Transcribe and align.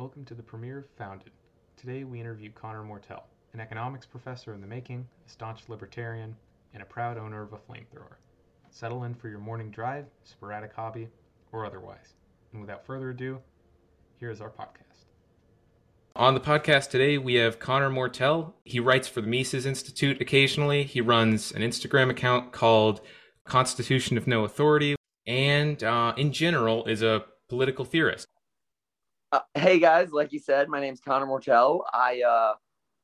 Welcome 0.00 0.24
to 0.24 0.34
the 0.34 0.42
premiere 0.42 0.78
of 0.78 0.86
Founded. 0.96 1.30
Today 1.76 2.04
we 2.04 2.18
interview 2.18 2.50
Connor 2.52 2.82
Mortell, 2.82 3.24
an 3.52 3.60
economics 3.60 4.06
professor 4.06 4.54
in 4.54 4.62
the 4.62 4.66
making, 4.66 5.06
a 5.26 5.30
staunch 5.30 5.68
libertarian, 5.68 6.34
and 6.72 6.82
a 6.82 6.86
proud 6.86 7.18
owner 7.18 7.42
of 7.42 7.52
a 7.52 7.58
flamethrower. 7.58 8.14
Settle 8.70 9.04
in 9.04 9.12
for 9.12 9.28
your 9.28 9.40
morning 9.40 9.70
drive, 9.70 10.06
sporadic 10.24 10.72
hobby, 10.72 11.08
or 11.52 11.66
otherwise. 11.66 12.14
And 12.50 12.62
without 12.62 12.86
further 12.86 13.10
ado, 13.10 13.40
here 14.18 14.30
is 14.30 14.40
our 14.40 14.48
podcast. 14.48 15.04
On 16.16 16.32
the 16.32 16.40
podcast 16.40 16.88
today, 16.88 17.18
we 17.18 17.34
have 17.34 17.58
Connor 17.58 17.90
Mortell. 17.90 18.54
He 18.64 18.80
writes 18.80 19.06
for 19.06 19.20
the 19.20 19.28
Mises 19.28 19.66
Institute 19.66 20.18
occasionally. 20.18 20.82
He 20.84 21.02
runs 21.02 21.52
an 21.52 21.60
Instagram 21.60 22.08
account 22.08 22.52
called 22.52 23.02
Constitution 23.44 24.16
of 24.16 24.26
No 24.26 24.44
Authority, 24.44 24.96
and 25.26 25.84
uh, 25.84 26.14
in 26.16 26.32
general 26.32 26.86
is 26.86 27.02
a 27.02 27.26
political 27.50 27.84
theorist. 27.84 28.26
Uh, 29.32 29.38
hey 29.54 29.78
guys, 29.78 30.10
like 30.10 30.32
you 30.32 30.40
said, 30.40 30.68
my 30.68 30.80
name's 30.80 31.00
Connor 31.00 31.26
Mortell. 31.26 31.82
I 31.92 32.20
uh, 32.22 32.54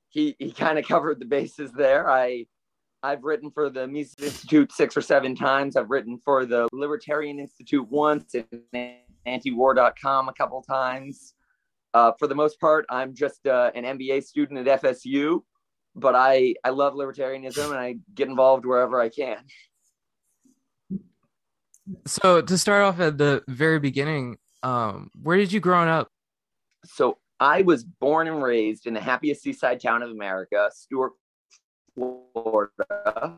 he 0.08 0.34
he 0.40 0.50
kind 0.50 0.76
of 0.76 0.86
covered 0.86 1.20
the 1.20 1.24
bases 1.24 1.70
there. 1.72 2.10
I 2.10 2.46
I've 3.04 3.22
written 3.22 3.52
for 3.52 3.70
the 3.70 3.86
Mises 3.86 4.16
Institute 4.20 4.72
six 4.72 4.96
or 4.96 5.02
seven 5.02 5.36
times. 5.36 5.76
I've 5.76 5.88
written 5.88 6.18
for 6.18 6.44
the 6.44 6.68
Libertarian 6.72 7.38
Institute 7.38 7.88
once 7.88 8.34
and 8.34 8.96
antiwar.com 9.24 10.28
a 10.28 10.32
couple 10.32 10.62
times. 10.62 11.34
Uh, 11.94 12.10
for 12.18 12.26
the 12.26 12.34
most 12.34 12.58
part, 12.58 12.86
I'm 12.90 13.14
just 13.14 13.46
uh, 13.46 13.70
an 13.76 13.84
MBA 13.84 14.24
student 14.24 14.66
at 14.66 14.82
FSU, 14.82 15.42
but 15.94 16.16
I 16.16 16.56
I 16.64 16.70
love 16.70 16.94
libertarianism 16.94 17.66
and 17.66 17.78
I 17.78 17.98
get 18.16 18.26
involved 18.26 18.66
wherever 18.66 19.00
I 19.00 19.10
can. 19.10 19.44
So 22.04 22.40
to 22.40 22.58
start 22.58 22.82
off 22.82 22.98
at 22.98 23.16
the 23.16 23.44
very 23.46 23.78
beginning, 23.78 24.38
um, 24.64 25.12
where 25.22 25.36
did 25.36 25.52
you 25.52 25.60
grow 25.60 25.86
up? 25.86 26.10
So 26.86 27.18
I 27.40 27.62
was 27.62 27.84
born 27.84 28.28
and 28.28 28.42
raised 28.42 28.86
in 28.86 28.94
the 28.94 29.00
happiest 29.00 29.42
seaside 29.42 29.80
town 29.80 30.02
of 30.02 30.10
America, 30.10 30.70
Stuart, 30.72 31.12
Florida. 31.94 33.36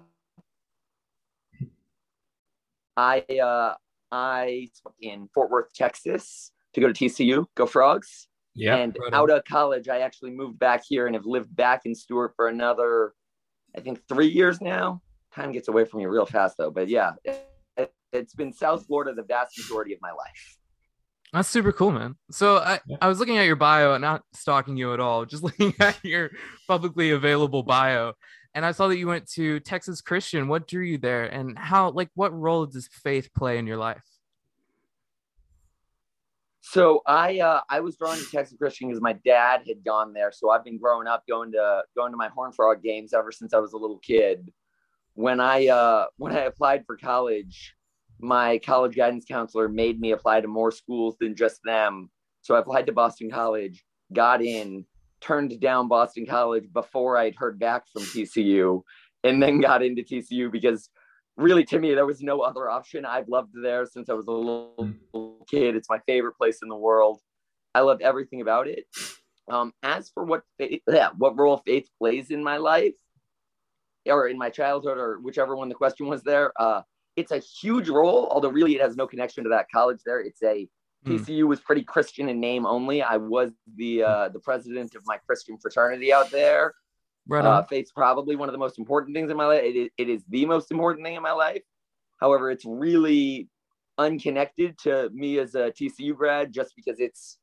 I 2.96 3.20
uh, 3.20 3.74
I 4.10 4.68
in 5.00 5.28
Fort 5.32 5.50
Worth, 5.50 5.72
Texas, 5.72 6.52
to 6.74 6.80
go 6.80 6.92
to 6.92 6.92
TCU, 6.92 7.46
go 7.54 7.66
Frogs. 7.66 8.28
Yeah. 8.54 8.76
And 8.76 8.96
right 9.00 9.14
out 9.14 9.30
of 9.30 9.44
college, 9.44 9.88
I 9.88 10.00
actually 10.00 10.32
moved 10.32 10.58
back 10.58 10.82
here 10.86 11.06
and 11.06 11.14
have 11.14 11.26
lived 11.26 11.54
back 11.54 11.82
in 11.84 11.94
Stuart 11.94 12.32
for 12.34 12.48
another, 12.48 13.12
I 13.76 13.80
think, 13.80 14.00
three 14.08 14.26
years 14.26 14.60
now. 14.60 15.00
Time 15.32 15.52
gets 15.52 15.68
away 15.68 15.84
from 15.84 16.00
you 16.00 16.08
real 16.08 16.26
fast, 16.26 16.56
though. 16.58 16.70
But 16.70 16.88
yeah, 16.88 17.12
it, 17.24 17.48
has 18.12 18.32
been 18.34 18.52
South 18.52 18.86
Florida 18.86 19.14
the 19.14 19.22
vast 19.22 19.56
majority 19.58 19.92
of 19.92 20.00
my 20.02 20.10
life. 20.10 20.58
That's 21.32 21.48
super 21.48 21.72
cool, 21.72 21.90
man. 21.90 22.16
So 22.30 22.56
I, 22.56 22.80
yeah. 22.86 22.96
I 23.02 23.08
was 23.08 23.18
looking 23.18 23.38
at 23.38 23.46
your 23.46 23.56
bio, 23.56 23.96
not 23.98 24.22
stalking 24.32 24.76
you 24.76 24.94
at 24.94 25.00
all, 25.00 25.26
just 25.26 25.42
looking 25.44 25.74
at 25.80 26.02
your 26.04 26.30
publicly 26.66 27.10
available 27.10 27.62
bio. 27.62 28.14
And 28.54 28.64
I 28.64 28.72
saw 28.72 28.88
that 28.88 28.98
you 28.98 29.06
went 29.06 29.30
to 29.32 29.60
Texas 29.60 30.00
Christian. 30.00 30.48
What 30.48 30.66
drew 30.66 30.82
you 30.82 30.98
there? 30.98 31.24
And 31.24 31.56
how, 31.58 31.90
like, 31.90 32.08
what 32.14 32.32
role 32.32 32.66
does 32.66 32.88
faith 32.88 33.32
play 33.34 33.58
in 33.58 33.66
your 33.66 33.76
life? 33.76 34.02
So 36.70 37.02
I 37.06 37.40
uh, 37.40 37.60
I 37.70 37.80
was 37.80 37.96
drawn 37.96 38.18
to 38.18 38.30
Texas 38.30 38.58
Christian 38.58 38.88
because 38.88 39.00
my 39.00 39.14
dad 39.24 39.62
had 39.66 39.82
gone 39.82 40.12
there. 40.12 40.30
So 40.30 40.50
I've 40.50 40.64
been 40.64 40.76
growing 40.76 41.06
up 41.06 41.24
going 41.26 41.52
to 41.52 41.82
going 41.96 42.12
to 42.12 42.18
my 42.18 42.28
Horn 42.28 42.52
Frog 42.52 42.82
games 42.82 43.14
ever 43.14 43.32
since 43.32 43.54
I 43.54 43.58
was 43.58 43.72
a 43.72 43.78
little 43.78 43.98
kid. 44.00 44.52
When 45.14 45.40
I 45.40 45.68
uh, 45.68 46.06
when 46.18 46.36
I 46.36 46.40
applied 46.40 46.84
for 46.84 46.98
college, 46.98 47.74
my 48.18 48.58
college 48.58 48.96
guidance 48.96 49.24
counselor 49.24 49.68
made 49.68 50.00
me 50.00 50.12
apply 50.12 50.40
to 50.40 50.48
more 50.48 50.70
schools 50.70 51.16
than 51.20 51.36
just 51.36 51.60
them. 51.64 52.10
So 52.42 52.54
I 52.54 52.60
applied 52.60 52.86
to 52.86 52.92
Boston 52.92 53.30
College, 53.30 53.84
got 54.12 54.42
in, 54.42 54.84
turned 55.20 55.60
down 55.60 55.88
Boston 55.88 56.26
College 56.26 56.72
before 56.72 57.16
I'd 57.16 57.36
heard 57.36 57.58
back 57.58 57.84
from 57.92 58.02
TCU, 58.02 58.82
and 59.24 59.42
then 59.42 59.60
got 59.60 59.82
into 59.82 60.02
TCU 60.02 60.50
because 60.50 60.90
really 61.36 61.64
to 61.64 61.78
me 61.78 61.94
there 61.94 62.06
was 62.06 62.20
no 62.20 62.40
other 62.40 62.68
option. 62.68 63.04
I've 63.04 63.28
loved 63.28 63.52
there 63.54 63.86
since 63.86 64.08
I 64.08 64.14
was 64.14 64.26
a 64.26 64.32
little, 64.32 64.94
kid. 65.48 65.76
It's 65.76 65.88
my 65.88 66.00
favorite 66.06 66.36
place 66.36 66.58
in 66.62 66.68
the 66.68 66.76
world. 66.76 67.20
I 67.74 67.80
loved 67.80 68.02
everything 68.02 68.40
about 68.42 68.68
it. 68.68 68.84
Um, 69.50 69.72
as 69.82 70.10
for 70.10 70.24
what 70.24 70.42
faith, 70.58 70.82
yeah, 70.86 71.08
what 71.16 71.38
role 71.38 71.62
faith 71.64 71.88
plays 71.98 72.30
in 72.30 72.44
my 72.44 72.58
life, 72.58 72.94
or 74.04 74.28
in 74.28 74.36
my 74.36 74.50
childhood, 74.50 74.98
or 74.98 75.20
whichever 75.20 75.56
one 75.56 75.70
the 75.70 75.74
question 75.74 76.06
was 76.06 76.22
there, 76.22 76.52
uh, 76.60 76.82
it's 77.18 77.32
a 77.32 77.38
huge 77.38 77.88
role, 77.88 78.28
although 78.30 78.48
really 78.48 78.76
it 78.76 78.80
has 78.80 78.96
no 78.96 79.06
connection 79.06 79.42
to 79.44 79.50
that 79.50 79.66
college 79.74 79.98
there. 80.06 80.20
It's 80.20 80.42
a 80.42 80.68
TCU 81.04 81.42
hmm. 81.42 81.48
was 81.48 81.60
pretty 81.60 81.82
Christian 81.82 82.28
in 82.28 82.38
name 82.40 82.64
only. 82.64 83.02
I 83.02 83.16
was 83.16 83.50
the 83.76 84.04
uh, 84.04 84.28
the 84.28 84.38
president 84.38 84.94
of 84.94 85.02
my 85.04 85.16
Christian 85.16 85.58
fraternity 85.58 86.12
out 86.12 86.30
there. 86.30 86.74
Right 87.26 87.44
uh, 87.44 87.62
faith's 87.64 87.90
probably 87.90 88.36
one 88.36 88.48
of 88.48 88.52
the 88.52 88.58
most 88.58 88.78
important 88.78 89.14
things 89.14 89.30
in 89.30 89.36
my 89.36 89.46
life. 89.46 89.62
It 89.62 89.76
is, 89.76 89.90
it 89.98 90.08
is 90.08 90.22
the 90.28 90.46
most 90.46 90.70
important 90.70 91.04
thing 91.04 91.16
in 91.16 91.22
my 91.22 91.32
life. 91.32 91.62
However, 92.20 92.50
it's 92.50 92.64
really 92.64 93.48
unconnected 93.98 94.78
to 94.78 95.10
me 95.12 95.38
as 95.38 95.54
a 95.54 95.72
TCU 95.72 96.16
grad 96.16 96.52
just 96.52 96.74
because 96.76 97.00
it's 97.00 97.38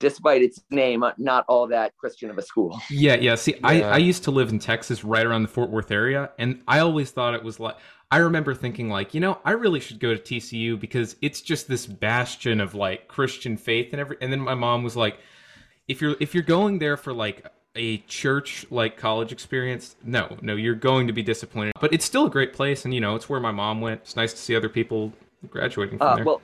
despite 0.00 0.42
its 0.42 0.60
name, 0.70 1.04
not 1.18 1.44
all 1.48 1.66
that 1.68 1.96
Christian 1.96 2.30
of 2.30 2.38
a 2.38 2.42
school. 2.42 2.80
Yeah, 2.90 3.16
yeah. 3.16 3.34
See, 3.34 3.54
yeah. 3.54 3.66
I, 3.66 3.80
I 3.82 3.96
used 3.98 4.24
to 4.24 4.30
live 4.30 4.50
in 4.50 4.58
Texas 4.58 5.04
right 5.04 5.26
around 5.26 5.42
the 5.42 5.48
Fort 5.48 5.70
Worth 5.70 5.90
area, 5.90 6.30
and 6.38 6.62
I 6.66 6.78
always 6.80 7.10
thought 7.10 7.34
it 7.34 7.42
was 7.42 7.60
like 7.60 7.76
I 8.10 8.18
remember 8.18 8.54
thinking 8.54 8.88
like, 8.88 9.12
you 9.12 9.20
know, 9.20 9.38
I 9.44 9.52
really 9.52 9.80
should 9.80 10.00
go 10.00 10.14
to 10.14 10.20
TCU 10.20 10.80
because 10.80 11.16
it's 11.20 11.42
just 11.42 11.68
this 11.68 11.86
bastion 11.86 12.60
of 12.60 12.74
like 12.74 13.06
Christian 13.08 13.56
faith 13.56 13.92
and 13.92 14.00
every 14.00 14.16
and 14.20 14.32
then 14.32 14.40
my 14.40 14.54
mom 14.54 14.82
was 14.82 14.96
like, 14.96 15.18
if 15.88 16.00
you're 16.00 16.16
if 16.18 16.34
you're 16.34 16.42
going 16.42 16.78
there 16.78 16.96
for 16.96 17.12
like 17.12 17.46
a 17.76 17.98
church 17.98 18.66
like 18.70 18.96
college 18.96 19.30
experience, 19.30 19.96
no, 20.02 20.38
no, 20.40 20.56
you're 20.56 20.74
going 20.74 21.06
to 21.06 21.12
be 21.12 21.22
disappointed. 21.22 21.72
But 21.80 21.92
it's 21.92 22.04
still 22.04 22.26
a 22.26 22.30
great 22.30 22.54
place 22.54 22.86
and 22.86 22.94
you 22.94 23.00
know, 23.00 23.14
it's 23.14 23.28
where 23.28 23.40
my 23.40 23.52
mom 23.52 23.82
went. 23.82 24.00
It's 24.00 24.16
nice 24.16 24.32
to 24.32 24.38
see 24.38 24.56
other 24.56 24.70
people 24.70 25.12
graduating 25.50 25.98
from 25.98 26.08
uh, 26.08 26.16
there. 26.16 26.24
Well, 26.24 26.42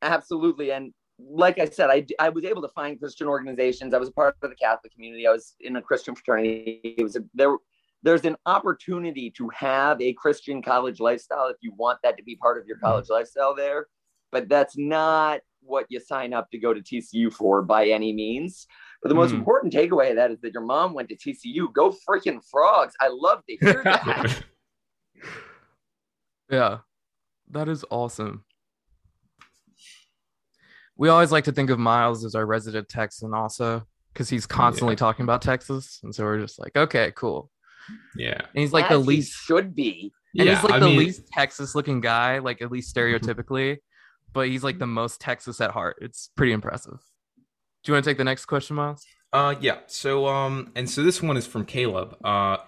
absolutely. 0.00 0.72
And 0.72 0.94
like 1.18 1.58
I 1.58 1.66
said, 1.66 1.90
I, 1.90 2.06
I 2.18 2.30
was 2.30 2.44
able 2.44 2.62
to 2.62 2.68
find 2.68 2.98
Christian 2.98 3.26
organizations. 3.26 3.92
I 3.92 3.98
was 3.98 4.08
a 4.08 4.12
part 4.12 4.36
of 4.42 4.48
the 4.48 4.56
Catholic 4.56 4.94
community. 4.94 5.26
I 5.26 5.30
was 5.30 5.54
in 5.60 5.76
a 5.76 5.82
Christian 5.82 6.14
fraternity. 6.14 6.80
It 6.82 7.02
was 7.02 7.16
a, 7.16 7.20
there 7.34 7.56
there's 8.02 8.24
an 8.24 8.36
opportunity 8.46 9.30
to 9.36 9.48
have 9.50 10.00
a 10.00 10.12
Christian 10.14 10.62
college 10.62 11.00
lifestyle 11.00 11.48
if 11.48 11.56
you 11.60 11.72
want 11.76 11.98
that 12.02 12.16
to 12.16 12.22
be 12.22 12.36
part 12.36 12.58
of 12.58 12.66
your 12.66 12.76
mm-hmm. 12.76 12.86
college 12.86 13.06
lifestyle 13.10 13.54
there. 13.54 13.86
But 14.32 14.48
that's 14.48 14.78
not 14.78 15.40
what 15.62 15.86
you 15.88 16.00
sign 16.00 16.32
up 16.32 16.50
to 16.50 16.58
go 16.58 16.72
to 16.72 16.80
TCU 16.80 17.32
for 17.32 17.62
by 17.62 17.88
any 17.88 18.12
means. 18.12 18.66
But 19.02 19.08
the 19.08 19.14
most 19.14 19.30
mm-hmm. 19.30 19.38
important 19.38 19.72
takeaway 19.72 20.10
of 20.10 20.16
that 20.16 20.30
is 20.30 20.40
that 20.40 20.52
your 20.52 20.62
mom 20.62 20.94
went 20.94 21.08
to 21.08 21.16
TCU. 21.16 21.72
Go 21.72 21.94
freaking 22.08 22.40
frogs. 22.50 22.94
I 23.00 23.08
love 23.08 23.42
to 23.48 23.56
hear 23.56 23.82
that. 23.84 24.42
yeah, 26.50 26.78
that 27.50 27.68
is 27.68 27.84
awesome. 27.90 28.44
We 30.96 31.08
always 31.08 31.32
like 31.32 31.44
to 31.44 31.52
think 31.52 31.70
of 31.70 31.78
Miles 31.78 32.24
as 32.24 32.34
our 32.34 32.44
resident 32.44 32.88
Texan 32.88 33.32
also 33.32 33.86
because 34.12 34.28
he's 34.28 34.46
constantly 34.46 34.92
yeah. 34.92 34.98
talking 34.98 35.22
about 35.22 35.40
Texas. 35.40 36.00
And 36.02 36.14
so 36.14 36.24
we're 36.24 36.40
just 36.40 36.58
like, 36.58 36.76
okay, 36.76 37.12
cool. 37.16 37.50
Yeah. 38.16 38.40
And 38.40 38.60
he's 38.60 38.72
like 38.72 38.84
As 38.86 38.90
the 38.90 38.98
least 38.98 39.32
should 39.32 39.74
be. 39.74 40.12
And 40.36 40.46
yeah, 40.46 40.54
he's 40.54 40.64
like 40.64 40.74
I 40.74 40.78
the 40.78 40.86
mean... 40.86 40.98
least 40.98 41.28
Texas 41.32 41.74
looking 41.74 42.00
guy, 42.00 42.38
like 42.38 42.62
at 42.62 42.70
least 42.70 42.94
stereotypically, 42.94 43.78
but 44.32 44.48
he's 44.48 44.64
like 44.64 44.78
the 44.78 44.86
most 44.86 45.20
Texas 45.20 45.60
at 45.60 45.70
heart. 45.70 45.96
It's 46.00 46.30
pretty 46.36 46.52
impressive. 46.52 46.98
Do 47.82 47.90
you 47.90 47.94
want 47.94 48.04
to 48.04 48.10
take 48.10 48.18
the 48.18 48.24
next 48.24 48.46
question, 48.46 48.76
Miles? 48.76 49.04
Uh 49.32 49.54
yeah. 49.60 49.78
So 49.86 50.26
um 50.26 50.72
and 50.74 50.88
so 50.88 51.02
this 51.02 51.22
one 51.22 51.36
is 51.36 51.46
from 51.46 51.64
Caleb. 51.64 52.16
Uh 52.24 52.58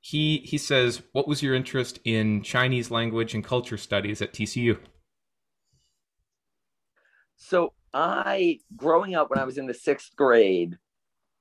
he 0.00 0.38
he 0.38 0.58
says, 0.58 1.02
"What 1.12 1.26
was 1.26 1.42
your 1.42 1.54
interest 1.54 1.98
in 2.04 2.42
Chinese 2.42 2.90
language 2.90 3.34
and 3.34 3.44
culture 3.44 3.76
studies 3.76 4.22
at 4.22 4.32
TCU?" 4.32 4.78
So 7.36 7.72
I 7.92 8.60
growing 8.76 9.14
up 9.14 9.30
when 9.30 9.38
I 9.38 9.44
was 9.44 9.58
in 9.58 9.66
the 9.66 9.72
6th 9.72 10.14
grade, 10.16 10.78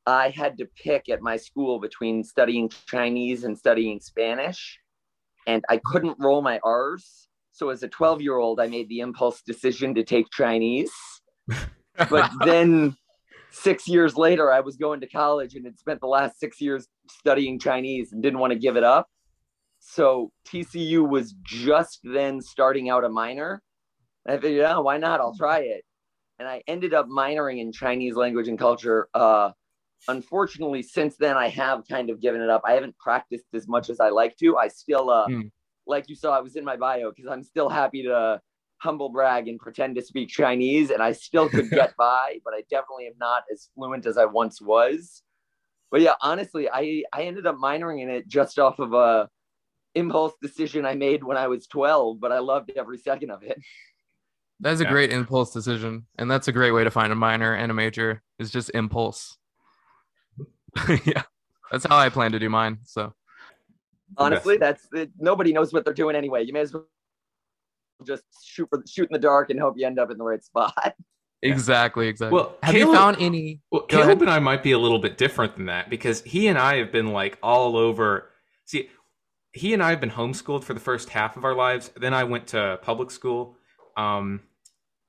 I 0.07 0.30
had 0.30 0.57
to 0.59 0.65
pick 0.81 1.09
at 1.09 1.21
my 1.21 1.36
school 1.36 1.80
between 1.80 2.24
studying 2.24 2.69
Chinese 2.88 3.44
and 3.44 3.57
studying 3.57 4.00
Spanish, 4.00 4.80
and 5.45 5.63
I 5.69 5.81
couldn't 5.83 6.15
roll 6.18 6.42
my 6.42 6.59
R's. 6.63 7.27
So 7.51 7.69
as 7.69 7.83
a 7.83 7.89
12 7.89 8.21
year 8.21 8.38
old, 8.38 8.62
I 8.62 8.68
made 8.68 8.88
the 8.88 9.01
impulse 9.01 9.42
decision 9.42 9.94
to 9.95 10.04
take 10.04 10.27
Chinese. 10.31 10.92
but 12.09 12.31
then 12.45 12.95
six 13.51 13.88
years 13.88 14.15
later, 14.15 14.51
I 14.51 14.62
was 14.62 14.77
going 14.77 15.01
to 15.01 15.07
college 15.07 15.56
and 15.56 15.65
had 15.65 15.77
spent 15.77 16.00
the 16.00 16.07
last 16.07 16.39
six 16.39 16.62
years 16.62 16.88
studying 17.10 17.60
Chinese 17.60 18.13
and 18.13 18.24
didn't 18.24 18.39
want 18.39 18.53
to 18.53 18.60
give 18.60 18.77
it 18.77 18.83
up. 18.86 19.07
So 19.80 20.31
TCU 20.48 21.07
was 21.07 21.33
just 21.44 22.00
then 22.03 22.42
starting 22.42 22.89
out 22.89 23.03
a 23.03 23.10
minor. 23.10 23.62
I 24.25 24.38
figured, 24.38 24.65
oh, 24.69 24.81
why 24.81 24.98
not? 24.98 25.19
I'll 25.19 25.36
try 25.36 25.60
it. 25.60 25.83
And 26.39 26.48
I 26.48 26.62
ended 26.68 26.94
up 26.94 27.07
minoring 27.07 27.60
in 27.60 27.71
Chinese 27.71 28.15
language 28.15 28.48
and 28.48 28.60
culture. 28.60 29.10
Uh, 29.13 29.51
unfortunately, 30.07 30.83
since 30.83 31.17
then, 31.17 31.38
I 31.38 31.49
have 31.49 31.83
kind 31.89 32.09
of 32.09 32.21
given 32.21 32.41
it 32.41 32.49
up. 32.49 32.61
I 32.65 32.73
haven't 32.73 32.97
practiced 32.97 33.45
as 33.53 33.67
much 33.67 33.89
as 33.89 33.99
I 33.99 34.09
like 34.09 34.38
to. 34.38 34.57
I 34.57 34.67
still, 34.67 35.09
uh, 35.09 35.27
mm. 35.27 35.51
like 35.85 36.09
you 36.09 36.15
saw, 36.15 36.35
I 36.35 36.41
was 36.41 36.55
in 36.55 36.63
my 36.63 36.75
bio 36.75 37.11
because 37.11 37.29
I'm 37.31 37.44
still 37.44 37.69
happy 37.69 38.03
to 38.03 38.41
humble 38.79 39.09
brag 39.09 39.47
and 39.47 39.59
pretend 39.59 39.95
to 39.95 40.01
speak 40.01 40.29
Chinese, 40.29 40.91
and 40.91 41.01
I 41.01 41.11
still 41.11 41.49
could 41.49 41.69
get 41.69 41.95
by, 41.97 42.39
but 42.44 42.53
I 42.53 42.63
definitely 42.69 43.07
am 43.07 43.17
not 43.19 43.44
as 43.51 43.69
fluent 43.75 44.05
as 44.05 44.17
I 44.17 44.25
once 44.25 44.61
was. 44.61 45.23
But 45.89 46.01
yeah, 46.01 46.13
honestly, 46.21 46.69
I 46.69 47.03
I 47.13 47.23
ended 47.23 47.47
up 47.47 47.55
minoring 47.57 48.01
in 48.01 48.09
it 48.09 48.27
just 48.27 48.59
off 48.59 48.79
of 48.79 48.93
a 48.93 49.29
impulse 49.95 50.33
decision 50.41 50.85
I 50.85 50.93
made 50.93 51.23
when 51.23 51.38
I 51.38 51.47
was 51.47 51.65
12, 51.67 52.19
but 52.19 52.31
I 52.31 52.39
loved 52.39 52.71
every 52.75 52.97
second 52.97 53.31
of 53.31 53.41
it. 53.43 53.57
That's 54.59 54.79
a 54.79 54.83
Yeah. 54.83 54.91
great 54.91 55.11
impulse 55.11 55.51
decision, 55.51 56.07
and 56.17 56.29
that's 56.29 56.47
a 56.47 56.51
great 56.51 56.71
way 56.71 56.83
to 56.83 56.91
find 56.91 57.11
a 57.11 57.15
minor 57.15 57.53
and 57.53 57.71
a 57.71 57.73
major 57.73 58.23
is 58.39 58.51
just 58.51 58.71
impulse. 58.73 59.38
yeah, 61.06 61.24
that's 61.71 61.85
how 61.85 61.97
I 61.97 62.09
plan 62.09 62.31
to 62.31 62.39
do 62.39 62.50
mine. 62.50 62.79
So 62.83 63.13
Honestly, 64.18 64.57
that's 64.57 64.88
it, 64.94 65.12
nobody 65.19 65.51
knows 65.51 65.74
what 65.74 65.83
they're 65.83 65.94
doing 65.94 66.15
anyway. 66.15 66.44
You 66.44 66.53
may 66.53 66.62
as 66.62 66.74
well 66.74 66.88
just 68.06 68.24
shoot 68.44 68.68
for 68.69 68.83
shoot 68.88 69.09
in 69.09 69.13
the 69.13 69.19
dark 69.19 69.50
and 69.50 69.59
hope 69.59 69.75
you 69.77 69.85
end 69.85 70.00
up 70.00 70.12
in 70.12 70.18
the 70.18 70.24
right 70.24 70.44
spot. 70.44 70.95
exactly, 71.41 72.07
exactly. 72.07 72.35
Well, 72.35 72.56
have 72.63 72.75
you 72.75 72.94
found 72.94 73.18
any? 73.19 73.62
Well, 73.71 73.81
Go 73.81 73.88
Caleb 73.88 74.09
ahead. 74.09 74.21
and 74.21 74.29
I 74.29 74.39
might 74.39 74.63
be 74.63 74.71
a 74.71 74.79
little 74.79 75.00
bit 75.00 75.18
different 75.18 75.57
than 75.57 75.65
that 75.65 75.89
because 75.89 76.21
he 76.24 76.47
and 76.47 76.57
I 76.57 76.77
have 76.77 76.91
been 76.91 77.12
like 77.12 77.38
all 77.44 77.75
over. 77.75 78.29
See, 78.65 78.89
he 79.51 79.74
and 79.74 79.83
I 79.83 79.89
have 79.89 80.00
been 80.00 80.12
homeschooled 80.12 80.63
for 80.63 80.74
the 80.74 80.79
first 80.79 81.09
half 81.09 81.35
of 81.35 81.44
our 81.44 81.56
lives. 81.56 81.91
Then 81.97 82.13
I 82.13 82.24
went 82.24 82.47
to 82.47 82.79
public 82.81 83.12
school, 83.12 83.57
um, 83.97 84.41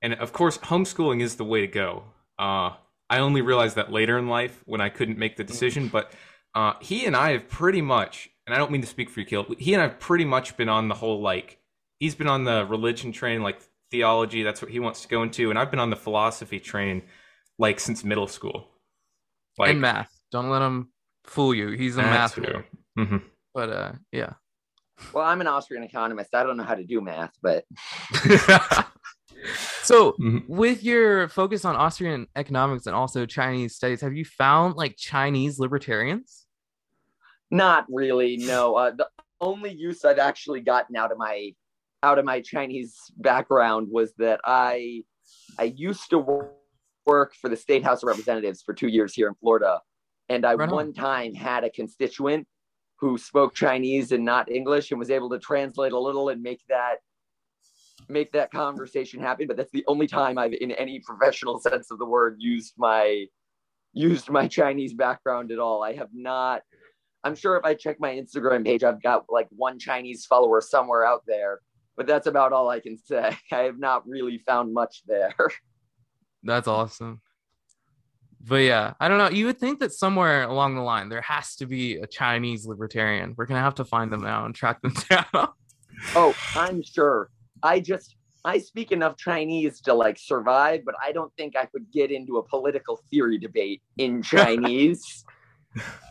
and 0.01 0.13
of 0.15 0.33
course, 0.33 0.57
homeschooling 0.57 1.21
is 1.21 1.35
the 1.35 1.45
way 1.45 1.61
to 1.61 1.67
go. 1.67 2.03
Uh, 2.37 2.71
I 3.09 3.19
only 3.19 3.41
realized 3.41 3.75
that 3.75 3.91
later 3.91 4.17
in 4.17 4.27
life 4.27 4.61
when 4.65 4.81
I 4.81 4.89
couldn't 4.89 5.17
make 5.17 5.35
the 5.37 5.43
decision. 5.43 5.87
But 5.87 6.11
uh, 6.55 6.73
he 6.81 7.05
and 7.05 7.15
I 7.15 7.31
have 7.31 7.47
pretty 7.49 7.81
much, 7.81 8.29
and 8.45 8.53
I 8.53 8.57
don't 8.57 8.71
mean 8.71 8.81
to 8.81 8.87
speak 8.87 9.09
for 9.09 9.19
you, 9.19 9.25
Caleb. 9.25 9.59
He 9.59 9.73
and 9.73 9.81
I 9.81 9.87
have 9.87 9.99
pretty 9.99 10.25
much 10.25 10.55
been 10.57 10.69
on 10.69 10.87
the 10.87 10.95
whole 10.95 11.21
like 11.21 11.59
he's 11.99 12.15
been 12.15 12.27
on 12.27 12.43
the 12.43 12.65
religion 12.65 13.11
train, 13.11 13.41
like 13.41 13.59
theology. 13.91 14.43
That's 14.43 14.61
what 14.61 14.71
he 14.71 14.79
wants 14.79 15.01
to 15.01 15.07
go 15.07 15.23
into, 15.23 15.49
and 15.49 15.57
I've 15.57 15.71
been 15.71 15.79
on 15.79 15.89
the 15.89 15.95
philosophy 15.95 16.59
train 16.59 17.03
like 17.57 17.79
since 17.79 18.03
middle 18.03 18.27
school. 18.27 18.67
Like 19.57 19.71
and 19.71 19.81
math. 19.81 20.11
Don't 20.31 20.49
let 20.49 20.61
him 20.61 20.89
fool 21.25 21.53
you. 21.53 21.69
He's 21.69 21.97
a 21.97 22.01
math 22.01 22.35
too. 22.35 22.41
boy. 22.41 22.65
Mhm. 22.97 23.23
But 23.53 23.69
uh, 23.69 23.91
yeah. 24.11 24.33
Well, 25.13 25.25
I'm 25.25 25.41
an 25.41 25.47
Austrian 25.47 25.83
economist. 25.83 26.35
I 26.35 26.43
don't 26.43 26.57
know 26.57 26.63
how 26.63 26.75
to 26.75 26.83
do 26.83 27.01
math, 27.01 27.31
but 27.41 27.65
so 29.83 30.13
Mhm. 30.19 30.47
with 30.47 30.83
your 30.83 31.27
focus 31.29 31.65
on 31.65 31.75
Austrian 31.75 32.27
economics 32.35 32.85
and 32.85 32.95
also 32.95 33.25
Chinese 33.25 33.75
studies, 33.75 34.01
have 34.01 34.13
you 34.13 34.25
found 34.25 34.75
like 34.75 34.95
Chinese 34.97 35.59
libertarians? 35.59 36.45
not 37.51 37.85
really. 37.89 38.37
No, 38.37 38.75
uh, 38.75 38.91
the 38.91 39.09
only 39.41 39.71
use 39.73 40.05
I've 40.05 40.19
actually 40.19 40.61
gotten 40.61 40.95
out 40.95 41.11
of 41.11 41.17
my 41.17 41.55
out 42.03 42.19
of 42.19 42.25
my 42.25 42.41
Chinese 42.41 42.95
background 43.17 43.87
was 43.89 44.13
that 44.19 44.39
I 44.45 45.03
I 45.57 45.63
used 45.63 46.11
to 46.11 46.19
work 47.05 47.33
for 47.35 47.49
the 47.49 47.55
State 47.57 47.83
House 47.83 48.03
of 48.03 48.07
Representatives 48.07 48.61
for 48.61 48.73
two 48.75 48.87
years 48.87 49.15
here 49.15 49.27
in 49.27 49.33
Florida, 49.35 49.81
and 50.29 50.45
I 50.45 50.53
Right 50.53 50.69
on. 50.69 50.75
one 50.75 50.93
time 50.93 51.33
had 51.33 51.63
a 51.63 51.71
constituent 51.71 52.47
who 52.99 53.17
spoke 53.17 53.55
Chinese 53.55 54.11
and 54.11 54.23
not 54.23 54.51
English 54.51 54.91
and 54.91 54.99
was 54.99 55.09
able 55.09 55.29
to 55.31 55.39
translate 55.39 55.93
a 55.93 55.99
little 55.99 56.29
and 56.29 56.43
make 56.43 56.61
that 56.69 56.97
make 58.07 58.31
that 58.33 58.51
conversation 58.51 59.19
happen. 59.19 59.47
But 59.47 59.57
that's 59.57 59.71
the 59.71 59.83
only 59.87 60.07
time 60.07 60.37
I've, 60.37 60.53
in 60.53 60.71
any 60.71 60.99
professional 60.99 61.59
sense 61.61 61.91
of 61.91 61.99
the 61.99 62.05
word, 62.05 62.35
used 62.39 62.73
my 62.77 63.25
used 63.93 64.29
my 64.29 64.47
Chinese 64.47 64.93
background 64.93 65.51
at 65.51 65.59
all. 65.59 65.83
I 65.83 65.93
have 65.93 66.09
not. 66.13 66.61
I'm 67.23 67.35
sure 67.35 67.57
if 67.57 67.65
I 67.65 67.73
check 67.73 67.97
my 67.99 68.11
Instagram 68.11 68.65
page, 68.65 68.83
I've 68.83 69.01
got 69.01 69.25
like 69.29 69.47
one 69.49 69.77
Chinese 69.79 70.25
follower 70.25 70.61
somewhere 70.61 71.05
out 71.05 71.23
there, 71.27 71.59
but 71.97 72.07
that's 72.07 72.27
about 72.27 72.53
all 72.53 72.69
I 72.69 72.79
can 72.79 72.97
say. 72.97 73.35
I 73.51 73.59
have 73.63 73.79
not 73.79 74.07
really 74.07 74.37
found 74.37 74.73
much 74.73 75.01
there. 75.05 75.35
That's 76.43 76.69
awesome. 76.69 77.19
But 78.41 78.61
yeah, 78.61 78.93
I 79.01 79.09
don't 79.09 79.17
know. 79.17 79.29
You 79.29 79.47
would 79.47 79.59
think 79.59 79.81
that 79.81 79.91
somewhere 79.91 80.43
along 80.43 80.75
the 80.75 80.81
line 80.81 81.09
there 81.09 81.19
has 81.19 81.57
to 81.57 81.65
be 81.65 81.97
a 81.97 82.07
Chinese 82.07 82.65
libertarian. 82.65 83.33
We're 83.35 83.45
gonna 83.45 83.59
have 83.59 83.75
to 83.75 83.83
find 83.83 84.09
them 84.09 84.21
now 84.21 84.45
and 84.45 84.55
track 84.55 84.81
them 84.81 84.93
down. 85.09 85.49
Oh, 86.15 86.33
I'm 86.55 86.81
sure. 86.81 87.29
I 87.63 87.79
just 87.79 88.15
I 88.45 88.57
speak 88.59 88.91
enough 88.91 89.17
Chinese 89.17 89.81
to 89.81 89.93
like 89.93 90.17
survive, 90.17 90.81
but 90.85 90.95
I 91.03 91.11
don't 91.11 91.31
think 91.37 91.55
I 91.57 91.65
could 91.65 91.85
get 91.91 92.11
into 92.11 92.37
a 92.37 92.43
political 92.43 92.99
theory 93.11 93.37
debate 93.37 93.81
in 93.97 94.21
Chinese. 94.33 95.25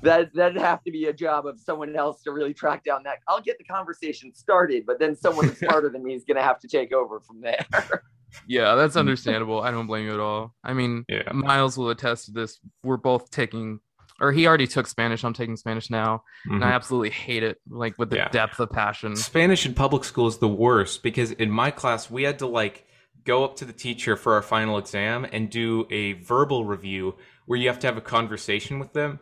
that 0.02 0.32
that'd 0.34 0.60
have 0.60 0.84
to 0.84 0.90
be 0.92 1.06
a 1.06 1.12
job 1.12 1.46
of 1.46 1.58
someone 1.58 1.96
else 1.96 2.22
to 2.22 2.30
really 2.32 2.54
track 2.54 2.84
down 2.84 3.02
that. 3.04 3.18
I'll 3.26 3.40
get 3.40 3.58
the 3.58 3.64
conversation 3.64 4.32
started, 4.34 4.84
but 4.86 4.98
then 5.00 5.16
someone 5.16 5.54
smarter 5.56 5.88
than 5.88 6.04
me 6.04 6.14
is 6.14 6.24
gonna 6.24 6.42
have 6.42 6.60
to 6.60 6.68
take 6.68 6.92
over 6.92 7.18
from 7.20 7.40
there. 7.40 7.66
yeah, 8.46 8.74
that's 8.76 8.94
understandable. 8.96 9.60
I 9.62 9.70
don't 9.70 9.86
blame 9.86 10.06
you 10.06 10.14
at 10.14 10.20
all. 10.20 10.54
I 10.62 10.74
mean, 10.74 11.04
Yeah. 11.08 11.32
Miles 11.32 11.76
will 11.76 11.90
attest 11.90 12.26
to 12.26 12.32
this. 12.32 12.60
We're 12.84 12.98
both 12.98 13.30
taking, 13.30 13.80
or 14.20 14.32
he 14.32 14.46
already 14.46 14.66
took 14.66 14.86
Spanish. 14.86 15.24
I'm 15.24 15.32
taking 15.32 15.56
Spanish 15.56 15.90
now, 15.90 16.24
and 16.44 16.64
I 16.64 16.70
Mhm. 16.70 16.74
absolutely 16.74 17.10
hate 17.10 17.42
it, 17.42 17.60
like 17.68 17.96
with 17.98 18.10
the 18.10 18.16
Yeah. 18.16 18.28
depth 18.28 18.58
of 18.60 18.70
passion. 18.70 19.14
Spanish 19.16 19.64
in 19.66 19.74
public 19.74 20.04
school 20.04 20.26
is 20.26 20.38
the 20.38 20.48
worst 20.48 21.02
because 21.02 21.30
in 21.32 21.50
my 21.50 21.70
class 21.70 22.10
we 22.10 22.24
had 22.24 22.38
to 22.40 22.46
like 22.46 22.84
go 23.24 23.44
up 23.44 23.56
to 23.56 23.64
the 23.64 23.72
teacher 23.72 24.16
for 24.16 24.34
our 24.34 24.42
final 24.42 24.78
exam 24.78 25.26
and 25.32 25.50
do 25.50 25.86
a 25.90 26.14
verbal 26.14 26.64
review 26.64 27.14
where 27.46 27.58
you 27.58 27.68
have 27.68 27.78
to 27.80 27.86
have 27.86 27.96
a 27.96 28.00
conversation 28.02 28.78
with 28.78 28.92
them. 28.92 29.20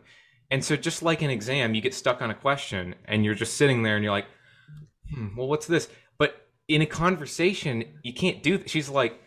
And 0.49 0.63
so 0.63 0.75
just 0.77 1.03
like 1.03 1.21
an 1.21 1.29
exam, 1.29 1.75
you 1.75 1.81
get 1.81 1.93
stuck 1.93 2.21
on 2.21 2.29
a 2.31 2.35
question 2.35 2.95
and 3.05 3.25
you're 3.25 3.35
just 3.35 3.57
sitting 3.57 3.83
there 3.83 3.95
and 3.95 4.03
you're 4.03 4.13
like, 4.13 4.27
hmm, 5.13 5.35
well, 5.35 5.47
what's 5.47 5.67
this? 5.67 5.89
But 6.17 6.47
in 6.69 6.81
a 6.81 6.85
conversation, 6.85 7.83
you 8.03 8.13
can't 8.13 8.41
do 8.41 8.57
that. 8.57 8.69
She's 8.69 8.87
like, 8.89 9.19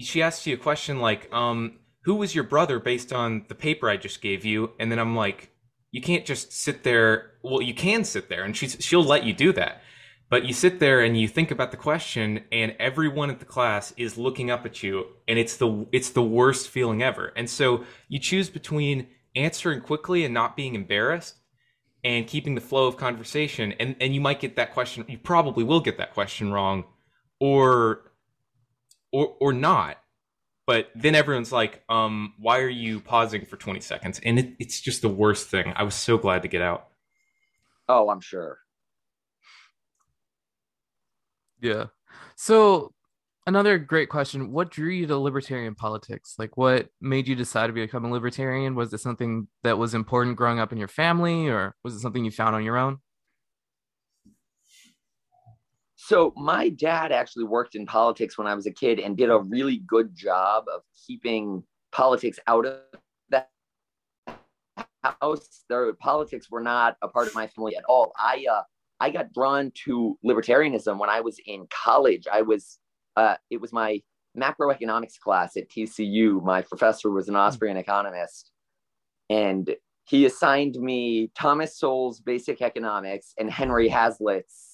she 0.00 0.22
asks 0.22 0.46
you 0.46 0.54
a 0.54 0.58
question 0.58 1.00
like, 1.00 1.32
um, 1.32 1.80
who 2.08 2.14
was 2.14 2.34
your 2.34 2.44
brother 2.44 2.80
based 2.80 3.12
on 3.12 3.44
the 3.48 3.54
paper 3.54 3.86
I 3.86 3.98
just 3.98 4.22
gave 4.22 4.42
you? 4.42 4.70
And 4.80 4.90
then 4.90 4.98
I'm 4.98 5.14
like, 5.14 5.50
you 5.90 6.00
can't 6.00 6.24
just 6.24 6.54
sit 6.54 6.82
there. 6.82 7.32
Well, 7.42 7.60
you 7.60 7.74
can 7.74 8.02
sit 8.02 8.30
there 8.30 8.44
and 8.44 8.56
she's, 8.56 8.78
she'll 8.80 9.04
let 9.04 9.24
you 9.24 9.34
do 9.34 9.52
that. 9.52 9.82
But 10.30 10.46
you 10.46 10.54
sit 10.54 10.80
there 10.80 11.02
and 11.02 11.20
you 11.20 11.28
think 11.28 11.50
about 11.50 11.70
the 11.70 11.76
question 11.76 12.44
and 12.50 12.74
everyone 12.78 13.28
at 13.28 13.40
the 13.40 13.44
class 13.44 13.92
is 13.98 14.16
looking 14.16 14.50
up 14.50 14.64
at 14.64 14.82
you 14.82 15.04
and 15.28 15.38
it's 15.38 15.58
the, 15.58 15.86
it's 15.92 16.08
the 16.08 16.22
worst 16.22 16.68
feeling 16.68 17.02
ever. 17.02 17.30
And 17.36 17.48
so 17.50 17.84
you 18.08 18.18
choose 18.18 18.48
between 18.48 19.08
answering 19.36 19.82
quickly 19.82 20.24
and 20.24 20.32
not 20.32 20.56
being 20.56 20.76
embarrassed 20.76 21.34
and 22.04 22.26
keeping 22.26 22.54
the 22.54 22.62
flow 22.62 22.86
of 22.86 22.96
conversation 22.96 23.74
and 23.78 23.96
and 24.00 24.14
you 24.14 24.20
might 24.20 24.40
get 24.40 24.56
that 24.56 24.72
question 24.72 25.04
you 25.08 25.18
probably 25.18 25.64
will 25.64 25.80
get 25.80 25.98
that 25.98 26.14
question 26.14 26.52
wrong 26.52 26.84
or 27.40 28.12
or 29.12 29.36
or 29.40 29.52
not 29.52 29.98
but 30.68 30.90
then 30.94 31.16
everyone's 31.16 31.50
like 31.50 31.82
um 31.88 32.34
why 32.38 32.60
are 32.60 32.68
you 32.68 33.00
pausing 33.00 33.44
for 33.44 33.56
20 33.56 33.80
seconds 33.80 34.20
and 34.22 34.38
it, 34.38 34.54
it's 34.60 34.80
just 34.80 35.02
the 35.02 35.08
worst 35.08 35.48
thing 35.48 35.72
i 35.74 35.82
was 35.82 35.96
so 35.96 36.16
glad 36.16 36.42
to 36.42 36.48
get 36.48 36.62
out 36.62 36.88
oh, 37.88 38.10
I'm 38.10 38.20
sure. 38.20 38.58
Yeah. 41.60 41.86
So 42.36 42.92
another 43.46 43.78
great 43.78 44.08
question. 44.08 44.52
What 44.52 44.70
drew 44.70 44.90
you 44.90 45.06
to 45.06 45.18
libertarian 45.18 45.74
politics? 45.74 46.34
Like 46.38 46.56
what 46.56 46.88
made 47.00 47.26
you 47.26 47.34
decide 47.34 47.68
to 47.68 47.72
become 47.72 48.04
a 48.04 48.10
libertarian? 48.10 48.74
Was 48.74 48.92
it 48.92 49.00
something 49.00 49.48
that 49.64 49.78
was 49.78 49.94
important 49.94 50.36
growing 50.36 50.60
up 50.60 50.72
in 50.72 50.78
your 50.78 50.88
family 50.88 51.48
or 51.48 51.74
was 51.82 51.94
it 51.94 52.00
something 52.00 52.24
you 52.24 52.30
found 52.30 52.54
on 52.54 52.64
your 52.64 52.76
own? 52.76 52.98
So 56.08 56.32
my 56.38 56.70
dad 56.70 57.12
actually 57.12 57.44
worked 57.44 57.74
in 57.74 57.84
politics 57.84 58.38
when 58.38 58.46
I 58.46 58.54
was 58.54 58.64
a 58.64 58.70
kid 58.70 58.98
and 58.98 59.14
did 59.14 59.28
a 59.28 59.40
really 59.40 59.82
good 59.86 60.16
job 60.16 60.64
of 60.74 60.80
keeping 61.06 61.62
politics 61.92 62.38
out 62.46 62.64
of 62.64 62.80
the 63.28 63.44
house. 65.04 65.64
Their 65.68 65.92
politics 65.92 66.50
were 66.50 66.62
not 66.62 66.96
a 67.02 67.08
part 67.08 67.26
of 67.26 67.34
my 67.34 67.46
family 67.46 67.76
at 67.76 67.84
all. 67.90 68.14
I 68.16 68.46
uh, 68.50 68.62
I 69.00 69.10
got 69.10 69.34
drawn 69.34 69.70
to 69.84 70.18
libertarianism 70.24 70.98
when 70.98 71.10
I 71.10 71.20
was 71.20 71.38
in 71.44 71.66
college. 71.68 72.26
I 72.32 72.40
was 72.40 72.78
uh, 73.16 73.36
it 73.50 73.60
was 73.60 73.74
my 73.74 74.00
macroeconomics 74.34 75.20
class 75.20 75.58
at 75.58 75.68
TCU. 75.68 76.42
My 76.42 76.62
professor 76.62 77.10
was 77.10 77.28
an 77.28 77.36
Austrian 77.36 77.76
economist, 77.76 78.50
and 79.28 79.76
he 80.06 80.24
assigned 80.24 80.76
me 80.76 81.30
Thomas 81.34 81.78
Sowell's 81.78 82.20
Basic 82.20 82.62
Economics 82.62 83.34
and 83.38 83.50
Henry 83.50 83.90
Hazlitt's 83.90 84.67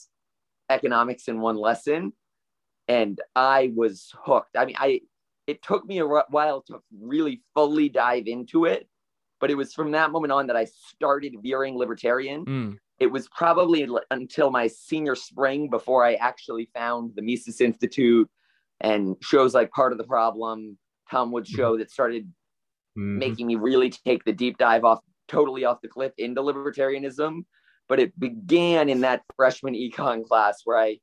economics 0.74 1.28
in 1.28 1.40
one 1.40 1.56
lesson 1.56 2.12
and 2.88 3.20
i 3.36 3.72
was 3.74 4.12
hooked 4.24 4.56
i 4.56 4.64
mean 4.64 4.76
i 4.78 5.00
it 5.46 5.62
took 5.62 5.84
me 5.86 5.98
a 5.98 6.06
while 6.06 6.60
to 6.62 6.74
really 7.00 7.42
fully 7.54 7.88
dive 7.88 8.26
into 8.26 8.64
it 8.66 8.88
but 9.40 9.50
it 9.50 9.54
was 9.54 9.72
from 9.72 9.90
that 9.92 10.10
moment 10.10 10.32
on 10.32 10.46
that 10.48 10.56
i 10.56 10.64
started 10.64 11.32
veering 11.42 11.76
libertarian 11.76 12.44
Mm, 12.44 12.78
it 13.00 13.10
was 13.16 13.28
probably 13.28 13.88
until 14.10 14.50
my 14.50 14.66
senior 14.66 15.14
spring 15.14 15.70
before 15.70 16.04
i 16.04 16.14
actually 16.14 16.68
found 16.74 17.12
the 17.16 17.22
mises 17.22 17.60
institute 17.60 18.28
and 18.80 19.16
shows 19.22 19.54
like 19.54 19.70
part 19.70 19.92
of 19.92 19.98
the 19.98 20.04
problem 20.16 20.76
tom 21.10 21.30
woods' 21.32 21.48
show 21.48 21.78
that 21.78 21.90
started 21.90 22.24
Mhm. 22.96 23.18
making 23.24 23.46
me 23.48 23.56
really 23.56 23.90
take 23.90 24.22
the 24.24 24.32
deep 24.32 24.56
dive 24.58 24.84
off 24.84 25.00
totally 25.26 25.64
off 25.64 25.80
the 25.80 25.88
cliff 25.88 26.12
into 26.18 26.40
libertarianism. 26.42 27.44
But 27.88 28.00
it 28.00 28.18
began 28.18 28.88
in 28.88 29.02
that 29.02 29.22
freshman 29.36 29.74
econ 29.74 30.24
class 30.24 30.62
where 30.64 30.78
I 30.78 30.98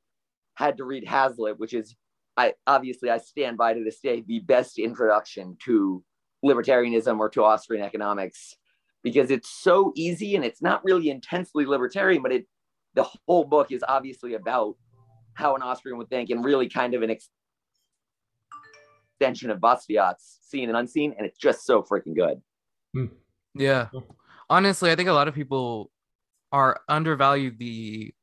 had 0.54 0.76
to 0.78 0.84
read 0.84 1.06
Hazlitt, 1.06 1.58
which 1.58 1.74
is 1.74 1.94
I 2.36 2.54
obviously 2.66 3.10
I 3.10 3.18
stand 3.18 3.56
by 3.56 3.74
to 3.74 3.84
this 3.84 4.00
day 4.00 4.24
the 4.26 4.40
best 4.40 4.78
introduction 4.78 5.56
to 5.64 6.02
libertarianism 6.44 7.18
or 7.18 7.28
to 7.30 7.44
Austrian 7.44 7.84
economics 7.84 8.56
because 9.02 9.30
it's 9.30 9.48
so 9.48 9.92
easy 9.94 10.34
and 10.36 10.44
it's 10.44 10.62
not 10.62 10.84
really 10.84 11.10
intensely 11.10 11.66
libertarian, 11.66 12.22
but 12.22 12.32
it 12.32 12.46
the 12.94 13.04
whole 13.26 13.44
book 13.44 13.72
is 13.72 13.84
obviously 13.86 14.34
about 14.34 14.76
how 15.34 15.54
an 15.54 15.62
Austrian 15.62 15.96
would 15.98 16.10
think 16.10 16.30
and 16.30 16.44
really 16.44 16.68
kind 16.68 16.94
of 16.94 17.02
an 17.02 17.16
extension 19.20 19.50
of 19.50 19.60
Bastiat's 19.60 20.40
seen 20.42 20.68
and 20.68 20.76
unseen, 20.76 21.14
and 21.16 21.26
it's 21.26 21.38
just 21.38 21.64
so 21.64 21.82
freaking 21.82 22.14
good. 22.14 22.42
Hmm. 22.92 23.06
Yeah. 23.54 23.88
Honestly, 24.50 24.90
I 24.90 24.96
think 24.96 25.08
a 25.08 25.12
lot 25.12 25.28
of 25.28 25.34
people 25.34 25.91
are 26.52 26.80
undervalue 26.88 27.50
the 27.56 28.14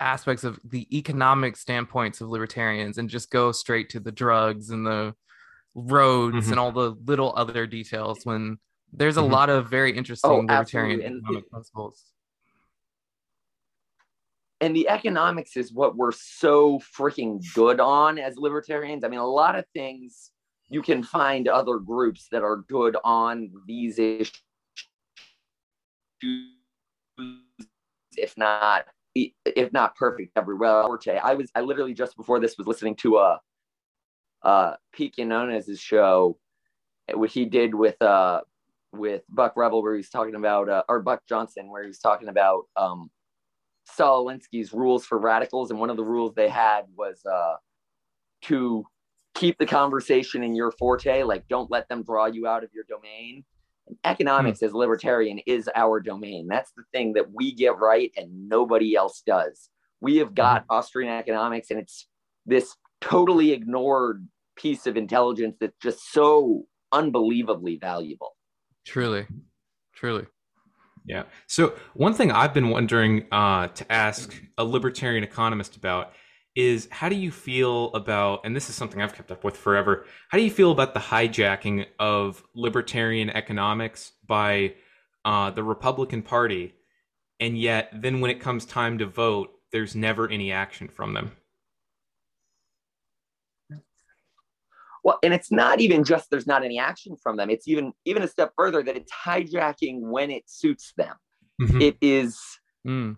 aspects 0.00 0.44
of 0.44 0.58
the 0.64 0.86
economic 0.96 1.56
standpoints 1.56 2.20
of 2.20 2.28
libertarians 2.28 2.98
and 2.98 3.08
just 3.08 3.30
go 3.30 3.52
straight 3.52 3.88
to 3.90 4.00
the 4.00 4.12
drugs 4.12 4.70
and 4.70 4.86
the 4.86 5.14
roads 5.74 6.36
mm-hmm. 6.36 6.52
and 6.52 6.60
all 6.60 6.72
the 6.72 6.94
little 7.04 7.32
other 7.36 7.66
details 7.66 8.20
when 8.24 8.58
there's 8.92 9.16
a 9.16 9.20
mm-hmm. 9.20 9.32
lot 9.32 9.48
of 9.50 9.68
very 9.68 9.96
interesting 9.96 10.30
oh, 10.30 10.38
libertarian 10.38 11.00
economic 11.00 11.50
principles. 11.50 12.04
And 14.60 14.74
the 14.74 14.88
economics 14.88 15.56
is 15.56 15.72
what 15.72 15.96
we're 15.96 16.12
so 16.12 16.80
freaking 16.98 17.42
good 17.54 17.78
on 17.78 18.18
as 18.18 18.36
libertarians. 18.38 19.04
I 19.04 19.08
mean, 19.08 19.20
a 19.20 19.26
lot 19.26 19.54
of 19.54 19.66
things 19.74 20.30
you 20.68 20.82
can 20.82 21.02
find 21.02 21.46
other 21.46 21.76
groups 21.76 22.28
that 22.32 22.42
are 22.42 22.56
good 22.56 22.96
on 23.04 23.50
these 23.66 23.98
issues, 23.98 24.32
if 28.16 28.36
not 28.36 28.86
if 29.14 29.72
not 29.72 29.96
perfect 29.96 30.32
everywhere. 30.36 30.82
I 31.22 31.34
was 31.34 31.50
I 31.54 31.60
literally 31.60 31.94
just 31.94 32.16
before 32.16 32.40
this 32.40 32.56
was 32.58 32.66
listening 32.66 32.96
to 32.96 33.16
a 33.16 33.40
uh 34.42 34.74
Pete 34.92 35.14
Quinones's 35.16 35.80
show, 35.80 36.38
what 37.14 37.30
he 37.30 37.44
did 37.46 37.74
with 37.74 38.00
uh 38.02 38.42
with 38.92 39.22
Buck 39.28 39.54
Reble, 39.56 39.82
where 39.82 39.94
he's 39.94 40.10
talking 40.10 40.34
about 40.34 40.68
uh, 40.68 40.82
or 40.88 41.00
Buck 41.00 41.22
Johnson, 41.28 41.70
where 41.70 41.84
he's 41.84 41.98
talking 41.98 42.28
about 42.28 42.64
um 42.76 43.10
Saul 43.86 44.26
Alinsky's 44.26 44.72
rules 44.72 45.06
for 45.06 45.18
radicals, 45.18 45.70
and 45.70 45.78
one 45.78 45.90
of 45.90 45.96
the 45.96 46.04
rules 46.04 46.34
they 46.34 46.48
had 46.48 46.82
was 46.96 47.24
uh 47.24 47.54
to 48.42 48.84
keep 49.34 49.58
the 49.58 49.66
conversation 49.66 50.42
in 50.42 50.54
your 50.54 50.72
forte, 50.72 51.22
like 51.22 51.46
don't 51.48 51.70
let 51.70 51.88
them 51.88 52.02
draw 52.02 52.26
you 52.26 52.46
out 52.46 52.64
of 52.64 52.70
your 52.74 52.84
domain. 52.88 53.44
And 53.86 53.96
economics 54.04 54.62
as 54.62 54.72
libertarian 54.72 55.40
is 55.46 55.70
our 55.74 56.00
domain. 56.00 56.48
That's 56.48 56.72
the 56.76 56.84
thing 56.92 57.12
that 57.14 57.32
we 57.32 57.54
get 57.54 57.78
right 57.78 58.12
and 58.16 58.48
nobody 58.48 58.96
else 58.96 59.22
does. 59.24 59.70
We 60.00 60.16
have 60.16 60.34
got 60.34 60.62
mm. 60.62 60.66
Austrian 60.70 61.12
economics, 61.12 61.70
and 61.70 61.80
it's 61.80 62.06
this 62.44 62.76
totally 63.00 63.52
ignored 63.52 64.26
piece 64.56 64.86
of 64.86 64.96
intelligence 64.96 65.56
that's 65.60 65.76
just 65.82 66.12
so 66.12 66.66
unbelievably 66.92 67.76
valuable. 67.76 68.36
Truly, 68.84 69.26
truly. 69.94 70.26
Yeah. 71.06 71.24
So 71.46 71.74
one 71.94 72.14
thing 72.14 72.32
I've 72.32 72.52
been 72.52 72.70
wondering 72.70 73.26
uh, 73.30 73.68
to 73.68 73.92
ask 73.92 74.34
a 74.58 74.64
libertarian 74.64 75.22
economist 75.22 75.76
about 75.76 76.12
is 76.56 76.88
how 76.90 77.10
do 77.10 77.14
you 77.14 77.30
feel 77.30 77.92
about 77.92 78.40
and 78.44 78.56
this 78.56 78.70
is 78.70 78.74
something 78.74 79.00
I've 79.00 79.14
kept 79.14 79.30
up 79.30 79.44
with 79.44 79.56
forever. 79.56 80.06
How 80.30 80.38
do 80.38 80.44
you 80.44 80.50
feel 80.50 80.72
about 80.72 80.94
the 80.94 81.00
hijacking 81.00 81.86
of 82.00 82.42
libertarian 82.54 83.28
economics 83.30 84.12
by 84.26 84.74
uh, 85.24 85.50
the 85.50 85.62
Republican 85.62 86.22
Party, 86.22 86.74
and 87.38 87.58
yet 87.58 87.90
then 87.92 88.20
when 88.20 88.30
it 88.30 88.40
comes 88.40 88.64
time 88.64 88.98
to 88.98 89.06
vote, 89.06 89.50
there's 89.70 89.94
never 89.94 90.28
any 90.28 90.50
action 90.50 90.88
from 90.88 91.12
them? 91.12 91.32
Well, 95.04 95.18
and 95.22 95.34
it's 95.34 95.52
not 95.52 95.80
even 95.80 96.02
just 96.02 96.30
there's 96.30 96.46
not 96.46 96.64
any 96.64 96.78
action 96.78 97.16
from 97.22 97.36
them. 97.36 97.50
It's 97.50 97.68
even 97.68 97.92
even 98.06 98.22
a 98.22 98.28
step 98.28 98.52
further 98.56 98.82
that 98.82 98.96
it's 98.96 99.12
hijacking 99.12 100.00
when 100.00 100.30
it 100.30 100.44
suits 100.46 100.94
them. 100.96 101.14
Mm-hmm. 101.60 101.80
It 101.82 101.96
is 102.00 102.40
mm 102.86 103.16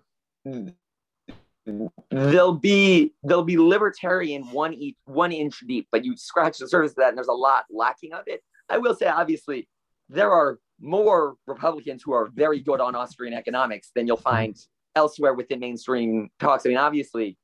they'll 2.10 2.54
be 2.54 3.12
they'll 3.24 3.44
be 3.44 3.58
libertarian 3.58 4.50
one 4.50 4.74
each 4.74 4.96
one 5.04 5.32
inch 5.32 5.60
deep, 5.66 5.88
but 5.90 6.04
you 6.04 6.16
scratch 6.16 6.58
the 6.58 6.68
surface 6.68 6.92
of 6.92 6.96
that, 6.96 7.08
and 7.10 7.18
there's 7.18 7.28
a 7.28 7.32
lot 7.32 7.64
lacking 7.70 8.12
of 8.12 8.24
it. 8.26 8.42
I 8.68 8.78
will 8.78 8.94
say, 8.94 9.06
obviously, 9.06 9.68
there 10.08 10.30
are 10.30 10.58
more 10.80 11.36
Republicans 11.46 12.02
who 12.04 12.12
are 12.12 12.28
very 12.34 12.60
good 12.60 12.80
on 12.80 12.94
Austrian 12.94 13.34
economics 13.34 13.90
than 13.94 14.06
you'll 14.06 14.16
find 14.16 14.56
elsewhere 14.94 15.34
within 15.34 15.60
mainstream 15.60 16.30
talks. 16.38 16.66
I 16.66 16.70
mean, 16.70 16.78
obviously, 16.78 17.36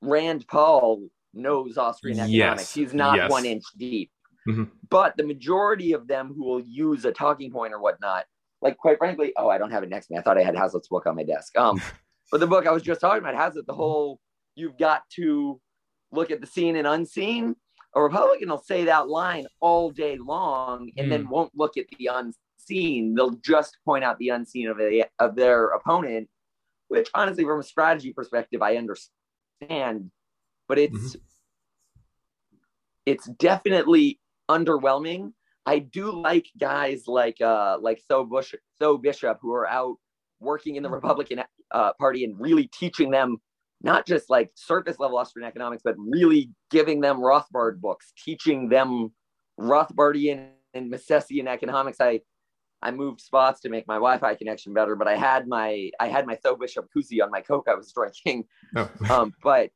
Rand 0.00 0.46
Paul 0.48 1.08
knows 1.32 1.78
Austrian 1.78 2.18
economics. 2.18 2.62
Yes. 2.62 2.74
He's 2.74 2.94
not 2.94 3.16
yes. 3.16 3.30
one 3.30 3.44
inch 3.44 3.64
deep. 3.76 4.10
Mm-hmm. 4.48 4.64
But 4.90 5.16
the 5.16 5.24
majority 5.24 5.92
of 5.92 6.06
them 6.06 6.32
who 6.34 6.44
will 6.44 6.60
use 6.60 7.04
a 7.04 7.12
talking 7.12 7.50
point 7.50 7.72
or 7.72 7.80
whatnot, 7.80 8.24
like 8.60 8.76
quite 8.76 8.98
frankly, 8.98 9.32
oh, 9.36 9.48
I 9.48 9.58
don't 9.58 9.70
have 9.70 9.82
it 9.82 9.88
next 9.88 10.08
to 10.08 10.14
me. 10.14 10.18
I 10.18 10.22
thought 10.22 10.38
I 10.38 10.42
had 10.42 10.54
Hazlitt's 10.54 10.88
book 10.88 11.06
on 11.06 11.16
my 11.16 11.24
desk. 11.24 11.56
Um, 11.56 11.80
But 12.30 12.40
the 12.40 12.46
book 12.46 12.66
I 12.66 12.72
was 12.72 12.82
just 12.82 13.00
talking 13.00 13.22
about 13.22 13.34
has 13.34 13.56
it 13.56 13.66
the 13.66 13.74
whole 13.74 14.18
you've 14.56 14.78
got 14.78 15.02
to 15.16 15.60
look 16.12 16.30
at 16.30 16.40
the 16.40 16.46
seen 16.46 16.76
and 16.76 16.86
unseen. 16.86 17.56
A 17.94 18.02
Republican 18.02 18.48
will 18.48 18.58
say 18.58 18.84
that 18.84 19.08
line 19.08 19.46
all 19.60 19.90
day 19.90 20.16
long 20.16 20.90
and 20.96 21.06
mm. 21.06 21.10
then 21.10 21.24
hmm. 21.24 21.30
won't 21.30 21.52
look 21.54 21.76
at 21.76 21.86
the 21.98 22.10
unseen. 22.12 23.14
They'll 23.14 23.38
just 23.44 23.76
point 23.84 24.02
out 24.02 24.18
the 24.18 24.30
unseen 24.30 24.68
of, 24.68 24.80
a, 24.80 25.04
of 25.20 25.36
their 25.36 25.68
opponent, 25.68 26.28
which 26.88 27.08
honestly, 27.14 27.44
from 27.44 27.60
a 27.60 27.64
strategy 27.64 28.12
perspective, 28.12 28.62
I 28.62 28.76
understand. 28.76 30.10
But 30.66 30.78
it's 30.78 31.16
mm-hmm. 31.16 32.00
it's 33.06 33.26
definitely 33.26 34.18
underwhelming. 34.50 35.32
I 35.66 35.78
do 35.78 36.10
like 36.10 36.46
guys 36.58 37.04
like 37.06 37.40
uh 37.40 37.78
like 37.80 38.02
So 38.08 38.24
Bush, 38.24 38.54
Tho 38.80 38.98
Bishop 38.98 39.38
who 39.40 39.52
are 39.52 39.68
out 39.68 39.96
working 40.40 40.76
in 40.76 40.82
the 40.82 40.90
Republican 40.90 41.42
uh, 41.70 41.92
Party 41.94 42.24
and 42.24 42.38
really 42.38 42.68
teaching 42.68 43.10
them 43.10 43.38
not 43.82 44.06
just 44.06 44.30
like 44.30 44.50
surface 44.54 44.98
level 44.98 45.18
Austrian 45.18 45.46
economics, 45.46 45.82
but 45.84 45.94
really 45.98 46.50
giving 46.70 47.00
them 47.00 47.18
Rothbard 47.18 47.80
books, 47.80 48.12
teaching 48.22 48.68
them 48.68 49.12
Rothbardian 49.60 50.48
and 50.72 50.92
Misesian 50.92 51.46
economics. 51.46 51.98
I 52.00 52.20
I 52.82 52.90
moved 52.90 53.20
spots 53.20 53.60
to 53.60 53.70
make 53.70 53.88
my 53.88 53.94
Wi-Fi 53.94 54.34
connection 54.34 54.74
better, 54.74 54.94
but 54.94 55.08
I 55.08 55.16
had 55.16 55.48
my 55.48 55.90
I 56.00 56.08
had 56.08 56.26
my 56.26 56.38
Tho 56.42 56.56
Bishop 56.56 56.86
koozie 56.94 57.22
on 57.22 57.30
my 57.30 57.40
Coke 57.40 57.66
I 57.68 57.74
was 57.74 57.92
drinking. 57.92 58.44
Oh. 58.76 58.90
um, 59.10 59.32
but 59.42 59.70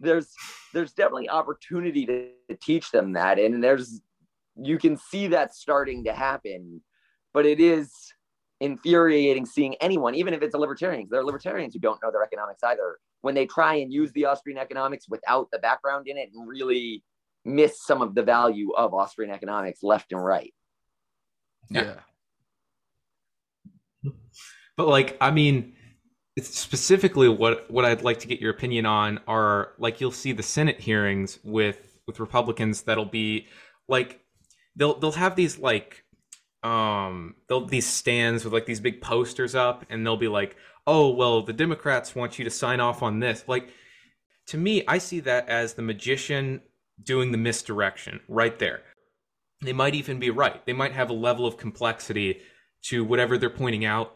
there's 0.00 0.32
there's 0.72 0.92
definitely 0.92 1.28
opportunity 1.28 2.06
to, 2.06 2.30
to 2.48 2.56
teach 2.62 2.90
them 2.90 3.12
that, 3.12 3.38
and 3.38 3.62
there's 3.62 4.00
you 4.56 4.78
can 4.78 4.96
see 4.96 5.28
that 5.28 5.54
starting 5.54 6.04
to 6.04 6.12
happen, 6.12 6.80
but 7.34 7.44
it 7.44 7.60
is 7.60 7.92
infuriating 8.60 9.46
seeing 9.46 9.74
anyone, 9.76 10.14
even 10.14 10.34
if 10.34 10.42
it's 10.42 10.54
a 10.54 10.58
libertarian, 10.58 11.06
there 11.10 11.20
are 11.20 11.24
libertarians 11.24 11.74
who 11.74 11.80
don't 11.80 12.00
know 12.02 12.10
their 12.10 12.24
economics 12.24 12.62
either, 12.64 12.98
when 13.20 13.34
they 13.34 13.46
try 13.46 13.76
and 13.76 13.92
use 13.92 14.12
the 14.12 14.24
Austrian 14.24 14.58
economics 14.58 15.08
without 15.08 15.48
the 15.52 15.58
background 15.58 16.08
in 16.08 16.16
it 16.16 16.30
and 16.34 16.48
really 16.48 17.02
miss 17.44 17.84
some 17.84 18.02
of 18.02 18.14
the 18.14 18.22
value 18.22 18.72
of 18.76 18.94
Austrian 18.94 19.30
economics 19.30 19.82
left 19.82 20.12
and 20.12 20.24
right. 20.24 20.52
Yeah. 21.70 21.94
But 24.76 24.88
like, 24.88 25.16
I 25.20 25.30
mean, 25.30 25.74
specifically 26.40 27.28
what 27.28 27.70
what 27.70 27.84
I'd 27.84 28.02
like 28.02 28.20
to 28.20 28.28
get 28.28 28.40
your 28.40 28.50
opinion 28.50 28.86
on 28.86 29.20
are 29.26 29.72
like 29.78 30.00
you'll 30.00 30.12
see 30.12 30.32
the 30.32 30.42
Senate 30.42 30.80
hearings 30.80 31.38
with 31.42 31.98
with 32.06 32.20
Republicans 32.20 32.82
that'll 32.82 33.04
be 33.04 33.48
like 33.88 34.20
they'll 34.76 34.98
they'll 34.98 35.12
have 35.12 35.34
these 35.36 35.58
like 35.58 36.04
um 36.62 37.34
they'll 37.48 37.66
these 37.66 37.86
stands 37.86 38.44
with 38.44 38.52
like 38.52 38.66
these 38.66 38.80
big 38.80 39.00
posters 39.00 39.54
up 39.54 39.86
and 39.90 40.04
they'll 40.04 40.16
be 40.16 40.28
like 40.28 40.56
oh 40.86 41.08
well 41.08 41.40
the 41.42 41.52
democrats 41.52 42.14
want 42.14 42.38
you 42.38 42.44
to 42.44 42.50
sign 42.50 42.80
off 42.80 43.02
on 43.02 43.20
this. 43.20 43.44
Like 43.46 43.68
to 44.46 44.56
me 44.56 44.82
i 44.88 44.98
see 44.98 45.20
that 45.20 45.48
as 45.48 45.74
the 45.74 45.82
magician 45.82 46.60
doing 47.02 47.32
the 47.32 47.38
misdirection 47.38 48.20
right 48.28 48.58
there. 48.58 48.82
They 49.60 49.72
might 49.72 49.94
even 49.94 50.18
be 50.18 50.30
right. 50.30 50.64
They 50.66 50.72
might 50.72 50.92
have 50.92 51.10
a 51.10 51.14
level 51.14 51.46
of 51.46 51.56
complexity 51.56 52.40
to 52.84 53.04
whatever 53.04 53.38
they're 53.38 53.50
pointing 53.50 53.84
out 53.84 54.14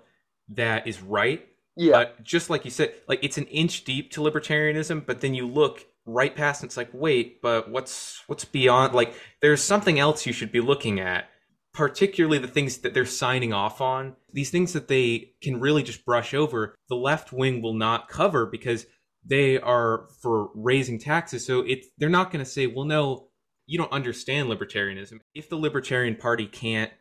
that 0.50 0.86
is 0.86 1.02
right. 1.02 1.46
Yeah. 1.76 1.92
But 1.92 2.22
just 2.22 2.50
like 2.50 2.64
you 2.64 2.70
said 2.70 2.92
like 3.08 3.22
it's 3.22 3.38
an 3.38 3.46
inch 3.46 3.84
deep 3.84 4.12
to 4.12 4.20
libertarianism 4.20 5.06
but 5.06 5.20
then 5.20 5.34
you 5.34 5.46
look 5.46 5.86
right 6.04 6.34
past 6.34 6.62
and 6.62 6.68
it's 6.68 6.76
like 6.76 6.90
wait 6.92 7.40
but 7.40 7.70
what's 7.70 8.22
what's 8.26 8.44
beyond 8.44 8.92
like 8.92 9.14
there's 9.40 9.62
something 9.62 9.98
else 9.98 10.26
you 10.26 10.32
should 10.32 10.52
be 10.52 10.60
looking 10.60 11.00
at 11.00 11.30
particularly 11.74 12.38
the 12.38 12.48
things 12.48 12.78
that 12.78 12.94
they're 12.94 13.06
signing 13.06 13.52
off 13.52 13.80
on, 13.80 14.14
these 14.32 14.50
things 14.50 14.72
that 14.74 14.88
they 14.88 15.32
can 15.42 15.60
really 15.60 15.82
just 15.82 16.04
brush 16.04 16.34
over, 16.34 16.74
the 16.88 16.96
left 16.96 17.32
wing 17.32 17.62
will 17.62 17.74
not 17.74 18.08
cover 18.08 18.46
because 18.46 18.86
they 19.24 19.58
are 19.58 20.08
for 20.20 20.50
raising 20.54 20.98
taxes. 20.98 21.46
So 21.46 21.60
it's 21.60 21.86
they're 21.98 22.08
not 22.08 22.30
going 22.30 22.44
to 22.44 22.50
say, 22.50 22.66
"Well, 22.66 22.84
no, 22.84 23.28
you 23.66 23.78
don't 23.78 23.92
understand 23.92 24.48
libertarianism." 24.48 25.20
If 25.34 25.48
the 25.48 25.56
Libertarian 25.56 26.16
Party 26.16 26.46
can't 26.46 26.92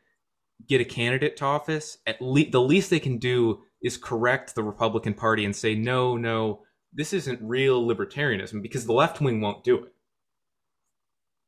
get 0.68 0.82
a 0.82 0.86
candidate 0.86 1.38
to 1.38 1.46
office, 1.46 1.98
at 2.06 2.22
least 2.22 2.52
the 2.52 2.62
least 2.62 2.90
they 2.90 3.00
can 3.00 3.18
do 3.18 3.64
is 3.82 3.98
correct 3.98 4.56
the 4.56 4.64
Republican 4.64 5.16
Party 5.16 5.44
and 5.44 5.56
say, 5.56 5.76
"No, 5.76 6.16
no, 6.16 6.64
this 6.94 7.14
isn't 7.14 7.40
real 7.42 7.86
libertarianism," 7.86 8.62
because 8.62 8.86
the 8.86 8.94
left 8.94 9.20
wing 9.20 9.42
won't 9.42 9.64
do 9.64 9.84
it. 9.84 9.94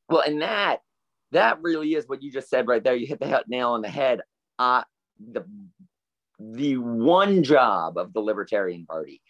Well, 0.09 0.21
and 0.21 0.41
that 0.41 0.82
that 1.33 1.61
really 1.61 1.93
is 1.93 2.07
what 2.07 2.23
you 2.23 2.31
just 2.31 2.49
said 2.49 2.67
right 2.67 2.83
there. 2.83 2.95
You 2.95 3.07
hit 3.07 3.19
the 3.19 3.43
nail 3.47 3.71
on 3.71 3.81
the 3.81 3.89
head. 3.89 4.21
Uh, 4.59 4.83
the 5.31 5.45
the 6.39 6.77
one 6.77 7.43
job 7.43 7.97
of 7.97 8.13
the 8.13 8.19
Libertarian 8.19 8.85
Party. 8.85 9.21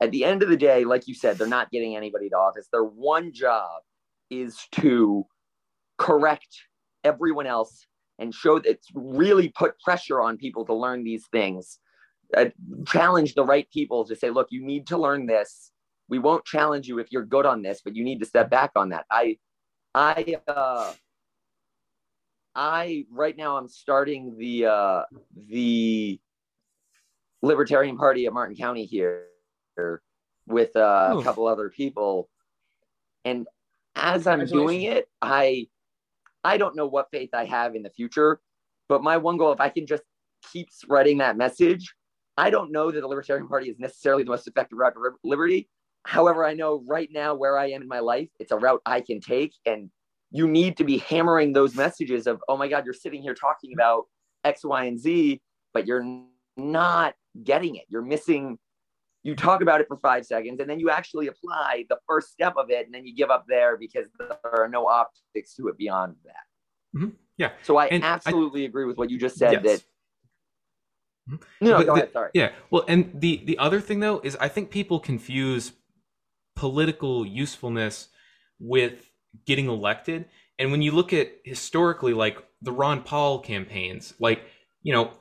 At 0.00 0.10
the 0.10 0.24
end 0.24 0.42
of 0.42 0.48
the 0.48 0.56
day, 0.56 0.84
like 0.84 1.08
you 1.08 1.14
said, 1.14 1.38
they're 1.38 1.48
not 1.48 1.70
getting 1.70 1.96
anybody 1.96 2.28
to 2.28 2.36
office. 2.36 2.68
Their 2.70 2.84
one 2.84 3.32
job 3.32 3.82
is 4.30 4.58
to 4.72 5.26
correct 5.96 6.48
everyone 7.04 7.46
else 7.46 7.86
and 8.18 8.34
show 8.34 8.58
that 8.60 8.78
really 8.94 9.48
put 9.48 9.78
pressure 9.80 10.20
on 10.20 10.36
people 10.36 10.64
to 10.66 10.74
learn 10.74 11.04
these 11.04 11.26
things. 11.32 11.78
Uh, 12.36 12.46
challenge 12.86 13.34
the 13.34 13.44
right 13.44 13.68
people 13.72 14.04
to 14.04 14.14
say, 14.14 14.30
look, 14.30 14.48
you 14.50 14.64
need 14.64 14.86
to 14.88 14.98
learn 14.98 15.26
this. 15.26 15.72
We 16.08 16.18
won't 16.18 16.44
challenge 16.44 16.86
you 16.86 16.98
if 16.98 17.10
you're 17.10 17.24
good 17.24 17.46
on 17.46 17.62
this, 17.62 17.80
but 17.84 17.96
you 17.96 18.04
need 18.04 18.20
to 18.20 18.26
step 18.26 18.50
back 18.50 18.72
on 18.76 18.90
that. 18.90 19.06
I, 19.10 19.38
I, 19.94 20.36
uh, 20.46 20.92
I 22.54 23.06
right 23.10 23.36
now 23.36 23.56
I'm 23.56 23.68
starting 23.68 24.36
the 24.38 24.66
uh, 24.66 25.02
the 25.48 26.20
Libertarian 27.42 27.96
Party 27.96 28.26
of 28.26 28.34
Martin 28.34 28.56
County 28.56 28.84
here 28.84 29.26
with 30.46 30.74
uh, 30.76 31.16
a 31.18 31.22
couple 31.22 31.46
other 31.46 31.70
people, 31.70 32.28
and 33.24 33.46
as 33.94 34.26
I'm 34.26 34.46
doing 34.46 34.82
it, 34.82 35.08
I 35.22 35.68
I 36.44 36.56
don't 36.56 36.74
know 36.76 36.86
what 36.86 37.08
faith 37.10 37.30
I 37.32 37.44
have 37.44 37.74
in 37.74 37.82
the 37.82 37.90
future, 37.90 38.40
but 38.88 39.02
my 39.02 39.16
one 39.16 39.36
goal, 39.36 39.52
if 39.52 39.60
I 39.60 39.68
can 39.68 39.86
just 39.86 40.02
keep 40.52 40.70
spreading 40.70 41.18
that 41.18 41.36
message, 41.36 41.94
I 42.36 42.50
don't 42.50 42.70
know 42.72 42.90
that 42.90 43.00
the 43.00 43.06
Libertarian 43.06 43.48
Party 43.48 43.68
is 43.68 43.78
necessarily 43.78 44.22
the 44.22 44.30
most 44.30 44.46
effective 44.46 44.78
route 44.78 44.94
to 44.94 45.10
liberty. 45.24 45.68
However, 46.04 46.44
I 46.44 46.54
know 46.54 46.82
right 46.86 47.08
now 47.12 47.34
where 47.34 47.58
I 47.58 47.70
am 47.70 47.82
in 47.82 47.88
my 47.88 47.98
life, 47.98 48.28
it's 48.38 48.52
a 48.52 48.56
route 48.56 48.80
I 48.86 49.00
can 49.00 49.20
take. 49.20 49.52
And 49.66 49.90
you 50.30 50.46
need 50.46 50.76
to 50.76 50.84
be 50.84 50.98
hammering 50.98 51.52
those 51.52 51.74
messages 51.74 52.26
of, 52.26 52.40
oh 52.48 52.56
my 52.56 52.68
God, 52.68 52.84
you're 52.84 52.94
sitting 52.94 53.22
here 53.22 53.34
talking 53.34 53.72
about 53.72 54.04
X, 54.44 54.64
Y, 54.64 54.84
and 54.84 54.98
Z, 54.98 55.40
but 55.72 55.86
you're 55.86 56.04
not 56.56 57.14
getting 57.44 57.76
it. 57.76 57.84
You're 57.88 58.02
missing 58.02 58.58
you 59.22 59.34
talk 59.34 59.62
about 59.62 59.80
it 59.80 59.88
for 59.88 59.96
five 59.96 60.24
seconds 60.24 60.60
and 60.60 60.70
then 60.70 60.78
you 60.78 60.90
actually 60.90 61.26
apply 61.26 61.84
the 61.88 61.98
first 62.06 62.32
step 62.32 62.54
of 62.56 62.70
it 62.70 62.86
and 62.86 62.94
then 62.94 63.04
you 63.04 63.14
give 63.14 63.30
up 63.30 63.44
there 63.48 63.76
because 63.76 64.06
there 64.18 64.38
are 64.44 64.68
no 64.68 64.86
optics 64.86 65.54
to 65.54 65.68
it 65.68 65.76
beyond 65.76 66.14
that 66.24 66.98
mm-hmm. 66.98 67.10
yeah 67.36 67.50
so 67.62 67.76
i 67.76 67.86
and 67.86 68.04
absolutely 68.04 68.62
I, 68.62 68.66
agree 68.66 68.84
with 68.84 68.96
what 68.96 69.10
you 69.10 69.18
just 69.18 69.36
said 69.36 69.52
yes. 69.52 69.62
that 69.62 69.80
mm-hmm. 71.34 71.66
no, 71.66 71.82
the, 71.82 71.92
ahead 71.92 72.12
sorry 72.12 72.30
yeah 72.32 72.52
well 72.70 72.84
and 72.88 73.10
the 73.14 73.42
the 73.44 73.58
other 73.58 73.80
thing 73.80 74.00
though 74.00 74.20
is 74.20 74.36
i 74.40 74.48
think 74.48 74.70
people 74.70 75.00
confuse 75.00 75.72
political 76.56 77.26
usefulness 77.26 78.08
with 78.58 79.07
getting 79.46 79.68
elected 79.68 80.26
and 80.58 80.70
when 80.70 80.82
you 80.82 80.92
look 80.92 81.12
at 81.12 81.30
historically 81.44 82.12
like 82.12 82.42
the 82.62 82.72
ron 82.72 83.02
paul 83.02 83.40
campaigns 83.40 84.14
like 84.18 84.42
you 84.82 84.92
know 84.92 85.12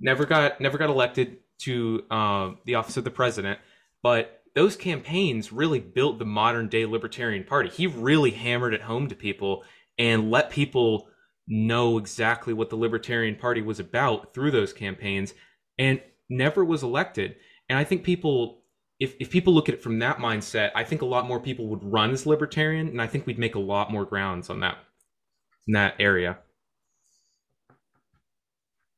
never 0.00 0.24
got 0.26 0.60
never 0.60 0.78
got 0.78 0.90
elected 0.90 1.38
to 1.58 2.04
uh, 2.10 2.50
the 2.64 2.74
office 2.74 2.96
of 2.96 3.04
the 3.04 3.10
president, 3.10 3.58
but 4.02 4.42
those 4.54 4.76
campaigns 4.76 5.52
really 5.52 5.80
built 5.80 6.18
the 6.18 6.24
modern 6.24 6.68
day 6.68 6.86
Libertarian 6.86 7.44
Party. 7.44 7.68
He 7.68 7.86
really 7.86 8.30
hammered 8.30 8.74
it 8.74 8.82
home 8.82 9.08
to 9.08 9.14
people 9.14 9.64
and 9.98 10.30
let 10.30 10.50
people 10.50 11.08
know 11.46 11.98
exactly 11.98 12.52
what 12.52 12.70
the 12.70 12.76
Libertarian 12.76 13.36
Party 13.36 13.62
was 13.62 13.78
about 13.78 14.34
through 14.34 14.50
those 14.50 14.72
campaigns 14.72 15.34
and 15.78 16.00
never 16.28 16.64
was 16.64 16.82
elected. 16.82 17.36
And 17.68 17.78
I 17.78 17.84
think 17.84 18.02
people, 18.02 18.62
if, 18.98 19.14
if 19.20 19.30
people 19.30 19.52
look 19.52 19.68
at 19.68 19.74
it 19.74 19.82
from 19.82 19.98
that 19.98 20.18
mindset, 20.18 20.70
I 20.74 20.84
think 20.84 21.02
a 21.02 21.06
lot 21.06 21.26
more 21.26 21.40
people 21.40 21.66
would 21.68 21.82
run 21.82 22.10
as 22.10 22.26
libertarian, 22.26 22.88
and 22.88 23.00
I 23.00 23.06
think 23.06 23.26
we'd 23.26 23.38
make 23.38 23.54
a 23.54 23.60
lot 23.60 23.90
more 23.92 24.04
grounds 24.04 24.48
on 24.48 24.60
that 24.60 24.78
in 25.66 25.74
that 25.74 25.94
area. 25.98 26.38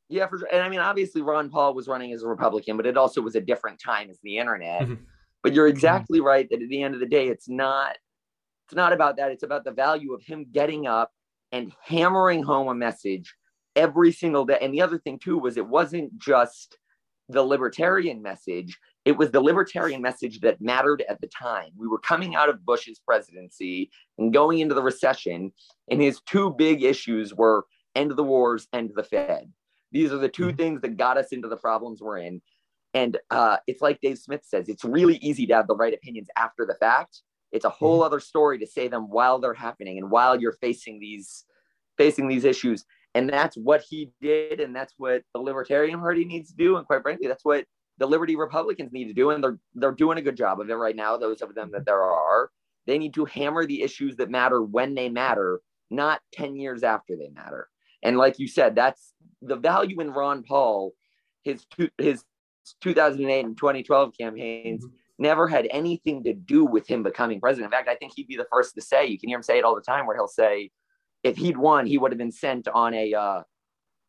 Yeah, 0.09 0.27
for 0.27 0.39
sure. 0.39 0.49
And 0.53 0.63
I 0.63 0.69
mean, 0.69 0.81
obviously, 0.81 1.21
Ron 1.21 1.51
Paul 1.51 1.75
was 1.75 1.89
running 1.89 2.13
as 2.13 2.23
a 2.23 2.29
Republican, 2.29 2.77
but 2.77 2.87
it 2.87 2.97
also 2.97 3.21
was 3.21 3.35
a 3.35 3.41
different 3.41 3.81
time 3.81 4.09
as 4.09 4.19
the 4.23 4.39
internet. 4.39 4.83
Mm-hmm. 4.83 4.95
But 5.43 5.53
you're 5.53 5.69
exactly 5.69 6.19
mm-hmm. 6.19 6.27
right 6.27 6.49
that 6.51 6.63
at 6.63 6.69
the 6.69 6.83
end 6.83 6.95
of 6.95 7.01
the 7.01 7.07
day, 7.07 7.29
it's 7.29 7.49
not 7.49 7.97
it's 8.67 8.75
not 8.75 8.93
about 8.93 9.17
that. 9.17 9.31
It's 9.31 9.43
about 9.43 9.65
the 9.65 9.73
value 9.73 10.13
of 10.13 10.23
him 10.23 10.47
getting 10.53 10.87
up 10.87 11.11
and 11.53 11.73
hammering 11.83 12.43
home 12.43 12.69
a 12.69 12.75
message 12.75 13.35
every 13.77 14.13
single 14.13 14.45
day. 14.45 14.59
And 14.61 14.75
the 14.75 14.83
other 14.83 14.99
thing 14.99 15.19
too 15.19 15.39
was 15.39 15.57
it 15.57 15.67
wasn't 15.67 16.19
just 16.19 16.77
the 17.29 17.43
libertarian 17.43 18.23
message; 18.23 18.79
it 19.05 19.17
was 19.17 19.31
the 19.31 19.41
libertarian 19.41 20.03
message 20.03 20.41
that 20.41 20.61
mattered 20.61 21.03
at 21.09 21.21
the 21.21 21.29
time. 21.29 21.71
We 21.77 21.89
were 21.89 21.99
coming 21.99 22.35
out 22.35 22.49
of 22.49 22.65
Bush's 22.65 22.99
presidency 22.99 23.91
and 24.19 24.33
going 24.33 24.59
into 24.59 24.75
the 24.75 24.83
recession, 24.83 25.53
and 25.91 26.01
his 26.01 26.21
two 26.23 26.55
big 26.59 26.83
issues 26.83 27.33
were 27.35 27.65
end 27.95 28.11
of 28.11 28.17
the 28.17 28.25
wars, 28.25 28.69
end 28.73 28.91
of 28.91 28.97
the 28.97 29.05
Fed. 29.05 29.53
These 29.93 30.13
are 30.13 30.19
the 30.19 30.29
2 30.29 30.43
mm-hmm. 30.43 30.57
things 30.57 30.81
that 30.83 30.97
got 30.97 31.17
us 31.17 31.33
into 31.33 31.49
the 31.49 31.57
problems 31.57 32.01
we're 32.01 32.19
in. 32.19 32.41
And 32.95 33.19
uh, 33.31 33.59
it's 33.67 33.83
like 33.83 34.01
Dave 34.01 34.19
Smith 34.19 34.43
says, 34.45 34.69
it's 34.69 34.85
really 34.85 35.17
easy 35.17 35.47
to 35.47 35.55
have 35.55 35.67
the 35.67 35.77
right 35.77 35.95
opinions 35.95 36.29
after 36.37 36.67
the 36.67 36.75
fact. 36.75 37.23
It's 37.53 37.65
a 37.65 37.71
whole 37.71 37.99
mm-hmm. 37.99 38.07
other 38.07 38.21
story 38.21 38.59
to 38.59 38.67
say 38.67 38.89
them 38.89 39.09
while 39.09 39.39
they're 39.39 39.55
happening 39.55 39.99
and 39.99 40.11
while 40.11 40.41
you're 40.41 40.57
facing 40.61 41.01
these 41.01 41.45
facing 41.97 42.29
these 42.29 42.45
issues. 42.45 42.85
And 43.15 43.29
that's 43.29 43.57
what 43.57 43.83
he 43.89 44.11
did, 44.21 44.61
and 44.61 44.77
that's 44.77 44.95
what 44.99 45.23
the 45.35 45.41
Libertarian 45.41 45.99
Party 45.99 46.25
needs 46.25 46.51
to 46.51 46.57
do. 46.57 46.77
And 46.77 46.87
quite 46.87 47.03
frankly, 47.03 47.27
that's 47.27 47.45
what 47.45 47.65
the 47.99 48.07
Liberty 48.07 48.37
Republicans 48.37 48.93
need 48.93 49.09
to 49.09 49.15
do. 49.15 49.31
And 49.31 49.43
they're 49.43 49.59
they're 49.75 49.93
doing 49.93 50.19
a 50.19 50.23
good 50.23 50.37
job 50.37 50.61
of 50.61 50.71
it 50.71 50.75
right 50.75 50.97
now. 50.97 51.17
Those 51.17 51.43
of 51.43 51.55
them 51.55 51.71
that 51.73 51.85
there 51.85 52.03
are, 52.03 52.51
they 52.87 52.99
need 52.99 53.15
to 53.15 53.25
hammer 53.25 53.67
the 53.67 53.83
issues 53.83 54.17
that 54.17 54.31
matter 54.31 54.63
when 54.63 54.95
they 54.95 55.09
matter, 55.09 55.61
not 55.91 56.21
10 56.33 56.57
years 56.57 56.83
after 56.83 57.17
they 57.17 57.29
matter. 57.29 57.69
And 58.03 58.17
like 58.17 58.39
you 58.39 58.49
said, 58.49 58.75
that's 58.75 59.13
the 59.43 59.57
value 59.57 60.01
in 60.01 60.11
Ron 60.11 60.43
Paul, 60.43 60.93
his 61.43 61.65
two, 61.67 61.91
his 61.99 62.25
2008 62.81 63.45
and 63.45 63.57
2012 63.57 64.13
campaigns 64.19 64.85
mm-hmm. 64.85 64.95
never 65.19 65.49
had 65.49 65.67
anything 65.71 66.25
to 66.25 66.33
do 66.33 66.65
with 66.65 66.87
him 66.87 67.03
becoming 67.03 67.41
president. 67.41 67.73
In 67.73 67.77
fact, 67.77 67.89
I 67.89 67.97
think 67.97 68.13
he'd 68.15 68.29
be 68.29 68.37
the 68.37 68.47
first 68.51 68.75
to 68.75 68.83
say, 68.83 69.07
you 69.07 69.19
can 69.19 69.29
hear 69.29 69.39
him 69.39 69.43
say 69.43 69.59
it 69.59 69.65
all 69.65 69.75
the 69.75 69.81
time, 69.81 70.07
where 70.07 70.17
he'll 70.17 70.29
say, 70.29 70.71
if 71.23 71.37
he'd 71.37 71.57
won, 71.57 71.87
he 71.87 71.99
would 71.99 72.13
have 72.13 72.19
been 72.19 72.33
sent 72.33 72.69
on 72.69 72.95
a 72.95 73.13
uh, 73.15 73.43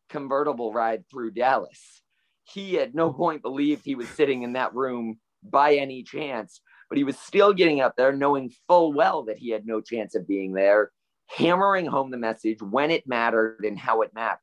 convertible 0.08 0.72
ride 0.72 1.04
through 1.10 1.32
Dallas. 1.32 2.02
He 2.52 2.78
at 2.78 2.94
no 2.94 3.12
point 3.12 3.42
believed 3.42 3.84
he 3.84 3.94
was 3.94 4.08
sitting 4.08 4.42
in 4.42 4.54
that 4.54 4.74
room 4.74 5.18
by 5.42 5.74
any 5.74 6.02
chance, 6.02 6.60
but 6.88 6.98
he 6.98 7.04
was 7.04 7.18
still 7.18 7.52
getting 7.52 7.80
up 7.80 7.96
there 7.96 8.12
knowing 8.12 8.52
full 8.68 8.92
well 8.92 9.24
that 9.24 9.38
he 9.38 9.50
had 9.50 9.66
no 9.66 9.80
chance 9.80 10.14
of 10.14 10.26
being 10.26 10.52
there, 10.52 10.90
hammering 11.28 11.86
home 11.86 12.10
the 12.10 12.16
message 12.16 12.60
when 12.60 12.90
it 12.90 13.06
mattered 13.06 13.64
and 13.64 13.78
how 13.78 14.02
it 14.02 14.12
mattered. 14.14 14.40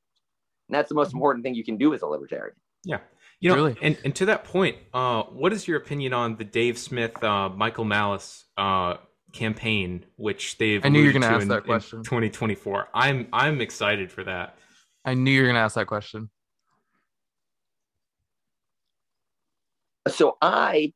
And 0.70 0.76
that's 0.76 0.89
the 0.89 0.96
most 0.96 1.13
important 1.13 1.43
thing 1.43 1.56
you 1.56 1.63
can 1.63 1.78
do 1.78 1.93
as 1.93 2.02
a 2.02 2.08
libertarian. 2.08 2.56
Yeah. 2.84 3.00
You 3.39 3.50
know, 3.50 3.56
really? 3.56 3.78
and, 3.82 3.98
and 4.04 4.15
to 4.15 4.26
that 4.28 4.46
point, 4.46 4.78
uh, 4.93 5.24
what 5.24 5.54
is 5.54 5.67
your 5.67 5.78
opinion 5.78 6.13
on 6.13 6.38
the 6.38 6.43
Dave 6.43 6.78
Smith, 6.78 7.24
uh, 7.24 7.50
Michael 7.50 7.86
Malice 7.86 8.46
uh, 8.58 8.96
campaign, 9.32 10.06
which 10.15 10.58
they've 10.58 10.84
I 10.84 10.89
knew 10.89 11.02
you're 11.02 11.13
going 11.13 11.22
to 11.22 11.28
ask 11.28 11.43
in, 11.43 11.50
that 11.50 11.65
question. 11.65 12.04
2024. 12.04 12.88
I'm 12.93 13.28
I'm 13.32 13.62
excited 13.62 14.12
for 14.12 14.24
that. 14.24 14.58
I 15.06 15.13
knew 15.13 15.32
you 15.32 15.41
were 15.41 15.48
going 15.48 15.56
to 15.56 15.62
ask 15.62 15.76
that 15.76 15.86
question. 15.86 16.30
So 20.10 20.38
I 20.41 20.93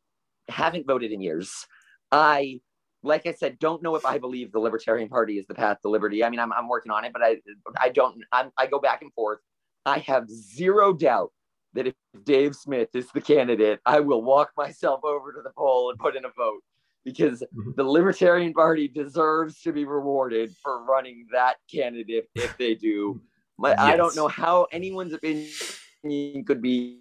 haven't 0.50 0.88
voted 0.88 1.12
in 1.12 1.22
years. 1.22 1.66
I, 2.12 2.62
like 3.04 3.26
I 3.26 3.34
said, 3.34 3.60
don't 3.60 3.82
know 3.82 3.96
if 3.96 4.06
I 4.06 4.18
believe 4.18 4.52
the 4.52 4.60
Libertarian 4.60 5.10
Party 5.10 5.38
is 5.38 5.48
the 5.48 5.56
path 5.56 5.78
to 5.82 5.90
liberty. 5.90 6.24
I 6.24 6.30
mean, 6.30 6.40
I'm, 6.40 6.52
I'm 6.54 6.68
working 6.68 6.92
on 6.92 7.06
it, 7.06 7.14
but 7.14 7.24
I 7.24 7.38
I 7.80 7.90
don't. 7.90 8.18
I'm, 8.32 8.52
I 8.58 8.68
go 8.68 8.80
back 8.80 9.02
and 9.02 9.12
forth. 9.14 9.40
I 9.86 10.00
have 10.00 10.30
zero 10.30 10.94
doubt 10.94 11.32
that 11.74 11.88
if 11.88 11.96
Dave 12.24 12.56
Smith 12.56 12.90
is 12.94 13.08
the 13.14 13.22
candidate, 13.22 13.80
I 13.86 14.00
will 14.02 14.22
walk 14.22 14.52
myself 14.58 15.02
over 15.04 15.32
to 15.34 15.42
the 15.42 15.52
poll 15.58 15.90
and 15.90 15.98
put 15.98 16.16
in 16.16 16.26
a 16.26 16.30
vote 16.30 16.62
because 17.04 17.42
mm-hmm. 17.42 17.72
the 17.76 17.84
Libertarian 17.84 18.54
Party 18.54 18.88
deserves 18.88 19.62
to 19.62 19.72
be 19.72 19.86
rewarded 19.86 20.54
for 20.62 20.84
running 20.84 21.26
that 21.32 21.56
candidate 21.74 22.28
if 22.36 22.58
they 22.58 22.76
do. 22.76 23.22
My, 23.58 23.70
yes. 23.70 23.80
I 23.80 23.96
don't 23.96 24.16
know 24.16 24.28
how 24.28 24.68
anyone's 24.72 25.14
opinion 25.14 26.44
could 26.46 26.62
be 26.62 27.01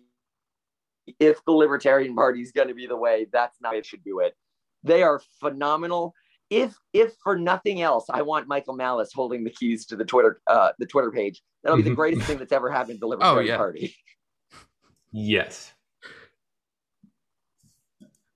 if 1.19 1.45
the 1.45 1.53
Libertarian 1.53 2.15
Party 2.15 2.41
is 2.41 2.53
going 2.53 2.69
to 2.69 2.75
be 2.75 2.87
the 2.87 2.97
way. 2.97 3.27
That's 3.33 3.57
not 3.61 3.75
it 3.75 3.87
should 3.87 4.05
do 4.05 4.21
it. 4.21 4.35
They 4.83 5.03
are 5.03 5.21
phenomenal. 5.41 6.15
If 6.49 6.77
if 6.93 7.15
for 7.23 7.39
nothing 7.39 7.81
else, 7.81 8.07
I 8.11 8.23
want 8.23 8.49
Michael 8.49 8.75
Malice 8.75 9.13
holding 9.15 9.45
the 9.45 9.51
keys 9.51 9.87
to 9.87 9.97
the 9.97 10.05
Twitter 10.05 10.41
uh, 10.47 10.73
the 10.79 10.87
Twitter 10.87 11.11
page. 11.11 11.43
That'll 11.63 11.77
be 11.77 11.85
the 11.85 11.91
greatest 11.95 12.27
thing 12.27 12.39
that's 12.39 12.53
ever 12.53 12.71
happened 12.71 12.97
to 12.97 13.01
the 13.01 13.07
oh, 13.07 13.11
Libertarian 13.11 13.51
oh, 13.51 13.53
yeah. 13.53 13.57
Party. 13.57 13.97
Yes. 15.13 15.73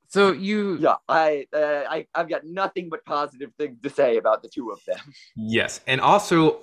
So 0.08 0.30
you, 0.30 0.76
yeah, 0.76 0.94
I, 1.08 1.46
uh, 1.52 1.82
I, 1.90 2.06
I've 2.14 2.28
got 2.28 2.44
nothing 2.44 2.88
but 2.88 3.04
positive 3.04 3.50
things 3.58 3.80
to 3.82 3.90
say 3.90 4.16
about 4.16 4.42
the 4.42 4.48
two 4.48 4.70
of 4.70 4.78
them. 4.86 5.00
Yes, 5.34 5.80
and 5.88 6.00
also 6.00 6.62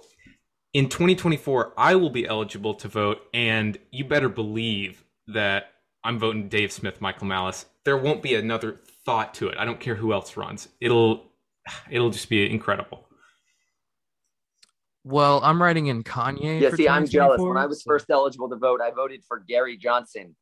in 0.74 0.88
2024, 0.88 1.74
I 1.78 1.96
will 1.96 2.10
be 2.10 2.26
eligible 2.26 2.76
to 2.76 2.88
vote, 2.88 3.24
and 3.34 3.78
you 3.92 4.06
better 4.06 4.30
believe 4.30 5.04
that 5.28 5.66
I'm 6.04 6.20
voting 6.20 6.50
Dave 6.50 6.72
Smith, 6.72 7.02
Michael 7.02 7.28
Malice. 7.28 7.66
There 7.86 7.98
won't 7.98 8.24
be 8.24 8.36
another 8.36 8.80
thought 9.06 9.34
to 9.36 9.50
it. 9.50 9.58
I 9.58 9.66
don't 9.66 9.80
care 9.80 9.96
who 9.96 10.14
else 10.14 10.36
runs. 10.38 10.68
It'll, 10.80 11.32
it'll 11.90 12.10
just 12.10 12.30
be 12.30 12.50
incredible. 12.50 13.08
Well, 15.04 15.42
I'm 15.44 15.62
writing 15.62 15.88
in 15.88 16.04
Kanye. 16.04 16.62
Yeah, 16.62 16.72
see, 16.72 16.88
I'm 16.88 17.08
jealous. 17.08 17.42
When 17.42 17.58
I 17.58 17.66
was 17.66 17.82
first 17.82 18.10
eligible 18.10 18.50
to 18.50 18.56
vote, 18.56 18.82
I 18.82 18.92
voted 18.92 19.24
for 19.28 19.40
Gary 19.40 19.78
Johnson. 19.78 20.36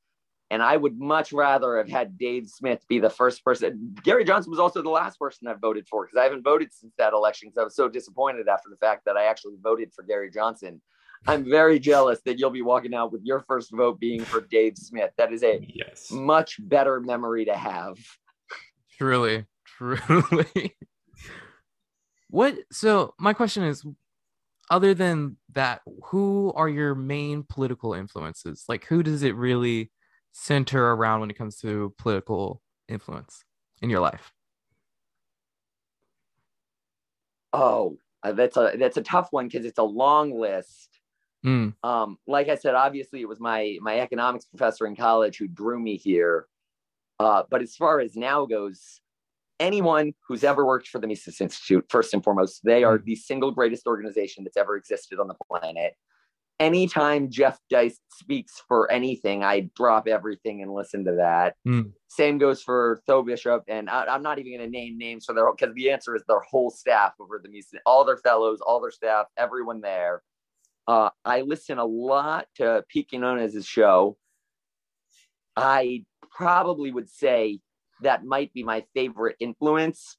And 0.52 0.64
I 0.64 0.78
would 0.78 1.00
much 1.00 1.32
rather 1.32 1.78
have 1.78 1.88
had 1.88 2.18
Dave 2.18 2.50
Smith 2.50 2.84
be 2.90 3.00
the 3.00 3.10
first 3.10 3.46
person. 3.46 3.96
Gary 4.04 4.26
Johnson 4.26 4.50
was 4.50 4.60
also 4.60 4.82
the 4.82 4.90
last 4.90 5.20
person 5.20 5.48
I 5.48 5.54
voted 5.54 5.88
for 5.88 6.06
because 6.06 6.18
I 6.18 6.24
haven't 6.24 6.42
voted 6.42 6.74
since 6.74 6.92
that 6.98 7.14
election 7.14 7.50
because 7.50 7.62
I 7.62 7.64
was 7.66 7.76
so 7.76 7.88
disappointed 7.88 8.48
after 8.48 8.68
the 8.70 8.78
fact 8.78 9.06
that 9.06 9.16
I 9.16 9.26
actually 9.26 9.58
voted 9.62 9.94
for 9.94 10.04
Gary 10.04 10.32
Johnson. 10.32 10.82
I'm 11.28 11.50
very 11.50 11.80
jealous 11.80 12.22
that 12.26 12.40
you'll 12.40 12.50
be 12.50 12.62
walking 12.62 12.94
out 12.94 13.12
with 13.12 13.24
your 13.24 13.42
first 13.42 13.72
vote 13.72 14.00
being 14.00 14.24
for 14.26 14.42
Dave 14.42 14.78
Smith. 14.78 15.12
That 15.18 15.32
is 15.32 15.44
a 15.44 15.60
Yes. 15.74 16.10
much 16.12 16.58
better 16.68 17.00
memory 17.00 17.46
to 17.46 17.56
have. 17.56 17.98
Truly, 18.98 19.46
truly. 19.66 20.76
what? 22.30 22.56
So 22.72 23.14
my 23.20 23.34
question 23.34 23.64
is, 23.64 23.86
other 24.70 24.94
than 24.94 25.38
that, 25.54 25.82
who 26.06 26.54
are 26.56 26.70
your 26.70 26.96
main 26.96 27.44
political 27.44 27.94
influences? 27.94 28.66
Like, 28.68 28.86
who 28.86 29.04
does 29.04 29.24
it 29.24 29.36
really 29.36 29.92
center 30.32 30.92
around 30.92 31.22
when 31.22 31.32
it 31.32 31.38
comes 31.38 31.58
to 31.58 31.94
political 31.98 32.62
influence 32.88 33.44
in 33.82 33.90
your 33.90 34.00
life? 34.00 34.32
Oh, 37.52 37.98
uh, 38.22 38.34
that's 38.34 38.58
a 38.58 38.74
that's 38.78 38.98
a 38.98 39.02
tough 39.02 39.30
one 39.32 39.48
because 39.48 39.66
it's 39.66 39.80
a 39.80 39.84
long 39.84 40.40
list. 40.40 40.89
Mm, 41.46 41.74
um, 41.84 42.18
like 42.28 42.50
I 42.50 42.56
said, 42.56 42.76
obviously 42.76 43.22
it 43.22 43.28
was 43.30 43.40
my 43.40 43.78
my 43.82 44.00
economics 44.00 44.46
professor 44.46 44.86
in 44.86 44.96
college 44.96 45.38
who 45.38 45.48
drew 45.48 45.80
me 45.80 45.98
here. 45.98 46.48
Uh, 47.20 47.44
but 47.50 47.62
as 47.62 47.76
far 47.76 48.00
as 48.00 48.16
now 48.16 48.46
goes, 48.46 49.02
anyone 49.60 50.14
who's 50.28 50.44
ever 50.44 50.66
worked 50.66 50.88
for 50.88 51.00
the 51.00 51.08
Mises 51.08 51.42
Institute, 51.42 51.86
first 51.90 52.14
and 52.14 52.24
foremost, 52.24 52.62
they 52.64 52.84
are 52.84 52.98
the 52.98 53.16
single 53.16 53.52
greatest 53.52 53.88
organization 53.88 54.44
that's 54.44 54.58
ever 54.58 54.76
existed 54.76 55.20
on 55.20 55.28
the 55.28 55.36
planet. 55.48 55.94
Anytime 56.60 57.30
Jeff 57.30 57.58
Deist 57.70 58.02
speaks 58.12 58.62
for 58.68 58.92
anything, 58.92 59.44
I 59.44 59.70
drop 59.78 60.10
everything 60.10 60.62
and 60.62 60.74
listen 60.74 61.06
to 61.06 61.16
that. 61.16 61.56
Mm. 61.66 61.94
Same 62.10 62.38
goes 62.38 62.62
for 62.62 63.02
Tho 63.08 63.24
Bishop, 63.24 63.64
and 63.70 63.90
I, 63.90 64.06
I'm 64.06 64.24
not 64.24 64.40
even 64.40 64.58
going 64.58 64.70
to 64.70 64.78
name 64.78 64.98
names 64.98 65.26
for 65.26 65.34
their 65.34 65.50
because 65.52 65.74
the 65.74 65.90
answer 65.90 66.16
is 66.16 66.24
their 66.28 66.42
whole 66.42 66.70
staff 66.70 67.14
over 67.20 67.40
the 67.42 67.50
Mises, 67.50 67.80
all 67.86 68.04
their 68.04 68.18
fellows, 68.18 68.60
all 68.62 68.82
their 68.82 68.92
staff, 68.92 69.28
everyone 69.38 69.80
there. 69.80 70.22
Uh, 70.90 71.12
I 71.24 71.42
listen 71.42 71.78
a 71.78 71.86
lot 71.86 72.48
to 72.56 72.84
Pete 72.90 73.10
Quinones' 73.12 73.64
show. 73.64 74.18
I 75.56 76.04
probably 76.36 76.92
would 76.92 77.08
say 77.08 77.60
that 78.02 78.26
might 78.26 78.52
be 78.54 78.64
my 78.64 78.84
favorite 78.96 79.36
influence 79.40 80.18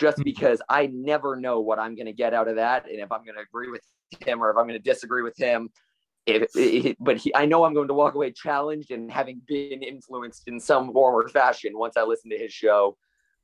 just 0.00 0.18
Mhm. 0.18 0.24
because 0.24 0.60
I 0.68 0.86
never 0.88 1.36
know 1.36 1.60
what 1.60 1.78
I'm 1.78 1.94
going 1.94 2.06
to 2.06 2.12
get 2.12 2.34
out 2.34 2.48
of 2.48 2.56
that. 2.56 2.88
And 2.88 2.98
if 2.98 3.12
I'm 3.12 3.22
going 3.24 3.36
to 3.36 3.42
agree 3.42 3.70
with 3.70 3.84
him 4.26 4.42
or 4.42 4.50
if 4.50 4.56
I'm 4.56 4.66
going 4.66 4.80
to 4.82 4.90
disagree 4.90 5.22
with 5.22 5.36
him, 5.36 5.70
if, 6.26 6.50
if, 6.56 6.96
but 6.98 7.18
he, 7.18 7.32
I 7.36 7.46
know 7.46 7.62
I'm 7.62 7.74
going 7.74 7.86
to 7.86 7.94
walk 7.94 8.16
away 8.16 8.32
challenged 8.32 8.90
and 8.90 9.08
having 9.08 9.40
been 9.46 9.84
influenced 9.84 10.48
in 10.48 10.58
some 10.58 10.92
form 10.92 11.14
or 11.14 11.28
fashion 11.28 11.78
once 11.78 11.96
I 11.96 12.02
listen 12.02 12.30
to 12.30 12.38
his 12.38 12.52
show. 12.52 12.96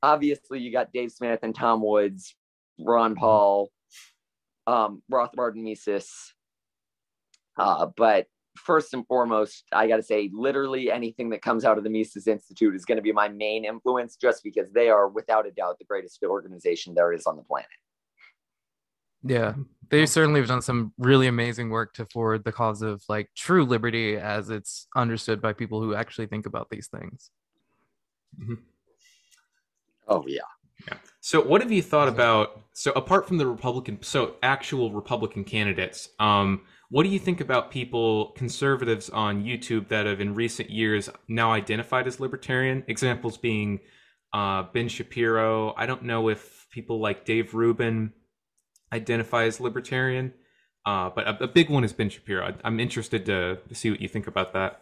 Obviously, 0.03 0.59
you 0.59 0.73
got 0.73 0.91
Dave 0.91 1.13
Smith 1.13 1.39
and 1.41 1.55
Tom 1.55 1.81
Woods, 1.81 2.35
Ron 2.79 3.15
Paul, 3.15 3.71
um, 4.67 5.01
Rothbard 5.09 5.53
and 5.53 5.63
Mises. 5.63 6.33
Uh, 7.59 7.87
but 7.97 8.25
first 8.57 8.93
and 8.93 9.05
foremost, 9.07 9.65
I 9.71 9.87
got 9.87 9.97
to 9.97 10.03
say, 10.03 10.29
literally 10.33 10.91
anything 10.91 11.29
that 11.31 11.41
comes 11.41 11.65
out 11.65 11.77
of 11.77 11.83
the 11.83 11.89
Mises 11.89 12.27
Institute 12.27 12.75
is 12.75 12.85
going 12.85 12.97
to 12.97 13.01
be 13.01 13.11
my 13.11 13.27
main 13.29 13.65
influence, 13.65 14.15
just 14.15 14.43
because 14.43 14.71
they 14.71 14.89
are, 14.89 15.07
without 15.07 15.45
a 15.45 15.51
doubt, 15.51 15.77
the 15.79 15.85
greatest 15.85 16.23
organization 16.23 16.93
there 16.95 17.13
is 17.13 17.25
on 17.25 17.35
the 17.35 17.43
planet. 17.43 17.69
yeah, 19.23 19.53
they 19.89 20.05
certainly 20.05 20.39
have 20.39 20.47
done 20.47 20.61
some 20.61 20.93
really 20.97 21.27
amazing 21.27 21.69
work 21.69 21.93
to 21.95 22.05
forward 22.05 22.43
the 22.43 22.51
cause 22.51 22.81
of 22.81 23.03
like 23.09 23.29
true 23.35 23.65
liberty 23.65 24.17
as 24.17 24.49
it's 24.49 24.87
understood 24.95 25.41
by 25.41 25.51
people 25.53 25.81
who 25.81 25.93
actually 25.95 26.27
think 26.27 26.45
about 26.45 26.69
these 26.69 26.87
things. 26.87 27.31
Oh 30.07 30.23
yeah. 30.27 30.41
yeah. 30.87 30.97
So, 31.21 31.41
what 31.41 31.61
have 31.61 31.71
you 31.71 31.81
thought 31.81 32.07
about? 32.07 32.61
So, 32.73 32.91
apart 32.91 33.27
from 33.27 33.37
the 33.37 33.47
Republican, 33.47 34.01
so 34.01 34.35
actual 34.41 34.91
Republican 34.91 35.43
candidates, 35.43 36.09
um, 36.19 36.61
what 36.89 37.03
do 37.03 37.09
you 37.09 37.19
think 37.19 37.39
about 37.39 37.69
people, 37.69 38.31
conservatives 38.35 39.09
on 39.11 39.43
YouTube 39.43 39.89
that 39.89 40.07
have 40.07 40.19
in 40.19 40.33
recent 40.33 40.71
years 40.71 41.09
now 41.27 41.51
identified 41.51 42.07
as 42.07 42.19
libertarian? 42.19 42.83
Examples 42.87 43.37
being 43.37 43.79
uh, 44.33 44.63
Ben 44.73 44.87
Shapiro. 44.87 45.73
I 45.77 45.85
don't 45.85 46.03
know 46.03 46.29
if 46.29 46.67
people 46.71 46.99
like 46.99 47.25
Dave 47.25 47.53
Rubin 47.53 48.13
identify 48.91 49.43
as 49.43 49.59
libertarian, 49.59 50.33
uh, 50.83 51.11
but 51.13 51.27
a, 51.27 51.43
a 51.43 51.47
big 51.47 51.69
one 51.69 51.83
is 51.83 51.93
Ben 51.93 52.09
Shapiro. 52.09 52.47
I, 52.47 52.55
I'm 52.63 52.79
interested 52.79 53.23
to, 53.27 53.59
to 53.67 53.75
see 53.75 53.91
what 53.91 54.01
you 54.01 54.07
think 54.07 54.25
about 54.25 54.53
that. 54.53 54.81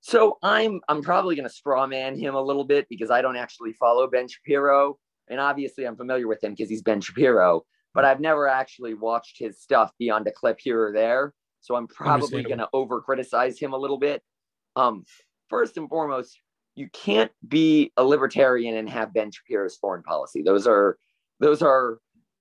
So 0.00 0.38
I'm 0.42 0.80
I'm 0.88 1.02
probably 1.02 1.34
going 1.34 1.46
to 1.46 1.52
straw 1.52 1.86
man 1.86 2.18
him 2.18 2.34
a 2.34 2.40
little 2.40 2.64
bit 2.64 2.86
because 2.88 3.10
I 3.10 3.20
don't 3.20 3.36
actually 3.36 3.74
follow 3.74 4.06
Ben 4.06 4.26
Shapiro, 4.26 4.98
and 5.28 5.38
obviously 5.38 5.86
I'm 5.86 5.96
familiar 5.96 6.26
with 6.26 6.42
him 6.42 6.52
because 6.52 6.70
he's 6.70 6.80
Ben 6.80 7.02
Shapiro, 7.02 7.66
but 7.94 8.04
I've 8.04 8.20
never 8.20 8.48
actually 8.48 8.94
watched 8.94 9.38
his 9.38 9.60
stuff 9.60 9.92
beyond 9.98 10.26
a 10.26 10.32
clip 10.32 10.58
here 10.60 10.88
or 10.88 10.92
there. 10.92 11.34
So 11.60 11.74
I'm 11.74 11.88
probably 11.88 12.42
going 12.42 12.58
to 12.58 12.68
over 12.72 13.00
criticize 13.00 13.58
him 13.58 13.72
a 13.72 13.76
little 13.76 13.98
bit. 13.98 14.22
Um, 14.76 15.04
first 15.48 15.76
and 15.76 15.88
foremost, 15.88 16.38
you 16.74 16.88
can't 16.92 17.32
be 17.46 17.92
a 17.96 18.04
libertarian 18.04 18.76
and 18.76 18.88
have 18.88 19.12
Ben 19.12 19.30
Shapiro's 19.32 19.76
foreign 19.76 20.02
policy. 20.02 20.42
Those 20.42 20.66
are 20.66 20.96
those 21.40 21.62
are 21.62 21.98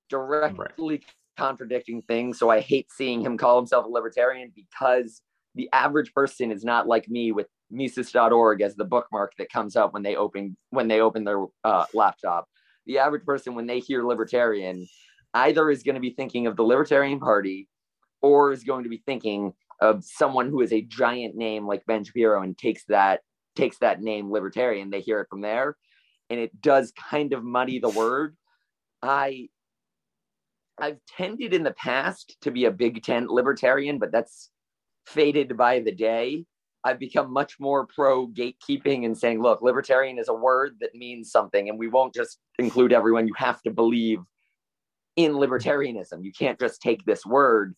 directly 0.10 1.02
contradicting 1.38 2.02
things. 2.04 2.38
So 2.38 2.50
I 2.50 2.60
hate 2.60 2.88
seeing 2.92 3.22
him 3.22 3.38
call 3.38 3.58
himself 3.58 3.86
a 3.86 3.90
libertarian 3.90 4.52
because 4.56 5.22
the 5.56 5.70
average 5.74 6.14
person 6.14 6.52
is 6.52 6.64
not 6.64 6.88
like 6.88 7.10
me 7.10 7.32
with 7.32 7.48
Mises.org 7.72 8.62
as 8.62 8.76
the 8.76 8.86
bookmark 8.86 9.34
that 9.38 9.52
comes 9.52 9.76
up 9.76 9.94
when 9.94 10.04
they 10.04 10.16
open 10.16 10.56
when 10.70 10.88
they 10.88 11.02
open 11.02 11.24
their 11.24 11.46
uh, 11.64 11.86
laptop. 11.94 12.48
The 12.86 13.00
average 13.00 13.26
person, 13.26 13.56
when 13.56 13.68
they 13.68 13.80
hear 13.80 14.04
libertarian, 14.04 14.88
either 15.38 15.69
is 15.69 15.84
going 15.84 15.95
to 15.95 16.02
be 16.02 16.12
thinking 16.12 16.47
of 16.47 16.56
the 16.56 16.63
Libertarian 16.63 17.19
Party, 17.19 17.67
or 18.21 18.52
is 18.52 18.63
going 18.63 18.84
to 18.84 18.89
be 18.89 19.04
thinking 19.06 19.54
of 19.80 20.04
someone 20.04 20.50
who 20.50 20.62
is 20.62 20.73
a 20.73 20.82
giant 20.82 21.36
name 21.36 21.67
like 21.67 21.86
Ben 21.86 22.04
Shapiro 22.04 22.41
and 22.41 22.58
takes 22.58 22.84
that 22.86 23.21
takes 23.56 23.78
that 23.80 24.02
name 24.02 24.32
libertarian. 24.32 24.89
They 24.89 25.02
hear 25.02 25.21
it 25.21 25.28
from 25.30 25.41
there, 25.41 25.78
and 26.30 26.39
it 26.39 26.60
does 26.62 26.93
kind 27.10 27.34
of 27.34 27.43
muddy 27.43 27.80
the 27.80 27.89
word. 27.89 28.36
I 29.02 29.50
I've 30.80 31.00
tended 31.08 31.54
in 31.54 31.63
the 31.63 31.71
past 31.71 32.38
to 32.41 32.52
be 32.52 32.65
a 32.65 32.71
big 32.71 33.04
tent 33.04 33.30
libertarian, 33.30 33.97
but 33.97 34.12
that's 34.12 34.52
faded 35.08 35.58
by 35.58 35.80
the 35.80 35.91
day. 35.91 36.45
I've 36.84 37.00
become 37.00 37.34
much 37.34 37.60
more 37.60 37.88
pro 37.88 38.28
gatekeeping 38.28 39.06
and 39.06 39.17
saying, 39.17 39.41
look, 39.41 39.62
libertarian 39.62 40.19
is 40.19 40.30
a 40.30 40.34
word 40.34 40.78
that 40.82 40.95
means 40.95 41.32
something, 41.32 41.69
and 41.69 41.80
we 41.80 41.88
won't 41.88 42.13
just 42.13 42.39
include 42.60 42.93
everyone. 42.93 43.28
You 43.28 43.34
have 43.38 43.62
to 43.63 43.71
believe 43.71 44.19
in 45.17 45.34
libertarianism. 45.34 46.23
You 46.23 46.32
can't 46.32 46.60
just 46.60 46.82
take 46.82 47.03
this 47.06 47.25
word. 47.25 47.75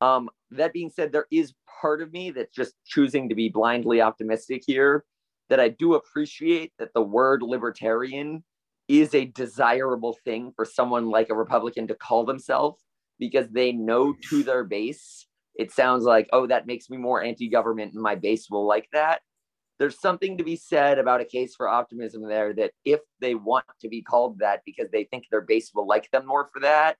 Um, 0.00 0.28
that 0.50 0.72
being 0.72 0.90
said, 0.90 1.12
there 1.12 1.26
is 1.30 1.54
part 1.80 2.02
of 2.02 2.12
me 2.12 2.30
that's 2.30 2.54
just 2.54 2.74
choosing 2.84 3.28
to 3.28 3.34
be 3.34 3.48
blindly 3.48 4.00
optimistic 4.00 4.62
here. 4.66 5.04
That 5.48 5.60
I 5.60 5.68
do 5.68 5.94
appreciate 5.94 6.72
that 6.78 6.92
the 6.94 7.02
word 7.02 7.42
libertarian 7.42 8.44
is 8.88 9.14
a 9.14 9.26
desirable 9.26 10.16
thing 10.24 10.52
for 10.56 10.64
someone 10.64 11.08
like 11.10 11.30
a 11.30 11.34
Republican 11.34 11.86
to 11.88 11.94
call 11.94 12.24
themselves 12.24 12.82
because 13.18 13.48
they 13.50 13.70
know 13.72 14.14
to 14.30 14.42
their 14.42 14.64
base 14.64 15.26
it 15.60 15.72
sounds 15.72 16.04
like, 16.04 16.26
oh, 16.32 16.46
that 16.46 16.66
makes 16.66 16.88
me 16.88 16.96
more 16.96 17.22
anti 17.22 17.48
government 17.48 17.92
and 17.92 18.02
my 18.02 18.14
base 18.14 18.48
will 18.50 18.66
like 18.66 18.88
that. 18.94 19.20
There's 19.80 19.98
something 19.98 20.36
to 20.36 20.44
be 20.44 20.56
said 20.56 20.98
about 20.98 21.22
a 21.22 21.24
case 21.24 21.54
for 21.56 21.66
optimism 21.66 22.28
there 22.28 22.52
that 22.52 22.72
if 22.84 23.00
they 23.18 23.34
want 23.34 23.64
to 23.80 23.88
be 23.88 24.02
called 24.02 24.38
that 24.40 24.60
because 24.66 24.90
they 24.90 25.04
think 25.04 25.24
their 25.30 25.40
base 25.40 25.70
will 25.74 25.86
like 25.86 26.10
them 26.10 26.26
more 26.26 26.50
for 26.52 26.60
that, 26.60 26.98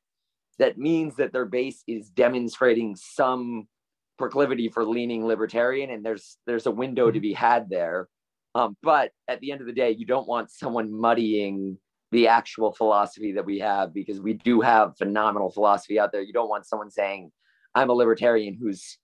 that 0.59 0.79
means 0.79 1.15
that 1.17 1.31
their 1.31 1.45
base 1.45 1.85
is 1.87 2.09
demonstrating 2.09 2.97
some 2.97 3.69
proclivity 4.17 4.71
for 4.71 4.87
leaning 4.87 5.27
libertarian 5.27 5.91
and 5.91 6.05
there's 6.05 6.39
there's 6.47 6.67
a 6.67 6.71
window 6.71 7.11
to 7.11 7.21
be 7.21 7.35
had 7.35 7.69
there. 7.69 8.09
Um, 8.55 8.77
but 8.83 9.13
at 9.29 9.41
the 9.41 9.53
end 9.53 9.61
of 9.61 9.67
the 9.67 9.75
day 9.75 9.91
you 9.91 10.07
don't 10.07 10.27
want 10.27 10.51
someone 10.51 10.91
muddying 10.91 11.77
the 12.13 12.29
actual 12.29 12.73
philosophy 12.73 13.33
that 13.33 13.45
we 13.45 13.59
have 13.59 13.93
because 13.93 14.23
we 14.23 14.33
do 14.33 14.63
have 14.63 14.97
phenomenal 14.97 15.51
philosophy 15.51 16.01
out 16.01 16.13
there. 16.13 16.23
You 16.23 16.33
don't 16.33 16.49
want 16.49 16.67
someone 16.67 16.91
saying 16.91 17.31
I'm 17.75 17.91
a 17.91 17.93
libertarian 17.93 18.57
who's 18.59 18.99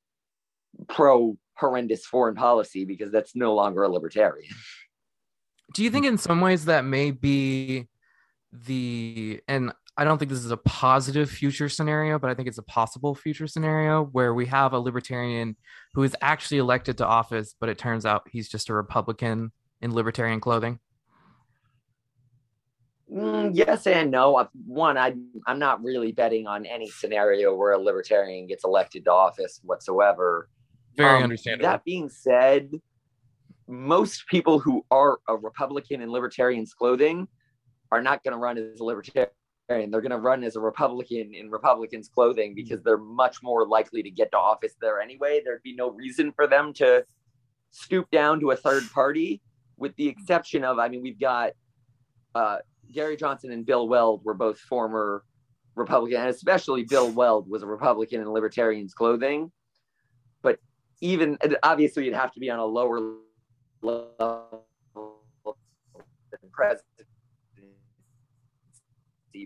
pro 0.89 1.37
horrendous 1.57 2.07
foreign 2.07 2.35
policy 2.35 2.85
because 2.85 3.11
that's 3.11 3.35
no 3.35 3.55
longer 3.55 3.83
a 3.83 3.89
libertarian. 3.89 4.53
Do 5.75 5.83
you 5.83 5.91
think 5.91 6.07
in 6.07 6.19
some 6.19 6.41
ways 6.41 6.67
that 6.67 6.85
may 6.85 7.11
be 7.11 7.89
the 8.53 9.41
and 9.49 9.73
I 9.99 10.05
don't 10.05 10.19
think 10.19 10.31
this 10.31 10.45
is 10.45 10.51
a 10.51 10.59
positive 10.59 11.31
future 11.31 11.71
scenario, 11.71 12.19
but 12.19 12.31
I 12.31 12.35
think 12.35 12.49
it's 12.49 12.59
a 12.59 12.63
possible 12.63 13.15
future 13.15 13.47
scenario 13.47 14.05
where 14.05 14.35
we 14.35 14.45
have 14.47 14.75
a 14.75 14.79
libertarian 14.79 15.57
who 15.95 16.03
is 16.03 16.15
actually 16.21 16.59
elected 16.59 16.99
to 16.99 17.07
office, 17.07 17.55
but 17.59 17.71
it 17.71 17.79
turns 17.79 18.05
out 18.05 18.29
he's 18.31 18.49
just 18.49 18.69
a 18.69 18.75
Republican 18.75 19.53
in 19.81 19.95
libertarian 19.95 20.41
clothing. 20.41 20.81
Mm, 23.11 23.53
yes 23.55 23.87
and 23.87 24.11
no. 24.11 24.49
One, 24.67 24.99
I 24.99 25.15
I'm 25.47 25.59
not 25.59 25.83
really 25.83 26.13
betting 26.13 26.47
on 26.47 26.67
any 26.67 26.91
scenario 26.91 27.55
where 27.55 27.73
a 27.73 27.79
libertarian 27.79 28.47
gets 28.47 28.65
elected 28.65 29.05
to 29.05 29.13
office 29.13 29.61
whatsoever. 29.63 30.49
Very 30.97 31.19
um, 31.19 31.23
understandable. 31.25 31.71
That 31.71 31.85
being 31.85 32.09
said, 32.09 32.71
most 33.69 34.27
people 34.29 34.59
who 34.59 34.85
are 34.91 35.19
a 35.29 35.37
Republican 35.37 36.01
in 36.01 36.11
libertarian's 36.11 36.73
clothing 36.73 37.29
are 37.93 38.03
not 38.03 38.23
going 38.23 38.33
to 38.33 38.39
run 38.39 38.59
as 38.59 38.81
a 38.81 38.85
libertarian. 38.85 39.31
They're 39.69 40.01
going 40.01 40.11
to 40.11 40.19
run 40.19 40.45
as 40.45 40.57
a 40.57 40.61
Republican 40.61 41.35
in 41.35 41.51
Republicans' 41.51 42.09
clothing 42.09 42.55
because 42.55 42.83
they're 42.83 42.99
much 42.99 43.43
more 43.43 43.67
likely 43.67 44.03
to 44.03 44.11
get 44.11 44.31
to 44.33 44.39
office 44.39 44.75
there 44.81 45.01
anyway. 45.01 45.41
There'd 45.45 45.63
be 45.63 45.75
no 45.75 45.91
reason 45.91 46.33
for 46.33 46.47
them 46.47 46.73
to 46.75 47.05
stoop 47.71 48.09
down 48.11 48.41
to 48.41 48.53
a 48.53 48.57
third 48.57 48.85
party, 48.95 49.43
with 49.77 49.95
the 49.97 50.09
exception 50.09 50.65
of, 50.65 50.79
I 50.79 50.89
mean, 50.89 51.03
we've 51.03 51.21
got 51.21 51.53
uh, 52.35 52.59
Gary 52.93 53.17
Johnson 53.17 53.51
and 53.51 53.67
Bill 53.67 53.89
Weld 53.89 54.25
were 54.25 54.35
both 54.35 54.59
former 54.59 55.25
Republican, 55.75 56.21
and 56.21 56.31
especially 56.31 56.85
Bill 56.85 57.11
Weld 57.13 57.49
was 57.49 57.63
a 57.63 57.67
Republican 57.67 58.21
in 58.21 58.29
libertarians' 58.29 58.95
clothing. 58.95 59.51
Even 61.01 61.39
obviously, 61.63 62.05
you'd 62.05 62.15
have 62.15 62.33
to 62.33 62.41
be 62.41 62.51
on 62.51 62.59
a 62.59 62.65
lower 62.65 63.15
level 63.83 64.65
than 65.45 66.51
president. 66.53 67.09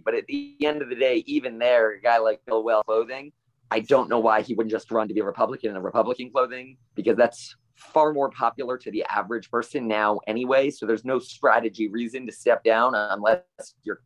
But 0.04 0.14
at 0.14 0.26
the 0.26 0.56
end 0.62 0.82
of 0.82 0.88
the 0.88 0.94
day, 0.94 1.24
even 1.26 1.58
there, 1.58 1.92
a 1.92 2.00
guy 2.00 2.18
like 2.18 2.40
Bill 2.46 2.62
Weld 2.62 2.86
clothing, 2.86 3.32
I 3.72 3.80
don't 3.80 4.08
know 4.08 4.20
why 4.20 4.42
he 4.42 4.54
wouldn't 4.54 4.70
just 4.70 4.90
run 4.90 5.08
to 5.08 5.14
be 5.14 5.20
a 5.20 5.24
Republican 5.24 5.70
in 5.70 5.76
a 5.76 5.80
Republican 5.80 6.30
clothing 6.30 6.76
because 6.94 7.16
that's 7.16 7.56
far 7.76 8.12
more 8.12 8.30
popular 8.30 8.76
to 8.78 8.90
the 8.90 9.04
average 9.04 9.50
person 9.50 9.88
now 9.88 10.20
anyway. 10.26 10.70
So 10.70 10.86
there's 10.86 11.04
no 11.04 11.18
strategy 11.18 11.88
reason 11.88 12.26
to 12.26 12.32
step 12.32 12.62
down 12.62 12.94
unless 12.94 13.42
you're 13.82 14.00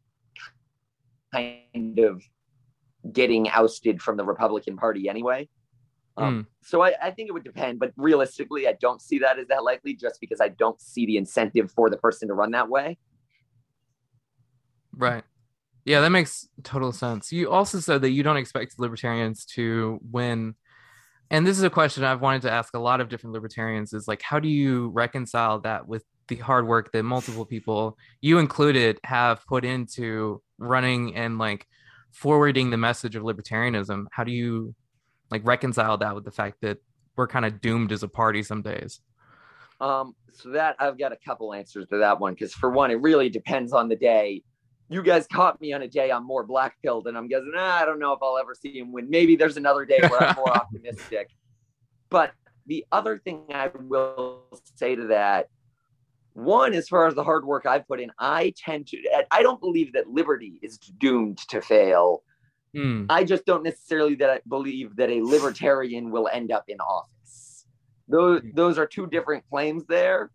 kind 1.32 1.98
of 1.98 2.22
getting 3.12 3.48
ousted 3.50 4.00
from 4.00 4.16
the 4.16 4.24
Republican 4.24 4.76
Party 4.76 5.08
anyway. 5.08 5.48
Um, 6.16 6.44
mm. 6.44 6.46
So 6.62 6.82
I, 6.82 6.94
I, 7.02 7.10
think 7.10 7.28
it 7.28 7.32
would 7.32 7.42
depend, 7.42 7.80
but 7.80 7.92
realistically, 7.96 8.68
I 8.68 8.74
don't 8.80 9.02
see 9.02 9.18
that 9.18 9.38
as 9.38 9.48
that 9.48 9.64
likely 9.64 9.94
just 9.94 10.20
because 10.20 10.40
I 10.40 10.48
don't 10.48 10.80
see 10.80 11.06
the 11.06 11.16
incentive 11.16 11.72
for 11.72 11.90
the 11.90 11.96
person 11.96 12.28
to 12.28 12.34
run 12.34 12.52
that 12.52 12.68
way. 12.68 12.98
Right. 14.96 15.24
Yeah, 15.84 16.00
that 16.00 16.10
makes 16.10 16.48
total 16.62 16.92
sense. 16.92 17.32
You 17.32 17.50
also 17.50 17.80
said 17.80 18.02
that 18.02 18.10
you 18.10 18.22
don't 18.22 18.36
expect 18.36 18.78
libertarians 18.78 19.44
to 19.46 19.98
win 20.08 20.54
and 21.30 21.46
this 21.46 21.56
is 21.56 21.64
a 21.64 21.70
question 21.70 22.04
I've 22.04 22.20
wanted 22.20 22.42
to 22.42 22.50
ask 22.50 22.74
a 22.74 22.78
lot 22.78 23.00
of 23.00 23.08
different 23.08 23.34
libertarians 23.34 23.92
is 23.92 24.06
like, 24.06 24.22
how 24.22 24.38
do 24.38 24.48
you 24.48 24.88
reconcile 24.90 25.60
that 25.60 25.88
with 25.88 26.04
the 26.28 26.36
hard 26.36 26.66
work 26.66 26.92
that 26.92 27.02
multiple 27.02 27.44
people, 27.44 27.96
you 28.20 28.38
included, 28.38 29.00
have 29.04 29.44
put 29.46 29.64
into 29.64 30.42
running 30.58 31.16
and 31.16 31.38
like 31.38 31.66
forwarding 32.12 32.70
the 32.70 32.76
message 32.76 33.16
of 33.16 33.22
libertarianism? 33.22 34.04
How 34.12 34.24
do 34.24 34.32
you 34.32 34.74
like 35.30 35.46
reconcile 35.46 35.98
that 35.98 36.14
with 36.14 36.24
the 36.24 36.30
fact 36.30 36.60
that 36.62 36.78
we're 37.16 37.26
kind 37.26 37.44
of 37.44 37.60
doomed 37.60 37.92
as 37.92 38.02
a 38.02 38.08
party 38.08 38.42
some 38.42 38.62
days? 38.62 39.00
Um, 39.80 40.14
so 40.32 40.50
that 40.50 40.76
I've 40.78 40.98
got 40.98 41.12
a 41.12 41.16
couple 41.16 41.52
answers 41.52 41.86
to 41.88 41.98
that 41.98 42.20
one 42.20 42.34
because 42.34 42.54
for 42.54 42.70
one, 42.70 42.90
it 42.90 43.00
really 43.00 43.28
depends 43.28 43.72
on 43.72 43.88
the 43.88 43.96
day 43.96 44.42
you 44.88 45.02
guys 45.02 45.26
caught 45.26 45.60
me 45.60 45.72
on 45.72 45.82
a 45.82 45.88
day 45.88 46.10
I'm 46.10 46.26
more 46.26 46.44
black 46.44 46.76
pilled, 46.82 47.06
and 47.06 47.16
I'm 47.16 47.28
guessing 47.28 47.52
ah, 47.56 47.80
I 47.80 47.84
don't 47.84 47.98
know 47.98 48.12
if 48.12 48.20
I'll 48.22 48.38
ever 48.38 48.54
see 48.54 48.78
him 48.78 48.92
win. 48.92 49.08
Maybe 49.08 49.36
there's 49.36 49.56
another 49.56 49.84
day 49.84 49.98
where 50.00 50.22
I'm 50.22 50.36
more 50.36 50.50
optimistic. 50.56 51.30
But 52.10 52.32
the 52.66 52.84
other 52.92 53.18
thing 53.18 53.44
I 53.52 53.70
will 53.74 54.42
say 54.76 54.94
to 54.94 55.06
that, 55.08 55.48
one, 56.34 56.74
as 56.74 56.88
far 56.88 57.06
as 57.06 57.14
the 57.14 57.24
hard 57.24 57.44
work 57.44 57.66
I've 57.66 57.86
put 57.86 58.00
in, 58.00 58.10
I 58.18 58.52
tend 58.56 58.88
to 58.88 58.98
I 59.30 59.42
don't 59.42 59.60
believe 59.60 59.92
that 59.94 60.08
liberty 60.08 60.58
is 60.62 60.78
doomed 60.78 61.38
to 61.48 61.60
fail. 61.60 62.22
Mm. 62.74 63.06
I 63.08 63.24
just 63.24 63.44
don't 63.46 63.62
necessarily 63.62 64.14
that 64.16 64.30
I 64.30 64.40
believe 64.48 64.96
that 64.96 65.10
a 65.10 65.22
libertarian 65.22 66.10
will 66.10 66.28
end 66.32 66.50
up 66.50 66.64
in 66.68 66.78
office. 66.80 67.66
Those 68.08 68.42
hmm. 68.42 68.50
those 68.54 68.78
are 68.78 68.86
two 68.86 69.06
different 69.06 69.44
claims 69.48 69.84
there. 69.88 70.30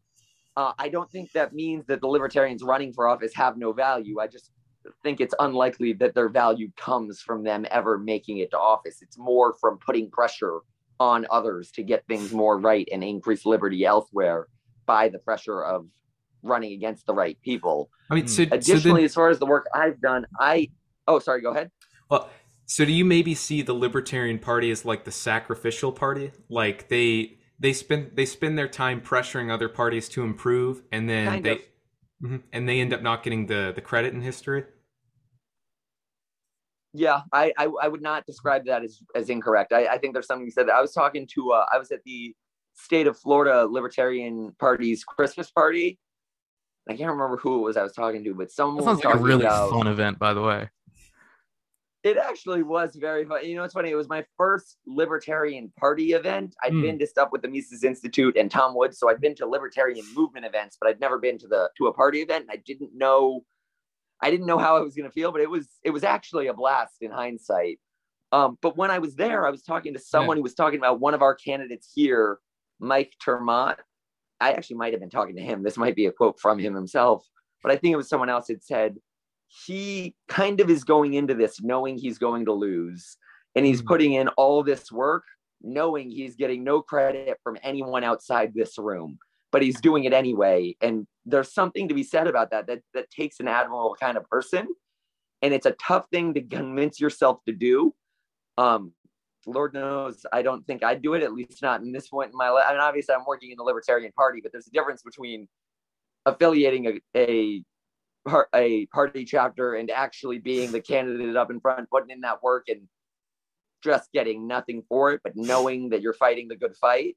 Uh, 0.57 0.73
I 0.77 0.89
don't 0.89 1.09
think 1.11 1.31
that 1.33 1.53
means 1.53 1.85
that 1.87 2.01
the 2.01 2.07
libertarians 2.07 2.63
running 2.63 2.93
for 2.93 3.07
office 3.07 3.33
have 3.35 3.57
no 3.57 3.71
value. 3.71 4.19
I 4.19 4.27
just 4.27 4.51
think 5.03 5.21
it's 5.21 5.35
unlikely 5.39 5.93
that 5.93 6.15
their 6.15 6.29
value 6.29 6.71
comes 6.75 7.21
from 7.21 7.43
them 7.43 7.65
ever 7.71 7.97
making 7.97 8.39
it 8.39 8.51
to 8.51 8.57
office. 8.57 9.01
It's 9.01 9.17
more 9.17 9.53
from 9.59 9.77
putting 9.77 10.09
pressure 10.09 10.59
on 10.99 11.25
others 11.31 11.71
to 11.71 11.83
get 11.83 12.05
things 12.07 12.31
more 12.33 12.59
right 12.59 12.87
and 12.91 13.03
increase 13.03 13.45
liberty 13.45 13.85
elsewhere 13.85 14.47
by 14.85 15.07
the 15.07 15.19
pressure 15.19 15.63
of 15.63 15.85
running 16.43 16.73
against 16.73 17.05
the 17.05 17.13
right 17.13 17.37
people. 17.41 17.89
I 18.09 18.15
mean, 18.15 18.27
so, 18.27 18.43
additionally, 18.43 18.79
so 18.81 18.93
then, 18.95 19.03
as 19.05 19.13
far 19.13 19.29
as 19.29 19.39
the 19.39 19.45
work 19.45 19.67
I've 19.73 20.01
done, 20.01 20.25
I 20.39 20.69
oh 21.07 21.19
sorry, 21.19 21.41
go 21.41 21.51
ahead. 21.51 21.71
Well, 22.09 22.29
so 22.65 22.85
do 22.85 22.91
you 22.91 23.05
maybe 23.05 23.35
see 23.35 23.61
the 23.61 23.73
Libertarian 23.73 24.39
Party 24.39 24.71
as 24.71 24.85
like 24.85 25.03
the 25.03 25.11
sacrificial 25.11 25.91
party? 25.91 26.31
Like 26.49 26.89
they 26.89 27.39
they 27.59 27.73
spend 27.73 28.11
they 28.15 28.25
spend 28.25 28.57
their 28.57 28.67
time 28.67 29.01
pressuring 29.01 29.51
other 29.51 29.69
parties 29.69 30.09
to 30.09 30.23
improve, 30.23 30.81
and 30.91 31.09
then 31.09 31.27
kind 31.27 31.45
they 31.45 31.55
mm-hmm, 31.55 32.37
and 32.53 32.67
they 32.67 32.79
end 32.79 32.93
up 32.93 33.01
not 33.01 33.23
getting 33.23 33.47
the 33.47 33.73
the 33.75 33.81
credit 33.81 34.13
in 34.13 34.21
history. 34.21 34.65
Yeah, 36.91 37.21
I, 37.31 37.53
I, 37.55 37.65
I 37.83 37.87
would 37.87 38.01
not 38.01 38.25
describe 38.25 38.65
that 38.65 38.83
as 38.83 38.99
as 39.15 39.29
incorrect. 39.29 39.73
I, 39.73 39.85
I 39.85 39.97
think 39.99 40.13
there's 40.13 40.25
something 40.25 40.45
you 40.45 40.51
said. 40.51 40.67
That. 40.67 40.75
I 40.75 40.81
was 40.81 40.93
talking 40.93 41.27
to 41.35 41.51
uh, 41.51 41.65
I 41.71 41.77
was 41.77 41.91
at 41.91 42.03
the 42.03 42.35
state 42.73 43.07
of 43.07 43.17
Florida 43.17 43.67
Libertarian 43.69 44.55
Party's 44.59 45.03
Christmas 45.03 45.51
party. 45.51 45.99
I 46.89 46.95
can't 46.95 47.11
remember 47.11 47.37
who 47.37 47.59
it 47.59 47.61
was 47.61 47.77
I 47.77 47.83
was 47.83 47.93
talking 47.93 48.23
to, 48.23 48.33
but 48.33 48.51
someone 48.51 48.77
that 48.77 48.83
sounds 48.85 49.03
like 49.03 49.15
a 49.15 49.17
really 49.19 49.45
about, 49.45 49.69
fun 49.69 49.85
event, 49.85 50.17
by 50.17 50.33
the 50.33 50.41
way. 50.41 50.69
It 52.03 52.15
actually 52.15 52.63
was 52.63 52.95
very 52.95 53.25
fun. 53.25 53.45
You 53.45 53.57
know, 53.57 53.63
it's 53.63 53.73
funny. 53.73 53.89
It 53.89 53.95
was 53.95 54.07
my 54.07 54.23
first 54.37 54.77
Libertarian 54.87 55.71
Party 55.77 56.13
event. 56.13 56.55
i 56.63 56.67
had 56.67 56.73
mm. 56.73 56.83
been 56.83 56.99
to 56.99 57.07
stuff 57.07 57.29
with 57.31 57.41
the 57.41 57.49
Mises 57.49 57.83
Institute 57.83 58.37
and 58.37 58.49
Tom 58.49 58.73
Woods, 58.73 58.97
so 58.97 59.09
I'd 59.09 59.19
been 59.19 59.35
to 59.35 59.45
Libertarian 59.45 60.05
movement 60.15 60.45
events, 60.45 60.77
but 60.79 60.89
I'd 60.89 61.01
never 61.01 61.17
been 61.17 61.37
to 61.39 61.47
the 61.47 61.69
to 61.77 61.87
a 61.87 61.93
party 61.93 62.21
event. 62.21 62.43
And 62.43 62.51
I 62.51 62.61
didn't 62.65 62.91
know, 62.97 63.41
I 64.21 64.31
didn't 64.31 64.45
know 64.45 64.57
how 64.57 64.77
I 64.77 64.79
was 64.79 64.95
going 64.95 65.09
to 65.09 65.13
feel, 65.13 65.33
but 65.33 65.41
it 65.41 65.49
was 65.49 65.67
it 65.83 65.89
was 65.89 66.05
actually 66.05 66.47
a 66.47 66.53
blast 66.53 66.95
in 67.01 67.11
hindsight. 67.11 67.79
Um, 68.31 68.57
but 68.61 68.77
when 68.77 68.91
I 68.91 68.99
was 68.99 69.15
there, 69.15 69.45
I 69.45 69.49
was 69.49 69.63
talking 69.63 69.93
to 69.93 69.99
someone 69.99 70.37
yeah. 70.37 70.39
who 70.39 70.43
was 70.43 70.53
talking 70.53 70.79
about 70.79 71.01
one 71.01 71.13
of 71.13 71.21
our 71.21 71.35
candidates 71.35 71.91
here, 71.93 72.39
Mike 72.79 73.11
Termont. 73.25 73.77
I 74.39 74.53
actually 74.53 74.77
might 74.77 74.93
have 74.93 75.01
been 75.01 75.09
talking 75.09 75.35
to 75.35 75.41
him. 75.41 75.63
This 75.63 75.75
might 75.75 75.95
be 75.97 76.05
a 76.05 76.13
quote 76.13 76.39
from 76.39 76.59
him 76.59 76.73
himself, 76.73 77.25
but 77.61 77.73
I 77.73 77.75
think 77.75 77.91
it 77.91 77.97
was 77.97 78.07
someone 78.07 78.29
else 78.29 78.47
had 78.47 78.63
said 78.63 78.95
he 79.49 80.15
kind 80.27 80.59
of 80.59 80.69
is 80.69 80.83
going 80.83 81.15
into 81.15 81.33
this 81.33 81.61
knowing 81.61 81.97
he's 81.97 82.17
going 82.17 82.45
to 82.45 82.53
lose 82.53 83.17
and 83.55 83.65
he's 83.65 83.79
mm-hmm. 83.79 83.87
putting 83.87 84.13
in 84.13 84.27
all 84.29 84.63
this 84.63 84.91
work 84.91 85.23
knowing 85.61 86.09
he's 86.09 86.35
getting 86.35 86.63
no 86.63 86.81
credit 86.81 87.37
from 87.43 87.57
anyone 87.63 88.03
outside 88.03 88.53
this 88.53 88.77
room 88.77 89.17
but 89.51 89.61
he's 89.61 89.79
doing 89.81 90.03
it 90.03 90.13
anyway. 90.13 90.75
And 90.81 91.07
there's 91.25 91.53
something 91.53 91.87
to 91.87 91.93
be 91.93 92.03
said 92.03 92.27
about 92.27 92.51
that 92.51 92.67
that 92.67 92.81
that 92.93 93.09
takes 93.09 93.39
an 93.39 93.47
admirable 93.47 93.95
kind 93.99 94.17
of 94.17 94.27
person. 94.29 94.67
And 95.41 95.53
it's 95.53 95.65
a 95.65 95.71
tough 95.71 96.05
thing 96.11 96.33
to 96.33 96.41
convince 96.41 96.99
yourself 96.99 97.39
to 97.47 97.53
do. 97.53 97.93
Um 98.57 98.93
lord 99.45 99.73
knows 99.73 100.25
i 100.33 100.41
don't 100.41 100.67
think 100.67 100.83
i'd 100.83 101.01
do 101.01 101.13
it 101.13 101.23
at 101.23 101.31
least 101.31 101.61
not 101.61 101.81
in 101.81 101.93
this 101.93 102.09
point 102.09 102.29
in 102.29 102.37
my 102.37 102.49
life 102.49 102.65
i 102.67 102.73
mean 102.73 102.81
obviously 102.81 103.15
i'm 103.15 103.23
working 103.25 103.51
in 103.51 103.57
the 103.57 103.63
libertarian 103.63 104.11
party 104.11 104.41
but 104.43 104.51
there's 104.51 104.67
a 104.67 104.71
difference 104.71 105.01
between 105.01 105.47
affiliating 106.25 106.85
a, 106.85 107.17
a 107.17 107.63
a 108.53 108.85
party 108.87 109.25
chapter 109.25 109.75
and 109.75 109.89
actually 109.89 110.39
being 110.39 110.71
the 110.71 110.81
candidate 110.81 111.35
up 111.35 111.51
in 111.51 111.59
front, 111.59 111.89
putting 111.89 112.09
in 112.09 112.21
that 112.21 112.43
work 112.43 112.65
and 112.67 112.81
just 113.83 114.11
getting 114.11 114.47
nothing 114.47 114.83
for 114.89 115.11
it, 115.11 115.21
but 115.23 115.33
knowing 115.35 115.89
that 115.89 116.01
you're 116.01 116.13
fighting 116.13 116.47
the 116.47 116.55
good 116.55 116.75
fight. 116.75 117.15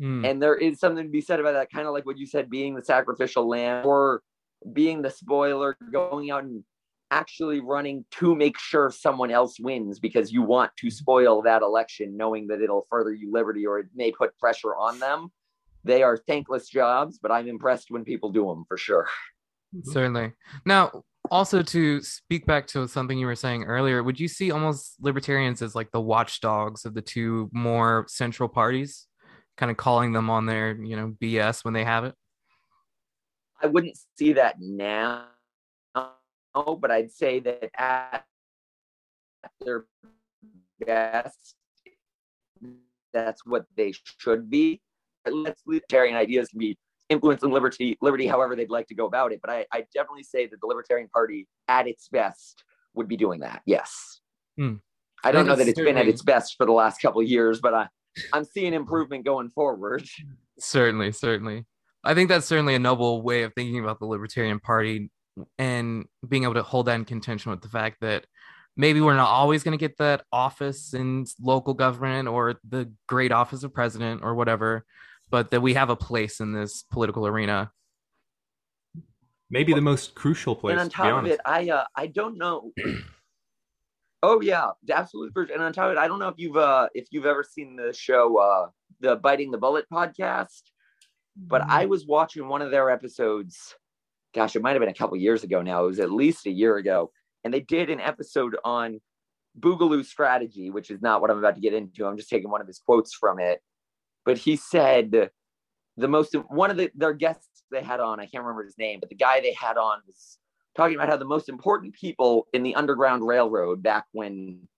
Mm. 0.00 0.28
And 0.28 0.42
there 0.42 0.54
is 0.54 0.78
something 0.78 1.04
to 1.04 1.10
be 1.10 1.20
said 1.20 1.40
about 1.40 1.52
that, 1.52 1.72
kind 1.72 1.86
of 1.86 1.92
like 1.92 2.06
what 2.06 2.18
you 2.18 2.26
said, 2.26 2.48
being 2.48 2.74
the 2.74 2.84
sacrificial 2.84 3.48
lamb 3.48 3.84
or 3.84 4.22
being 4.72 5.02
the 5.02 5.10
spoiler, 5.10 5.76
going 5.92 6.30
out 6.30 6.44
and 6.44 6.62
actually 7.10 7.60
running 7.60 8.04
to 8.10 8.34
make 8.34 8.58
sure 8.58 8.90
someone 8.90 9.30
else 9.30 9.58
wins 9.58 9.98
because 9.98 10.30
you 10.30 10.42
want 10.42 10.70
to 10.76 10.90
spoil 10.90 11.42
that 11.42 11.62
election, 11.62 12.16
knowing 12.16 12.46
that 12.48 12.60
it'll 12.60 12.86
further 12.90 13.12
you 13.12 13.32
liberty 13.32 13.66
or 13.66 13.78
it 13.80 13.86
may 13.94 14.12
put 14.12 14.36
pressure 14.38 14.76
on 14.76 14.98
them. 14.98 15.28
They 15.84 16.02
are 16.02 16.16
thankless 16.16 16.68
jobs, 16.68 17.18
but 17.20 17.32
I'm 17.32 17.48
impressed 17.48 17.90
when 17.90 18.04
people 18.04 18.30
do 18.30 18.46
them 18.46 18.64
for 18.68 18.76
sure. 18.76 19.08
Mm-hmm. 19.74 19.90
Certainly. 19.90 20.32
Now, 20.64 21.02
also 21.30 21.62
to 21.62 22.00
speak 22.00 22.46
back 22.46 22.66
to 22.68 22.88
something 22.88 23.18
you 23.18 23.26
were 23.26 23.34
saying 23.34 23.64
earlier, 23.64 24.02
would 24.02 24.18
you 24.18 24.28
see 24.28 24.50
almost 24.50 24.94
libertarians 25.00 25.60
as 25.60 25.74
like 25.74 25.90
the 25.90 26.00
watchdogs 26.00 26.84
of 26.86 26.94
the 26.94 27.02
two 27.02 27.50
more 27.52 28.06
central 28.08 28.48
parties, 28.48 29.06
kind 29.56 29.70
of 29.70 29.76
calling 29.76 30.12
them 30.12 30.30
on 30.30 30.46
their, 30.46 30.74
you 30.82 30.96
know, 30.96 31.14
BS 31.20 31.64
when 31.64 31.74
they 31.74 31.84
have 31.84 32.04
it? 32.04 32.14
I 33.60 33.66
wouldn't 33.66 33.98
see 34.16 34.34
that 34.34 34.56
now, 34.60 35.26
but 35.94 36.90
I'd 36.90 37.10
say 37.10 37.40
that 37.40 37.70
at 37.76 38.24
their 39.60 39.84
best, 40.80 41.56
that's 43.12 43.44
what 43.44 43.66
they 43.76 43.92
should 44.18 44.48
be. 44.48 44.80
Let's 45.28 45.60
libertarian 45.66 46.16
ideas 46.16 46.48
can 46.48 46.60
be 46.60 46.78
influencing 47.08 47.50
liberty, 47.50 47.96
liberty, 48.00 48.26
however 48.26 48.54
they'd 48.56 48.70
like 48.70 48.86
to 48.88 48.94
go 48.94 49.06
about 49.06 49.32
it. 49.32 49.40
But 49.42 49.50
I, 49.50 49.66
I 49.72 49.84
definitely 49.94 50.24
say 50.24 50.46
that 50.46 50.60
the 50.60 50.66
Libertarian 50.66 51.08
Party, 51.08 51.46
at 51.68 51.86
its 51.86 52.08
best, 52.08 52.64
would 52.94 53.08
be 53.08 53.16
doing 53.16 53.40
that. 53.40 53.62
Yes. 53.66 54.20
Hmm. 54.56 54.74
I 55.24 55.32
don't 55.32 55.46
know 55.46 55.56
that 55.56 55.66
it's 55.68 55.78
it's 55.78 55.84
been 55.84 55.98
at 55.98 56.06
its 56.06 56.22
best 56.22 56.56
for 56.56 56.66
the 56.66 56.72
last 56.72 57.00
couple 57.00 57.20
of 57.20 57.26
years, 57.26 57.60
but 57.60 57.74
I, 57.74 57.88
I'm 58.32 58.44
seeing 58.44 58.72
improvement 58.72 59.24
going 59.24 59.50
forward. 59.50 60.04
Certainly, 60.58 61.12
certainly. 61.12 61.66
I 62.04 62.14
think 62.14 62.28
that's 62.28 62.46
certainly 62.46 62.74
a 62.74 62.78
noble 62.78 63.22
way 63.22 63.42
of 63.42 63.52
thinking 63.54 63.82
about 63.82 63.98
the 63.98 64.06
Libertarian 64.06 64.60
Party 64.60 65.10
and 65.58 66.04
being 66.28 66.44
able 66.44 66.54
to 66.54 66.62
hold 66.62 66.86
that 66.86 66.94
in 66.94 67.04
contention 67.04 67.50
with 67.50 67.62
the 67.62 67.68
fact 67.68 67.98
that 68.00 68.26
maybe 68.76 69.00
we're 69.00 69.16
not 69.16 69.28
always 69.28 69.62
going 69.62 69.76
to 69.76 69.80
get 69.80 69.98
that 69.98 70.24
office 70.32 70.94
in 70.94 71.26
local 71.40 71.74
government 71.74 72.28
or 72.28 72.54
the 72.68 72.90
great 73.08 73.32
office 73.32 73.62
of 73.64 73.74
president 73.74 74.22
or 74.22 74.34
whatever, 74.34 74.84
but 75.30 75.50
that 75.50 75.60
we 75.60 75.74
have 75.74 75.90
a 75.90 75.96
place 75.96 76.40
in 76.40 76.52
this 76.52 76.82
political 76.90 77.26
arena. 77.26 77.70
Maybe 79.50 79.72
the 79.72 79.80
most 79.80 80.14
crucial 80.14 80.54
place. 80.54 80.72
and 80.72 80.80
on 80.80 80.86
to 80.86 80.90
be 80.90 80.96
top 80.96 81.24
of 81.24 81.26
it, 81.30 81.40
I 81.44 81.70
uh, 81.70 81.84
I 81.96 82.06
don't 82.06 82.36
know. 82.36 82.72
oh 84.22 84.40
yeah, 84.42 84.70
absolutely. 84.90 85.32
for- 85.32 85.52
And 85.52 85.62
on 85.62 85.72
top 85.72 85.86
of 85.86 85.92
it, 85.92 85.98
I 85.98 86.06
don't 86.08 86.18
know 86.18 86.28
if 86.28 86.34
you've 86.38 86.56
uh 86.56 86.88
if 86.94 87.08
you've 87.10 87.26
ever 87.26 87.42
seen 87.42 87.76
the 87.76 87.92
show 87.92 88.36
uh 88.38 88.68
the 89.00 89.16
Biting 89.16 89.50
the 89.50 89.58
Bullet 89.58 89.86
podcast, 89.92 90.62
but 91.36 91.62
I 91.62 91.86
was 91.86 92.06
watching 92.06 92.48
one 92.48 92.62
of 92.62 92.70
their 92.70 92.90
episodes. 92.90 93.74
Gosh, 94.34 94.54
it 94.54 94.62
might 94.62 94.72
have 94.72 94.80
been 94.80 94.90
a 94.90 94.94
couple 94.94 95.16
years 95.16 95.44
ago 95.44 95.62
now. 95.62 95.84
It 95.84 95.88
was 95.88 96.00
at 96.00 96.12
least 96.12 96.46
a 96.46 96.50
year 96.50 96.76
ago, 96.76 97.10
and 97.44 97.52
they 97.54 97.60
did 97.60 97.88
an 97.88 98.00
episode 98.00 98.54
on 98.64 99.00
Boogaloo 99.58 100.04
strategy, 100.04 100.68
which 100.70 100.90
is 100.90 101.00
not 101.00 101.22
what 101.22 101.30
I'm 101.30 101.38
about 101.38 101.54
to 101.54 101.60
get 101.62 101.72
into. 101.72 102.04
I'm 102.06 102.18
just 102.18 102.28
taking 102.28 102.50
one 102.50 102.60
of 102.60 102.66
his 102.66 102.78
quotes 102.78 103.14
from 103.14 103.40
it. 103.40 103.60
But 104.28 104.36
he 104.36 104.56
said 104.56 105.30
the 105.96 106.08
most 106.08 106.34
one 106.50 106.70
of 106.70 106.76
the, 106.76 106.90
their 106.94 107.14
guests 107.14 107.62
they 107.70 107.82
had 107.82 107.98
on, 107.98 108.20
I 108.20 108.26
can't 108.26 108.44
remember 108.44 108.62
his 108.62 108.76
name, 108.76 109.00
but 109.00 109.08
the 109.08 109.14
guy 109.14 109.40
they 109.40 109.54
had 109.54 109.78
on 109.78 110.00
was 110.06 110.36
talking 110.76 110.96
about 110.96 111.08
how 111.08 111.16
the 111.16 111.24
most 111.24 111.48
important 111.48 111.94
people 111.94 112.46
in 112.52 112.62
the 112.62 112.74
Underground 112.74 113.26
Railroad 113.26 113.82
back 113.82 114.04
when 114.12 114.68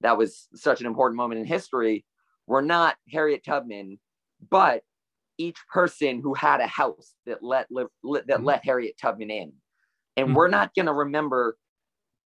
that 0.00 0.18
was 0.18 0.48
such 0.56 0.80
an 0.80 0.88
important 0.88 1.16
moment 1.16 1.38
in 1.38 1.46
history 1.46 2.04
were 2.48 2.62
not 2.62 2.96
Harriet 3.12 3.44
Tubman, 3.44 4.00
but 4.50 4.82
each 5.38 5.58
person 5.72 6.20
who 6.20 6.34
had 6.34 6.60
a 6.60 6.66
house 6.66 7.14
that 7.26 7.44
let, 7.44 7.68
that 7.70 7.88
Mhm. 8.02 8.44
let 8.44 8.64
Harriet 8.64 8.98
Tubman 9.00 9.30
in. 9.30 9.52
And 10.16 10.30
Mhm. 10.30 10.34
we're 10.34 10.48
not 10.48 10.74
going 10.74 10.86
to 10.86 10.92
remember 10.92 11.56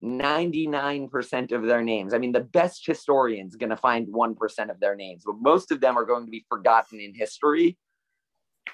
99% 0.03 1.53
of 1.53 1.63
their 1.63 1.83
names. 1.83 2.15
I 2.15 2.19
mean, 2.19 2.33
the 2.33 2.41
best 2.41 2.87
historian's 2.87 3.57
going 3.57 3.71
to 3.71 3.77
find 3.77 4.09
1% 4.09 4.71
of 4.71 4.81
their 4.81 4.97
names, 4.97 5.23
but 5.27 5.37
most 5.41 5.71
of 5.71 5.81
them 5.81 5.99
are 5.99 6.07
going 6.07 6.25
to 6.25 6.31
be 6.31 6.47
forgotten 6.49 7.01
in 7.01 7.15
history. 7.15 7.77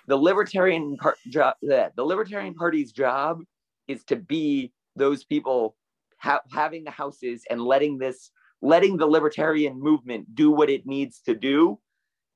The 0.07 0.17
Libertarian 0.17 0.97
par- 0.99 1.17
jo- 1.29 1.55
the 1.63 1.91
Libertarian 1.99 2.55
Party's 2.55 2.93
job 2.93 3.41
is 3.89 4.05
to 4.05 4.17
be 4.17 4.73
those 4.95 5.25
people 5.25 5.77
ha- 6.19 6.41
having 6.51 6.85
the 6.85 6.91
houses 6.91 7.43
and 7.51 7.61
letting 7.61 7.99
this 7.99 8.31
letting 8.63 8.97
the 8.97 9.07
libertarian 9.07 9.79
movement 9.79 10.35
do 10.35 10.51
what 10.51 10.71
it 10.71 10.87
needs 10.87 11.21
to 11.21 11.35
do 11.35 11.79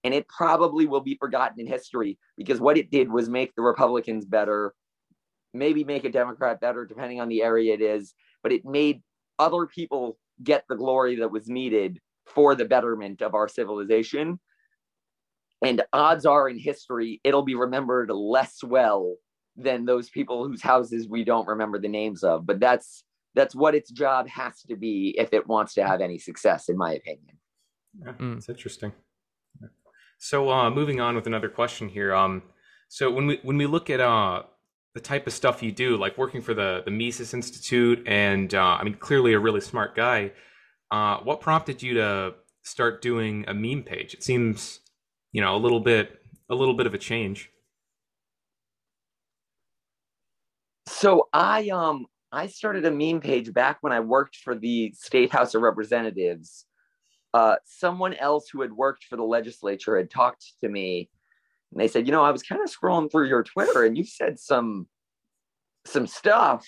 and 0.05 0.15
it 0.15 0.29
probably 0.29 0.87
will 0.87 1.01
be 1.01 1.17
forgotten 1.19 1.59
in 1.59 1.67
history 1.67 2.19
because 2.37 2.61
what 2.61 2.77
it 2.77 2.91
did 2.91 3.11
was 3.11 3.29
make 3.29 3.55
the 3.55 3.63
republicans 3.63 4.27
better 4.27 4.75
maybe 5.55 5.83
make 5.83 6.05
a 6.05 6.11
democrat 6.11 6.61
better 6.61 6.85
depending 6.85 7.21
on 7.21 7.29
the 7.29 7.43
area 7.43 7.73
it 7.73 7.81
is 7.81 8.15
but 8.43 8.53
it 8.53 8.65
made 8.65 9.03
other 9.39 9.67
people 9.67 10.19
get 10.43 10.65
the 10.69 10.77
glory 10.77 11.17
that 11.17 11.31
was 11.31 11.49
needed 11.49 11.99
for 12.27 12.55
the 12.55 12.65
betterment 12.65 13.23
of 13.23 13.35
our 13.35 13.49
civilization 13.49 14.39
and 15.63 15.83
odds 15.93 16.25
are 16.25 16.49
in 16.49 16.59
history 16.59 17.21
it'll 17.25 17.43
be 17.43 17.55
remembered 17.55 18.11
less 18.11 18.63
well 18.63 19.17
than 19.57 19.85
those 19.85 20.09
people 20.09 20.47
whose 20.47 20.63
houses 20.63 21.09
we 21.09 21.25
don't 21.25 21.49
remember 21.49 21.79
the 21.79 21.89
names 21.89 22.23
of 22.23 22.47
but 22.47 22.61
that's 22.61 23.05
that's 23.35 23.55
what 23.55 23.75
its 23.75 23.91
job 23.91 24.29
has 24.29 24.63
to 24.63 24.77
be 24.77 25.15
if 25.19 25.33
it 25.33 25.47
wants 25.47 25.75
to 25.75 25.87
have 25.87 26.01
any 26.01 26.19
success 26.19 26.69
in 26.69 26.77
my 26.77 26.95
opinion 26.95 27.37
Yeah, 28.05 28.13
Mm. 28.13 28.35
That's 28.35 28.49
interesting. 28.49 28.93
So, 30.23 30.51
uh, 30.51 30.69
moving 30.69 31.01
on 31.01 31.15
with 31.17 31.27
another 31.27 31.49
question 31.49 31.89
here. 31.89 32.15
Um, 32.15 32.43
so 32.91 33.11
when 33.11 33.27
we 33.27 33.39
when 33.43 33.57
we 33.57 33.67
look 33.67 33.89
at 33.89 34.01
uh 34.01 34.43
the 34.95 35.01
type 35.01 35.27
of 35.27 35.33
stuff 35.33 35.63
you 35.63 35.73
do, 35.73 35.97
like 35.97 36.19
working 36.19 36.41
for 36.41 36.55
the 36.55 36.83
the 36.85 36.91
Mises 36.91 37.35
Institute, 37.35 38.03
and 38.07 38.55
uh, 38.55 38.79
I 38.81 38.85
mean, 38.85 38.95
clearly 38.95 39.33
a 39.35 39.39
really 39.39 39.61
smart 39.61 39.95
guy. 39.95 40.33
Uh, 40.91 41.19
what 41.19 41.41
prompted 41.41 41.83
you 41.83 41.95
to 41.95 42.35
start 42.63 43.03
doing 43.03 43.45
a 43.49 43.55
meme 43.55 43.85
page? 43.85 44.15
It 44.15 44.23
seems, 44.23 44.81
you 45.33 45.41
know, 45.41 45.55
a 45.55 45.59
little 45.59 45.81
bit 45.81 46.21
a 46.49 46.55
little 46.55 46.75
bit 46.75 46.87
of 46.87 46.95
a 46.95 46.99
change. 46.99 47.51
so 50.91 51.29
i 51.33 51.69
um 51.69 52.05
i 52.33 52.47
started 52.47 52.85
a 52.85 52.91
meme 52.91 53.21
page 53.21 53.53
back 53.53 53.79
when 53.81 53.93
i 53.93 54.01
worked 54.01 54.37
for 54.37 54.55
the 54.55 54.93
state 54.97 55.31
house 55.31 55.55
of 55.55 55.63
representatives 55.63 56.67
uh 57.33 57.55
someone 57.65 58.13
else 58.15 58.49
who 58.49 58.61
had 58.61 58.73
worked 58.73 59.05
for 59.05 59.17
the 59.17 59.23
legislature 59.23 59.97
had 59.97 60.11
talked 60.11 60.53
to 60.61 60.69
me 60.69 61.09
and 61.73 61.81
they 61.81 61.89
said 61.89 62.07
you 62.07 62.13
know 62.13 62.25
i 62.25 62.31
was 62.31 62.43
kind 62.43 62.63
of 62.63 62.71
scrolling 62.71 63.11
through 63.11 63.29
your 63.29 63.43
twitter 63.43 63.85
and 63.85 63.97
you 63.97 64.05
said 64.05 64.39
some 64.39 64.87
some 65.87 66.07
stuff 66.07 66.67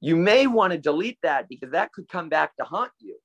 you 0.00 0.16
may 0.16 0.46
want 0.46 0.72
to 0.72 0.78
delete 0.78 1.18
that 1.22 1.48
because 1.48 1.70
that 1.72 1.92
could 1.92 2.08
come 2.08 2.28
back 2.28 2.56
to 2.56 2.64
haunt 2.64 2.92
you 2.98 3.16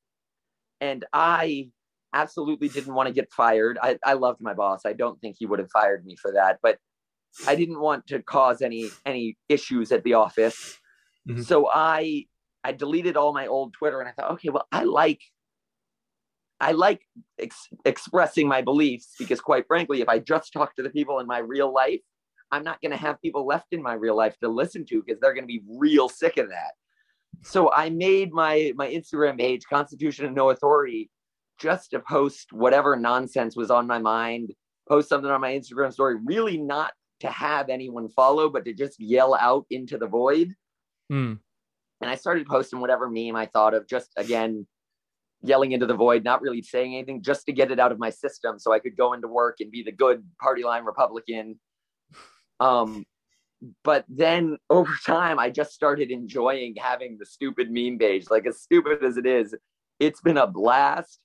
and 0.81 1.05
i 1.13 1.69
absolutely 2.13 2.67
didn't 2.67 2.93
want 2.93 3.07
to 3.07 3.13
get 3.13 3.31
fired 3.31 3.77
i, 3.81 3.97
I 4.05 4.13
loved 4.13 4.41
my 4.41 4.53
boss 4.53 4.81
i 4.85 4.93
don't 4.93 5.19
think 5.21 5.35
he 5.39 5.45
would 5.45 5.59
have 5.59 5.71
fired 5.71 6.05
me 6.05 6.15
for 6.15 6.33
that 6.33 6.59
but 6.61 6.77
I 7.47 7.55
didn't 7.55 7.79
want 7.79 8.07
to 8.07 8.21
cause 8.21 8.61
any 8.61 8.89
any 9.05 9.37
issues 9.49 9.91
at 9.91 10.03
the 10.03 10.13
office. 10.13 10.77
Mhm. 11.27 11.43
So 11.43 11.69
I 11.71 12.27
I 12.63 12.71
deleted 12.71 13.17
all 13.17 13.33
my 13.33 13.47
old 13.47 13.73
Twitter 13.73 13.99
and 13.99 14.07
I 14.07 14.13
thought, 14.13 14.31
okay, 14.33 14.49
well, 14.49 14.67
I 14.71 14.83
like 14.83 15.21
I 16.63 16.71
like 16.71 17.01
ex- 17.39 17.67
expressing 17.83 18.47
my 18.47 18.61
beliefs 18.61 19.15
because 19.19 19.41
quite 19.41 19.67
frankly, 19.67 19.99
if 19.99 20.07
I 20.07 20.19
just 20.19 20.53
talk 20.53 20.73
to 20.77 20.83
the 20.83 20.89
people 20.89 21.19
in 21.19 21.27
my 21.27 21.39
real 21.39 21.73
life, 21.73 21.99
I'm 22.51 22.63
not 22.63 22.79
going 22.81 22.91
to 22.91 22.97
have 22.97 23.21
people 23.21 23.45
left 23.45 23.67
in 23.71 23.81
my 23.81 23.93
real 23.93 24.15
life 24.15 24.37
to 24.39 24.47
listen 24.47 24.85
to 24.85 25.03
because 25.05 25.19
they're 25.19 25.33
going 25.33 25.43
to 25.43 25.47
be 25.47 25.61
real 25.77 26.07
sick 26.07 26.37
of 26.37 26.47
that. 26.47 26.71
So 27.41 27.69
I 27.73 27.89
made 27.89 28.31
my 28.31 28.71
my 28.77 28.87
Instagram 28.87 29.37
page 29.37 29.63
Constitution 29.69 30.25
and 30.25 30.35
No 30.35 30.51
Authority 30.51 31.09
just 31.59 31.91
to 31.91 31.99
post 31.99 32.53
whatever 32.53 32.95
nonsense 32.95 33.57
was 33.57 33.69
on 33.69 33.85
my 33.85 33.99
mind, 33.99 34.53
post 34.87 35.09
something 35.09 35.29
on 35.29 35.41
my 35.41 35.51
Instagram 35.51 35.91
story, 35.91 36.15
really 36.23 36.57
not 36.57 36.93
to 37.19 37.27
have 37.27 37.67
anyone 37.69 38.07
follow, 38.07 38.49
but 38.49 38.63
to 38.65 38.73
just 38.73 38.99
yell 38.99 39.35
out 39.35 39.65
into 39.69 39.97
the 39.97 40.07
void. 40.07 40.53
Hmm. 41.09 41.33
And 41.99 42.09
I 42.09 42.15
started 42.15 42.47
posting 42.47 42.79
whatever 42.79 43.09
meme 43.09 43.35
I 43.35 43.47
thought 43.47 43.73
of, 43.73 43.87
just 43.87 44.11
again, 44.15 44.65
yelling 45.43 45.73
into 45.73 45.85
the 45.85 45.93
void, 45.93 46.23
not 46.23 46.41
really 46.41 46.61
saying 46.61 46.95
anything, 46.95 47.21
just 47.21 47.45
to 47.45 47.51
get 47.51 47.71
it 47.71 47.79
out 47.79 47.91
of 47.91 47.99
my 47.99 48.09
system 48.09 48.57
so 48.57 48.71
I 48.71 48.79
could 48.79 48.95
go 48.95 49.13
into 49.13 49.27
work 49.27 49.57
and 49.59 49.69
be 49.71 49.83
the 49.83 49.91
good 49.91 50.23
party 50.41 50.63
line 50.63 50.85
Republican. 50.85 51.59
Um, 52.59 53.05
but 53.83 54.05
then 54.07 54.57
over 54.69 54.93
time, 55.05 55.39
I 55.39 55.49
just 55.49 55.73
started 55.73 56.11
enjoying 56.11 56.75
having 56.77 57.17
the 57.17 57.25
stupid 57.25 57.69
meme 57.71 57.97
page. 57.97 58.29
Like, 58.29 58.45
as 58.45 58.61
stupid 58.61 59.03
as 59.03 59.17
it 59.17 59.25
is, 59.25 59.53
it's 59.99 60.21
been 60.21 60.37
a 60.37 60.47
blast. 60.47 61.19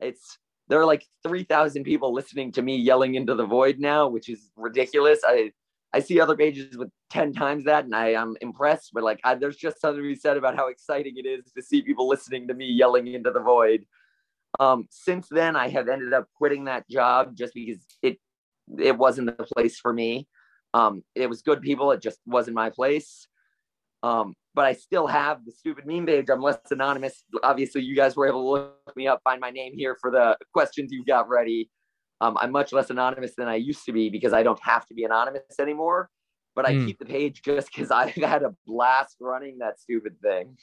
It's 0.00 0.38
there 0.68 0.80
are 0.80 0.86
like 0.86 1.04
3,000 1.24 1.84
people 1.84 2.14
listening 2.14 2.52
to 2.52 2.62
me 2.62 2.76
yelling 2.76 3.14
into 3.14 3.34
the 3.34 3.44
void 3.44 3.78
now, 3.78 4.08
which 4.08 4.28
is 4.28 4.50
ridiculous. 4.56 5.20
I 5.26 5.52
I 5.94 6.00
see 6.00 6.20
other 6.20 6.36
pages 6.36 6.76
with 6.76 6.88
10 7.10 7.34
times 7.34 7.64
that 7.64 7.84
and 7.84 7.94
I 7.94 8.12
am 8.12 8.36
impressed, 8.40 8.90
but 8.94 9.02
like 9.02 9.20
I, 9.24 9.34
there's 9.34 9.56
just 9.56 9.80
something 9.80 10.02
to 10.02 10.08
be 10.08 10.14
said 10.14 10.36
about 10.36 10.56
how 10.56 10.68
exciting 10.68 11.14
it 11.16 11.26
is 11.26 11.52
to 11.52 11.62
see 11.62 11.82
people 11.82 12.08
listening 12.08 12.48
to 12.48 12.54
me 12.54 12.66
yelling 12.66 13.06
into 13.08 13.30
the 13.30 13.40
void. 13.40 13.84
Um, 14.58 14.86
since 14.90 15.28
then, 15.30 15.56
I 15.56 15.68
have 15.68 15.88
ended 15.88 16.12
up 16.12 16.28
quitting 16.34 16.64
that 16.64 16.88
job 16.88 17.36
just 17.36 17.54
because 17.54 17.84
it 18.02 18.18
it 18.78 18.96
wasn't 18.96 19.36
the 19.36 19.44
place 19.44 19.78
for 19.78 19.92
me. 19.92 20.28
Um, 20.74 21.02
it 21.14 21.28
was 21.28 21.42
good 21.42 21.60
people, 21.60 21.90
it 21.92 22.00
just 22.00 22.20
wasn't 22.26 22.54
my 22.54 22.70
place. 22.70 23.26
Um, 24.02 24.34
but 24.54 24.64
I 24.64 24.72
still 24.72 25.06
have 25.06 25.44
the 25.44 25.52
stupid 25.52 25.86
meme 25.86 26.06
page. 26.06 26.28
I'm 26.28 26.42
less 26.42 26.58
anonymous. 26.70 27.24
Obviously, 27.42 27.82
you 27.82 27.94
guys 27.94 28.16
were 28.16 28.26
able 28.26 28.42
to 28.42 28.48
look 28.48 28.96
me 28.96 29.06
up, 29.06 29.20
find 29.24 29.40
my 29.40 29.50
name 29.50 29.72
here 29.74 29.96
for 30.00 30.10
the 30.10 30.36
questions 30.52 30.92
you 30.92 31.04
got 31.04 31.28
ready. 31.28 31.70
Um, 32.22 32.38
I'm 32.40 32.52
much 32.52 32.72
less 32.72 32.88
anonymous 32.88 33.34
than 33.34 33.48
I 33.48 33.56
used 33.56 33.84
to 33.86 33.92
be 33.92 34.08
because 34.08 34.32
I 34.32 34.44
don't 34.44 34.60
have 34.62 34.86
to 34.86 34.94
be 34.94 35.02
anonymous 35.02 35.58
anymore. 35.58 36.08
But 36.54 36.66
I 36.66 36.74
Hmm. 36.74 36.86
keep 36.86 36.98
the 37.00 37.04
page 37.04 37.42
just 37.42 37.72
because 37.72 37.90
I 38.02 38.06
had 38.10 38.44
a 38.44 38.54
blast 38.64 39.16
running 39.20 39.58
that 39.58 39.80
stupid 39.80 40.20
thing. 40.22 40.56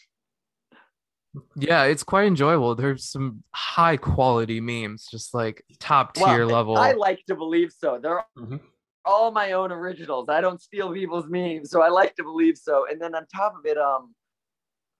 Yeah, 1.57 1.83
it's 1.83 2.01
quite 2.03 2.25
enjoyable. 2.27 2.75
There's 2.75 3.03
some 3.05 3.43
high 3.53 3.97
quality 3.97 4.61
memes, 4.61 5.07
just 5.11 5.33
like 5.33 5.63
top 5.79 6.15
tier 6.15 6.45
Well, 6.45 6.49
level. 6.49 6.77
I 6.77 6.93
like 6.93 7.23
to 7.27 7.35
believe 7.35 7.71
so. 7.77 7.99
They're 8.01 8.23
Mhm. 8.37 8.61
all 9.05 9.31
my 9.31 9.51
own 9.51 9.71
originals. 9.71 10.29
I 10.29 10.39
don't 10.41 10.61
steal 10.61 10.91
people's 10.93 11.27
memes, 11.27 11.69
so 11.71 11.81
I 11.81 11.89
like 11.89 12.15
to 12.15 12.23
believe 12.23 12.57
so. 12.57 12.87
And 12.89 13.01
then 13.01 13.13
on 13.15 13.27
top 13.27 13.55
of 13.57 13.65
it, 13.65 13.77
um, 13.77 14.15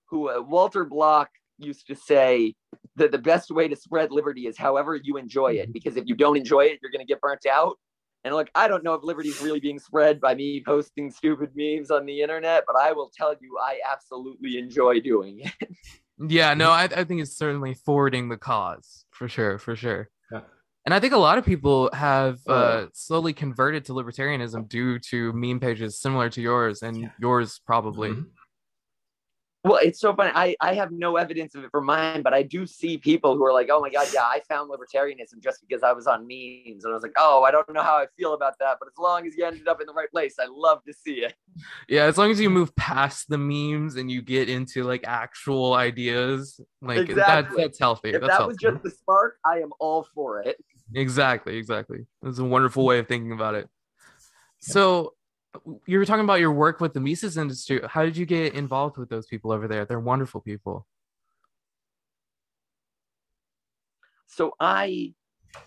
who 0.10 0.30
uh, 0.30 0.42
Walter 0.42 0.84
Block 0.84 1.30
used 1.60 1.88
to 1.88 1.96
say 1.96 2.56
that 2.96 3.12
the 3.12 3.18
best 3.18 3.52
way 3.52 3.68
to 3.68 3.76
spread 3.76 4.12
liberty 4.12 4.48
is 4.48 4.58
however 4.58 5.00
you 5.02 5.18
enjoy 5.18 5.54
it, 5.54 5.72
because 5.74 5.98
if 5.98 6.06
you 6.08 6.16
don't 6.16 6.38
enjoy 6.38 6.62
it, 6.66 6.80
you're 6.82 6.92
going 6.92 7.06
to 7.06 7.12
get 7.12 7.22
burnt 7.22 7.46
out. 7.46 7.78
And 8.26 8.36
look, 8.36 8.50
I 8.54 8.68
don't 8.68 8.84
know 8.84 8.94
if 8.96 9.04
liberty 9.04 9.30
is 9.30 9.42
really 9.42 9.62
being 9.62 9.80
spread 9.80 10.20
by 10.20 10.36
me 10.36 10.62
posting 10.66 11.10
stupid 11.10 11.52
memes 11.56 11.90
on 11.90 12.06
the 12.06 12.22
internet, 12.22 12.66
but 12.68 12.76
I 12.76 12.92
will 12.92 13.10
tell 13.16 13.34
you, 13.40 13.58
I 13.62 13.80
absolutely 13.90 14.58
enjoy 14.58 15.00
doing 15.00 15.40
it. 15.40 15.70
Yeah, 16.28 16.54
no, 16.54 16.70
I, 16.70 16.84
I 16.84 17.06
think 17.06 17.22
it's 17.22 17.38
certainly 17.38 17.74
forwarding 17.74 18.28
the 18.28 18.36
cause 18.36 19.06
for 19.10 19.30
sure, 19.30 19.58
for 19.58 19.78
sure. 19.78 20.10
Yeah. 20.30 20.42
And 20.86 20.94
I 20.94 21.00
think 21.00 21.14
a 21.14 21.18
lot 21.18 21.38
of 21.38 21.46
people 21.46 21.90
have 21.94 22.40
uh, 22.46 22.88
slowly 22.92 23.32
converted 23.32 23.86
to 23.86 23.94
libertarianism 23.94 24.68
due 24.68 25.00
to 25.12 25.32
meme 25.32 25.62
pages 25.62 25.98
similar 25.98 26.30
to 26.32 26.42
yours 26.42 26.84
and 26.84 26.98
Yeah. 26.98 27.12
yours 27.22 27.62
probably. 27.66 28.10
Mhm. 28.10 28.26
Well, 29.66 29.80
it's 29.84 30.00
so 30.00 30.16
funny. 30.16 30.32
I, 30.34 30.56
I 30.62 30.74
have 30.76 30.92
no 30.92 31.18
evidence 31.18 31.54
of 31.54 31.66
it 31.66 31.72
for 31.72 31.82
mine, 31.82 32.22
but 32.22 32.34
I 32.34 32.44
do 32.44 32.66
see 32.66 32.98
people 32.98 33.36
who 33.36 33.44
are 33.44 33.52
like, 33.52 33.68
oh 33.70 33.82
my 33.82 33.90
God, 33.90 34.08
yeah, 34.14 34.24
I 34.24 34.42
found 34.48 34.72
libertarianism 34.72 35.42
just 35.42 35.60
because 35.60 35.84
I 35.84 35.92
was 35.92 36.08
on 36.08 36.26
memes. 36.26 36.86
And 36.86 36.92
I 36.92 36.94
was 36.94 37.04
like, 37.04 37.16
oh, 37.18 37.44
I 37.44 37.52
don't 37.52 37.70
know 37.74 37.82
how 37.84 37.98
I 37.98 38.06
feel 38.18 38.34
about 38.34 38.54
that. 38.60 38.78
But 38.80 38.88
as 38.88 38.98
long 38.98 39.28
as 39.28 39.36
you 39.36 39.46
ended 39.46 39.68
up 39.68 39.82
in 39.82 39.88
the 39.88 39.94
right 39.94 40.10
place, 40.12 40.36
I 40.40 40.48
love 40.50 40.82
to 40.86 40.94
see 40.94 41.26
it. 41.26 41.34
Yeah, 41.90 42.06
as 42.06 42.18
long 42.18 42.32
as 42.32 42.40
you 42.40 42.50
move 42.50 42.74
past 42.78 43.28
the 43.28 43.38
memes 43.38 43.98
and 43.98 44.10
you 44.10 44.22
get 44.22 44.48
into 44.50 44.84
like 44.84 45.04
actual 45.06 45.74
ideas, 45.74 46.62
like 46.82 47.00
that's 47.00 47.10
Exactly. 47.10 47.64
that's 47.64 47.80
healthy. 47.80 48.10
If 48.10 48.22
that's 48.22 48.28
that 48.28 48.38
healthy. 48.38 48.48
was 48.48 48.58
just 48.58 48.82
the 48.84 48.92
spark, 48.92 49.40
I 49.46 49.58
am 49.58 49.72
all 49.80 50.08
for 50.16 50.42
it. 50.42 50.56
Exactly, 50.96 51.58
exactly. 51.58 52.06
That's 52.22 52.40
a 52.40 52.46
wonderful 52.46 52.84
mm. 52.84 52.88
way 52.88 53.00
of 53.00 53.10
thinking 53.10 53.34
about 53.34 53.56
it. 53.56 53.68
So 54.60 55.14
you 55.86 55.98
were 55.98 56.06
talking 56.06 56.24
about 56.24 56.40
your 56.40 56.52
work 56.52 56.80
with 56.80 56.94
the 56.94 57.00
Mises 57.00 57.38
Institute. 57.38 57.86
How 57.86 58.04
did 58.04 58.16
you 58.16 58.26
get 58.26 58.54
involved 58.54 58.98
with 58.98 59.10
those 59.10 59.26
people 59.26 59.52
over 59.52 59.68
there? 59.68 59.86
They're 59.86 60.00
wonderful 60.00 60.42
people. 60.42 60.86
So 64.28 64.54
I 64.60 65.14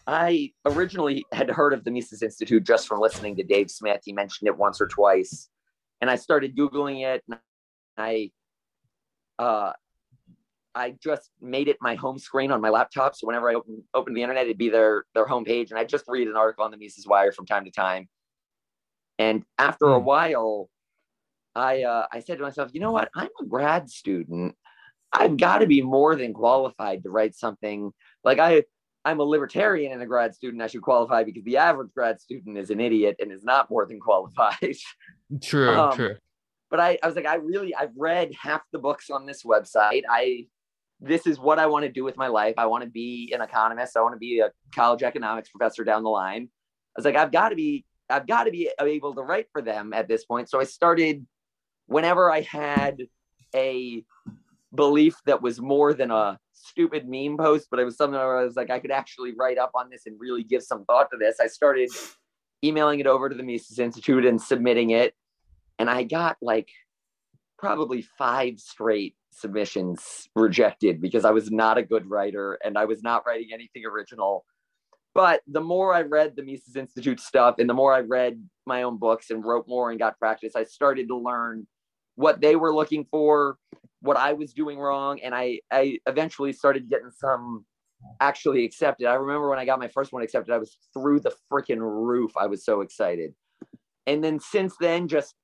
I 0.07 0.53
originally 0.65 1.25
had 1.33 1.51
heard 1.51 1.73
of 1.73 1.85
the 1.85 1.91
Mises 1.91 2.23
Institute 2.23 2.65
just 2.65 2.87
from 2.87 3.01
listening 3.01 3.37
to 3.37 3.43
Dave 3.43 3.71
Smith. 3.71 4.03
He 4.05 4.13
mentioned 4.13 4.49
it 4.49 4.57
once 4.57 4.81
or 4.81 4.87
twice. 4.87 5.49
And 6.01 6.09
I 6.09 6.17
started 6.17 6.57
Googling 6.57 7.05
it 7.05 7.23
and 7.29 7.39
I 7.97 8.31
uh 9.39 9.73
I 10.75 10.95
just 11.03 11.31
made 11.41 11.69
it 11.69 11.77
my 11.81 11.97
home 11.97 12.19
screen 12.19 12.51
on 12.51 12.61
my 12.61 12.71
laptop. 12.71 13.15
So 13.15 13.27
whenever 13.27 13.51
I 13.51 13.55
open 13.55 13.83
open 13.93 14.15
the 14.15 14.23
internet, 14.23 14.45
it'd 14.45 14.59
be 14.59 14.71
their 14.71 15.05
their 15.15 15.27
homepage. 15.27 15.71
And 15.71 15.79
I 15.79 15.85
just 15.85 16.05
read 16.07 16.29
an 16.29 16.37
article 16.37 16.65
on 16.65 16.71
the 16.71 16.77
Mises 16.77 17.07
Wire 17.07 17.33
from 17.33 17.47
time 17.47 17.65
to 17.65 17.71
time. 17.71 18.09
And 19.23 19.45
after 19.59 19.87
a 19.87 20.01
Hmm. 20.01 20.05
while, 20.05 20.69
I 21.55 21.83
uh, 21.85 22.07
I 22.13 22.19
said 22.21 22.39
to 22.39 22.43
myself, 22.43 22.71
you 22.75 22.81
know 22.81 22.93
what? 22.93 23.09
I'm 23.15 23.29
a 23.41 23.45
grad 23.45 23.89
student. 23.89 24.57
I've 25.13 25.37
got 25.37 25.59
to 25.59 25.67
be 25.67 25.81
more 25.83 26.17
than 26.17 26.33
qualified 26.33 27.03
to 27.05 27.11
write 27.11 27.35
something 27.37 27.93
like 28.25 28.39
I 28.39 28.65
I'm 29.05 29.21
a 29.21 29.25
libertarian 29.25 29.93
and 29.93 30.03
a 30.03 30.07
grad 30.07 30.35
student. 30.35 30.63
I 30.63 30.67
should 30.67 30.83
qualify 30.83 31.23
because 31.23 31.45
the 31.45 31.59
average 31.59 31.93
grad 31.95 32.21
student 32.21 32.59
is 32.59 32.71
an 32.71 32.81
idiot 32.81 33.17
and 33.21 33.31
is 33.31 33.45
not 33.45 33.71
more 33.71 33.87
than 33.87 34.01
qualified. 34.01 34.77
True, 35.43 35.69
Um, 35.79 35.97
true. 35.97 36.17
but 36.71 36.79
I, 36.81 36.99
I 37.03 37.07
was 37.07 37.17
like, 37.17 37.27
I 37.27 37.37
really 37.37 37.75
I've 37.75 37.97
read 37.97 38.33
half 38.41 38.63
the 38.73 38.79
books 38.79 39.09
on 39.11 39.25
this 39.27 39.45
website. 39.45 40.03
I 40.09 40.47
this 41.01 41.27
is 41.27 41.39
what 41.39 41.59
I 41.59 41.67
want 41.67 41.85
to 41.85 41.93
do 41.93 42.05
with 42.05 42.17
my 42.17 42.29
life. 42.29 42.55
I 42.59 42.67
want 42.67 42.85
to 42.85 42.91
be 42.91 43.33
an 43.35 43.41
economist. 43.41 43.97
I 43.97 44.03
want 44.03 44.15
to 44.15 44.19
be 44.19 44.41
a 44.41 44.51
college 44.75 45.03
economics 45.03 45.49
professor 45.51 45.85
down 45.85 46.03
the 46.03 46.11
line. 46.11 46.45
I 46.95 46.95
was 46.99 47.05
like, 47.05 47.17
I've 47.17 47.33
got 47.33 47.49
to 47.51 47.57
be 47.57 47.85
I've 48.11 48.27
got 48.27 48.45
to 48.45 48.51
be 48.51 48.71
able 48.81 49.15
to 49.15 49.23
write 49.23 49.47
for 49.53 49.63
them 49.63 49.93
at 49.93 50.09
this 50.09 50.25
point. 50.25 50.49
So 50.51 50.61
I 50.61 50.65
started 50.65 51.27
whenever 51.87 52.31
I 52.31 52.43
had 52.43 53.03
a 53.55 54.05
belief 54.75 55.17
that 55.27 55.43
was 55.43 55.61
more 55.61 55.95
than 55.95 56.11
a 56.11 56.39
stupid 56.53 57.09
meme 57.09 57.37
post, 57.37 57.69
but 57.71 57.81
it 57.81 57.85
was 57.85 57.97
something 57.97 58.19
where 58.19 58.39
I 58.39 58.45
was 58.45 58.57
like, 58.57 58.71
I 58.71 58.79
could 58.79 58.91
actually 58.91 59.35
write 59.37 59.59
up 59.59 59.73
on 59.75 59.91
this 59.91 60.07
and 60.07 60.19
really 60.19 60.43
give 60.43 60.63
some 60.63 60.85
thought 60.85 61.11
to 61.11 61.19
this. 61.19 61.37
I 61.41 61.47
started 61.47 61.91
emailing 62.65 63.01
it 63.01 63.07
over 63.07 63.29
to 63.29 63.35
the 63.35 63.43
Mises 63.43 63.79
Institute 63.79 64.25
and 64.25 64.41
submitting 64.41 64.91
it. 64.91 65.15
And 65.79 65.91
I 65.91 66.05
got 66.05 66.37
like 66.41 66.69
probably 67.59 68.03
five 68.03 68.59
straight 68.59 69.15
submissions 69.33 70.29
rejected 70.37 71.01
because 71.01 71.25
I 71.25 71.31
was 71.31 71.51
not 71.51 71.79
a 71.79 71.83
good 71.83 72.09
writer 72.09 72.59
and 72.65 72.77
I 72.79 72.85
was 72.85 73.03
not 73.03 73.25
writing 73.27 73.49
anything 73.53 73.85
original. 73.85 74.45
But 75.15 75.43
the 75.47 75.61
more 75.61 75.95
I 75.95 76.03
read 76.03 76.37
the 76.37 76.43
Mises 76.43 76.77
Institute 76.77 77.21
stuff 77.21 77.57
and 77.59 77.69
the 77.69 77.75
more 77.75 77.93
I 77.93 78.01
read 78.01 78.43
my 78.67 78.83
own 78.83 78.99
books 78.99 79.31
and 79.31 79.45
wrote 79.45 79.69
more 79.69 79.91
and 79.91 79.99
got 79.99 80.19
practice, 80.19 80.57
I 80.57 80.65
started 80.65 81.09
to 81.09 81.17
learn 81.17 81.67
what 82.15 82.41
they 82.41 82.57
were 82.57 82.75
looking 82.75 83.07
for, 83.11 83.59
what 84.01 84.17
I 84.17 84.33
was 84.33 84.53
doing 84.53 84.79
wrong, 84.79 85.21
and 85.21 85.35
I 85.35 85.61
I 85.71 85.99
eventually 86.07 86.53
started 86.53 86.89
getting 86.89 87.11
some 87.11 87.67
actually 88.21 88.65
accepted. 88.65 89.07
I 89.07 89.15
remember 89.15 89.49
when 89.49 89.59
I 89.59 89.65
got 89.65 89.79
my 89.79 89.89
first 89.89 90.13
one 90.13 90.23
accepted, 90.23 90.53
I 90.53 90.59
was 90.59 90.77
through 90.93 91.21
the 91.21 91.35
freaking 91.51 91.81
roof. 91.81 92.33
I 92.37 92.47
was 92.47 92.65
so 92.65 92.81
excited. 92.81 93.35
And 94.07 94.25
then 94.25 94.41
since 94.41 94.75
then, 94.81 95.09
just 95.09 95.35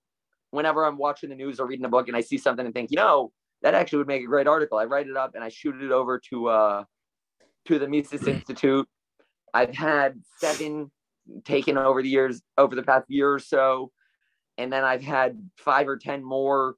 whenever 0.50 0.84
I'm 0.84 0.98
watching 0.98 1.28
the 1.28 1.36
news 1.36 1.60
or 1.60 1.66
reading 1.66 1.84
a 1.84 1.90
book 1.90 2.08
and 2.08 2.16
I 2.16 2.20
see 2.20 2.38
something 2.38 2.64
and 2.64 2.74
think, 2.74 2.90
you 2.90 2.96
know, 2.96 3.32
that 3.62 3.74
actually 3.74 3.98
would 3.98 4.08
make 4.08 4.22
a 4.22 4.26
great 4.26 4.46
article, 4.46 4.78
I 4.78 4.84
write 4.84 5.08
it 5.08 5.16
up 5.16 5.34
and 5.34 5.44
I 5.44 5.48
shoot 5.50 5.80
it 5.80 5.92
over 5.92 6.20
to 6.30 6.48
uh 6.48 6.84
to 7.66 7.78
the 7.78 7.86
Mises 7.86 8.26
Institute. 8.26 8.88
I've 9.54 9.74
had 9.74 10.20
seven 10.38 10.90
taken 11.44 11.76
over 11.76 12.02
the 12.02 12.08
years 12.08 12.42
over 12.56 12.74
the 12.74 12.82
past 12.82 13.04
year 13.08 13.32
or 13.32 13.38
so 13.38 13.92
and 14.56 14.72
then 14.72 14.84
I've 14.84 15.02
had 15.02 15.38
five 15.56 15.88
or 15.88 15.96
ten 15.96 16.24
more 16.24 16.76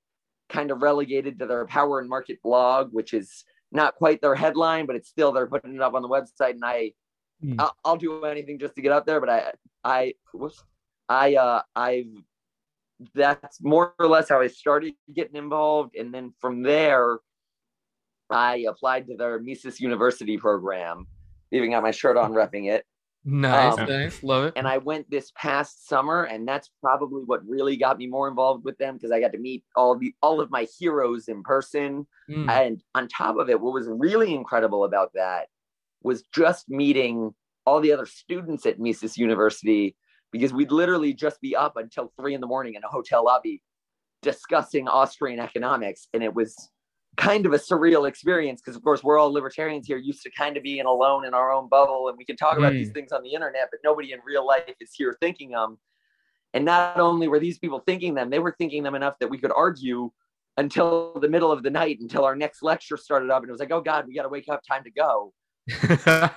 kind 0.49 0.71
of 0.71 0.83
relegated 0.83 1.39
to 1.39 1.47
their 1.47 1.67
power 1.67 2.01
and 2.01 2.09
market 2.09 2.43
blog, 2.43 2.93
which 2.93 3.15
is 3.15 3.45
not 3.73 3.95
quite 3.95 4.21
their 4.21 4.35
headline, 4.35 4.87
but 4.87 4.97
it's 4.97 5.09
still 5.09 5.33
they're 5.33 5.47
putting 5.47 5.77
it 5.77 5.81
up 5.81 5.95
on 5.95 6.03
the 6.03 6.09
website, 6.09 6.51
and 6.51 6.65
I 6.65 6.93
Hmm. 7.41 7.55
I'll, 7.59 7.77
I'll 7.85 7.97
do 7.97 8.25
anything 8.25 8.59
just 8.59 8.75
to 8.75 8.83
get 8.83 8.93
up 8.93 9.07
there. 9.07 9.21
But 9.21 9.31
I 9.31 9.53
I 9.83 10.15
whoops, 10.33 10.63
I 11.09 11.37
uh 11.37 11.63
I've 11.75 12.13
that's 13.15 13.63
more 13.63 13.95
or 13.99 14.09
less 14.09 14.29
how 14.29 14.41
I 14.41 14.49
started 14.49 14.95
getting 15.15 15.37
involved, 15.37 15.97
and 15.97 16.13
then 16.13 16.35
from 16.39 16.63
there, 16.63 17.19
I 18.29 18.67
applied 18.69 19.07
to 19.07 19.17
their 19.17 19.39
Mises 19.39 19.81
University 19.81 20.37
program, 20.37 21.07
even 21.53 21.71
got 21.71 21.83
my 21.83 21.91
shirt 21.91 22.17
on, 22.17 22.33
repping 22.33 22.71
it 22.71 22.85
Nice, 23.25 23.79
um, 23.79 23.87
nice. 23.87 24.23
Love 24.23 24.45
it. 24.47 24.55
and 24.57 24.67
I 24.67 24.79
went 24.79 25.11
this 25.11 25.31
past 25.37 25.87
summer, 25.87 26.25
and 26.25 26.49
that's 26.49 26.71
probably 26.81 27.23
what 27.27 27.47
really 27.47 27.77
got 27.77 27.99
me 27.99 28.07
more 28.07 28.29
involved 28.29 28.65
with 28.65 28.79
them 28.79 28.95
because 28.95 29.13
I 29.13 29.21
got 29.21 29.33
to 29.33 29.39
meet 29.39 29.63
all 29.77 29.99
the 29.99 30.15
all 30.23 30.41
of 30.41 30.51
my 30.51 30.67
heroes 30.79 31.29
in 31.29 31.43
person. 31.43 32.07
Mm. 32.31 32.51
And 32.51 32.83
on 32.95 33.09
top 33.09 33.37
of 33.37 33.51
it, 33.51 33.61
what 33.61 33.75
was 33.75 33.89
really 33.91 34.35
incredible 34.35 34.85
about 34.85 35.11
that 35.15 35.49
was 36.03 36.25
just 36.35 36.71
meeting 36.71 37.35
all 37.67 37.81
the 37.81 37.93
other 37.93 38.07
students 38.07 38.65
at 38.65 38.81
Mises 38.81 39.19
University 39.19 39.97
because 40.33 40.55
we'd 40.55 40.73
literally 40.73 41.13
just 41.13 41.43
be 41.43 41.55
up 41.55 41.77
until 41.77 42.11
three 42.19 42.35
in 42.35 42.41
the 42.41 42.47
morning 42.47 42.75
in 42.75 42.83
a 42.85 42.89
hotel 42.89 43.25
lobby 43.27 43.63
discussing 44.23 44.89
Austrian 44.89 45.41
economics, 45.41 46.09
and 46.15 46.23
it 46.23 46.33
was 46.33 46.71
kind 47.17 47.45
of 47.45 47.53
a 47.53 47.59
surreal 47.59 48.09
experience 48.09 48.61
because 48.61 48.77
of 48.77 48.83
course 48.83 49.03
we're 49.03 49.19
all 49.19 49.33
libertarians 49.33 49.87
here 49.87 49.99
used 49.99 50.23
to 50.23 50.31
kind 50.31 50.57
of 50.57 50.63
being 50.63 50.87
alone 50.87 51.25
in 51.25 51.35
our 51.35 51.53
own 51.53 51.69
bubble 51.69 52.09
and 52.09 52.17
we 52.17 52.25
can 52.25 52.37
talk 52.37 52.57
about 52.57 52.73
Mm. 52.73 52.79
these 52.79 52.91
things 52.93 53.13
on 53.13 53.23
the 53.23 53.33
internet 53.33 53.69
but 53.71 53.81
nobody 53.85 54.13
in 54.13 54.21
real 54.25 54.47
life 54.47 54.75
is 54.81 54.93
here 54.95 55.17
thinking 55.21 55.51
them 55.51 55.79
and 56.55 56.65
not 56.65 56.99
only 56.99 57.29
were 57.29 57.39
these 57.39 57.59
people 57.59 57.81
thinking 57.81 58.15
them 58.15 58.31
they 58.31 58.39
were 58.39 58.55
thinking 58.59 58.83
them 58.83 58.95
enough 58.95 59.15
that 59.21 59.29
we 59.29 59.39
could 59.39 59.53
argue 59.55 60.11
until 60.57 61.19
the 61.21 61.29
middle 61.29 61.51
of 61.53 61.63
the 61.63 61.71
night 61.71 61.99
until 62.01 62.25
our 62.25 62.37
next 62.37 62.63
lecture 62.63 62.97
started 62.97 63.31
up 63.31 63.43
and 63.43 63.49
it 63.49 63.53
was 63.53 63.61
like 63.61 63.73
oh 63.73 63.81
god 63.81 64.07
we 64.07 64.15
got 64.15 64.23
to 64.23 64.29
wake 64.29 64.49
up 64.49 64.61
time 64.67 64.85
to 64.85 64.91
go 64.91 65.33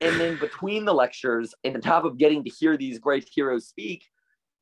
and 0.00 0.20
then 0.20 0.38
between 0.38 0.84
the 0.84 0.92
lectures 0.92 1.54
and 1.64 1.74
on 1.76 1.80
top 1.80 2.04
of 2.04 2.18
getting 2.18 2.42
to 2.42 2.50
hear 2.50 2.76
these 2.76 2.98
great 2.98 3.28
heroes 3.32 3.68
speak 3.68 4.04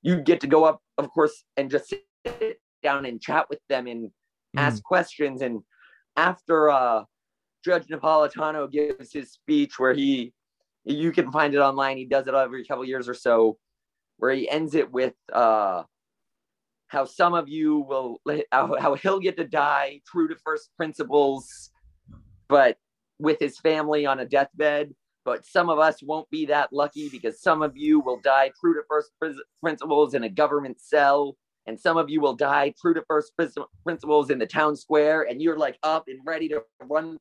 you 0.02 0.20
get 0.20 0.40
to 0.40 0.46
go 0.46 0.64
up 0.64 0.80
of 0.98 1.08
course 1.10 1.44
and 1.56 1.70
just 1.70 1.94
sit 2.26 2.60
down 2.82 3.06
and 3.06 3.20
chat 3.20 3.48
with 3.48 3.60
them 3.68 3.86
and 3.86 4.10
ask 4.56 4.82
questions. 4.82 5.42
And 5.42 5.60
after 6.16 6.70
uh 6.70 7.04
judge 7.64 7.86
napolitano 7.86 8.70
gives 8.70 9.12
his 9.12 9.32
speech 9.32 9.78
where 9.78 9.94
he 9.94 10.32
you 10.84 11.12
can 11.12 11.32
find 11.32 11.54
it 11.54 11.58
online. 11.58 11.96
He 11.96 12.04
does 12.04 12.26
it 12.26 12.34
every 12.34 12.64
couple 12.64 12.84
years 12.84 13.08
or 13.08 13.14
so 13.14 13.58
where 14.18 14.32
he 14.32 14.48
ends 14.48 14.74
it 14.74 14.90
with 14.90 15.14
uh 15.32 15.82
how 16.88 17.04
some 17.04 17.34
of 17.34 17.48
you 17.48 17.78
will 17.78 18.20
how, 18.52 18.76
how 18.78 18.94
he'll 18.94 19.18
get 19.18 19.36
to 19.38 19.44
die 19.44 20.00
true 20.06 20.28
to 20.28 20.36
first 20.44 20.70
principles 20.76 21.70
but 22.48 22.76
with 23.18 23.38
his 23.40 23.58
family 23.58 24.06
on 24.06 24.20
a 24.20 24.24
deathbed. 24.26 24.94
But 25.24 25.46
some 25.46 25.70
of 25.70 25.78
us 25.78 26.02
won't 26.02 26.28
be 26.28 26.44
that 26.46 26.72
lucky 26.72 27.08
because 27.08 27.40
some 27.40 27.62
of 27.62 27.76
you 27.76 28.00
will 28.00 28.20
die 28.20 28.52
true 28.60 28.74
to 28.74 28.82
first 28.88 29.10
principles 29.60 30.12
in 30.14 30.24
a 30.24 30.28
government 30.28 30.80
cell 30.80 31.36
and 31.66 31.78
some 31.78 31.96
of 31.96 32.10
you 32.10 32.20
will 32.20 32.34
die 32.34 32.72
true 32.80 32.94
to 32.94 33.02
first 33.08 33.32
principles 33.84 34.30
in 34.30 34.38
the 34.38 34.46
town 34.46 34.76
square 34.76 35.22
and 35.22 35.40
you're 35.40 35.58
like 35.58 35.78
up 35.82 36.04
and 36.08 36.20
ready 36.24 36.48
to 36.48 36.62
run 36.82 37.18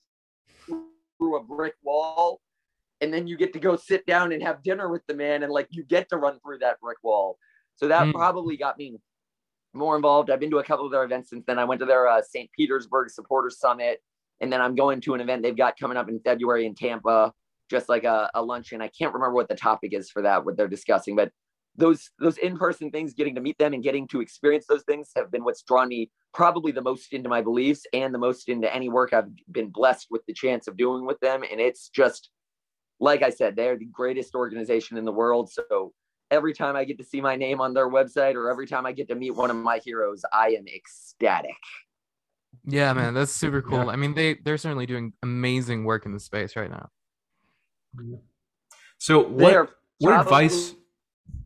through 0.68 1.38
a 1.38 1.44
brick 1.44 1.76
wall 1.84 2.41
and 3.02 3.14
then 3.14 3.28
you 3.28 3.38
get 3.38 3.54
to 3.54 3.60
go 3.60 3.76
sit 3.76 4.06
down 4.06 4.32
and 4.32 4.41
have 4.41 4.64
dinner 4.64 4.89
with 4.89 5.02
the 5.08 5.14
man 5.14 5.44
and 5.44 5.52
like 5.52 5.68
you 5.70 5.84
get 5.84 6.10
to 6.10 6.18
run 6.18 6.39
through 6.39 6.60
that 6.60 6.80
brick 6.80 6.98
wall 7.04 7.38
so 7.76 7.88
that 7.88 8.08
Mm. 8.08 8.14
probably 8.14 8.58
got 8.58 8.78
me 8.78 8.98
more 9.74 9.96
involved 9.96 10.30
i've 10.30 10.39
been 10.39 10.52
to 10.52 10.60
a 10.60 10.64
couple 10.64 10.86
of 10.86 10.91
their 10.91 11.04
events 11.04 11.30
since 11.30 11.44
then 11.46 11.60
i 11.60 11.64
went 11.64 11.80
to 11.80 11.86
their 11.86 12.08
uh, 12.08 12.22
st 12.22 12.50
petersburg 12.52 13.10
supporter 13.10 13.50
summit 13.50 14.02
and 14.41 14.52
then 14.52 14.62
i'm 14.62 14.76
going 14.76 15.02
to 15.02 15.14
an 15.14 15.22
event 15.22 15.41
they've 15.41 15.58
got 15.58 15.78
coming 15.80 15.98
up 15.98 16.10
in 16.10 16.20
february 16.20 16.66
in 16.66 16.76
tampa 16.76 17.34
just 17.70 17.89
like 17.89 18.04
a, 18.04 18.30
a 18.36 18.41
luncheon. 18.41 18.82
I 18.82 18.88
can't 18.89 19.14
remember 19.14 19.34
what 19.34 19.48
the 19.48 19.56
topic 19.56 19.94
is 19.94 20.10
for 20.10 20.22
that, 20.22 20.46
what 20.46 20.58
they're 20.58 20.68
discussing, 20.68 21.16
but 21.16 21.32
those 21.76 22.10
those 22.20 22.38
in-person 22.38 22.92
things, 22.92 23.14
getting 23.14 23.36
to 23.36 23.42
meet 23.42 23.58
them 23.58 23.74
and 23.74 23.84
getting 23.84 24.08
to 24.10 24.22
experience 24.22 24.66
those 24.68 24.84
things 24.84 25.10
have 25.16 25.32
been 25.32 25.44
what's 25.44 25.64
drawn 25.64 25.88
me 25.90 26.12
probably 26.34 26.72
the 26.72 26.82
most 26.82 27.14
into 27.14 27.30
my 27.30 27.42
beliefs 27.42 27.84
and 27.94 28.14
the 28.14 28.20
most 28.20 28.50
into 28.50 28.74
any 28.74 28.90
work 28.90 29.14
I've 29.14 29.30
been 29.52 29.70
blessed 29.70 30.08
with 30.10 30.26
the 30.28 30.34
chance 30.34 30.68
of 30.68 30.78
doing 30.78 31.06
with 31.06 31.20
them. 31.20 31.44
And 31.50 31.60
it's 31.60 31.90
just 31.90 32.30
like 33.00 33.22
I 33.22 33.30
said, 33.30 33.56
they're 33.56 33.78
the 33.78 33.86
greatest 33.86 34.36
organization 34.36 34.98
in 34.98 35.06
the 35.06 35.12
world. 35.12 35.50
So 35.52 35.94
every 36.32 36.54
time 36.54 36.76
I 36.76 36.84
get 36.84 36.98
to 37.00 37.04
see 37.04 37.22
my 37.22 37.36
name 37.36 37.60
on 37.62 37.74
their 37.74 37.90
website 37.90 38.36
or 38.36 38.50
every 38.50 38.68
time 38.68 38.86
I 38.86 38.92
get 38.92 39.08
to 39.10 39.16
meet 39.16 39.32
one 39.32 39.50
of 39.50 39.56
my 39.56 39.80
heroes, 39.84 40.22
I 40.32 40.50
am 40.50 40.66
ecstatic. 40.68 41.56
Yeah, 42.66 42.94
man, 42.94 43.14
that's 43.14 43.32
super 43.32 43.62
cool. 43.62 43.86
Yeah. 43.86 43.92
I 43.92 43.96
mean, 43.96 44.14
they 44.14 44.36
they're 44.36 44.58
certainly 44.58 44.86
doing 44.86 45.14
amazing 45.24 45.86
work 45.86 46.06
in 46.06 46.14
the 46.14 46.20
space 46.20 46.56
right 46.56 46.70
now. 46.70 46.90
So 49.00 49.20
what 49.24 49.70
what 50.00 50.20
advice? 50.22 50.76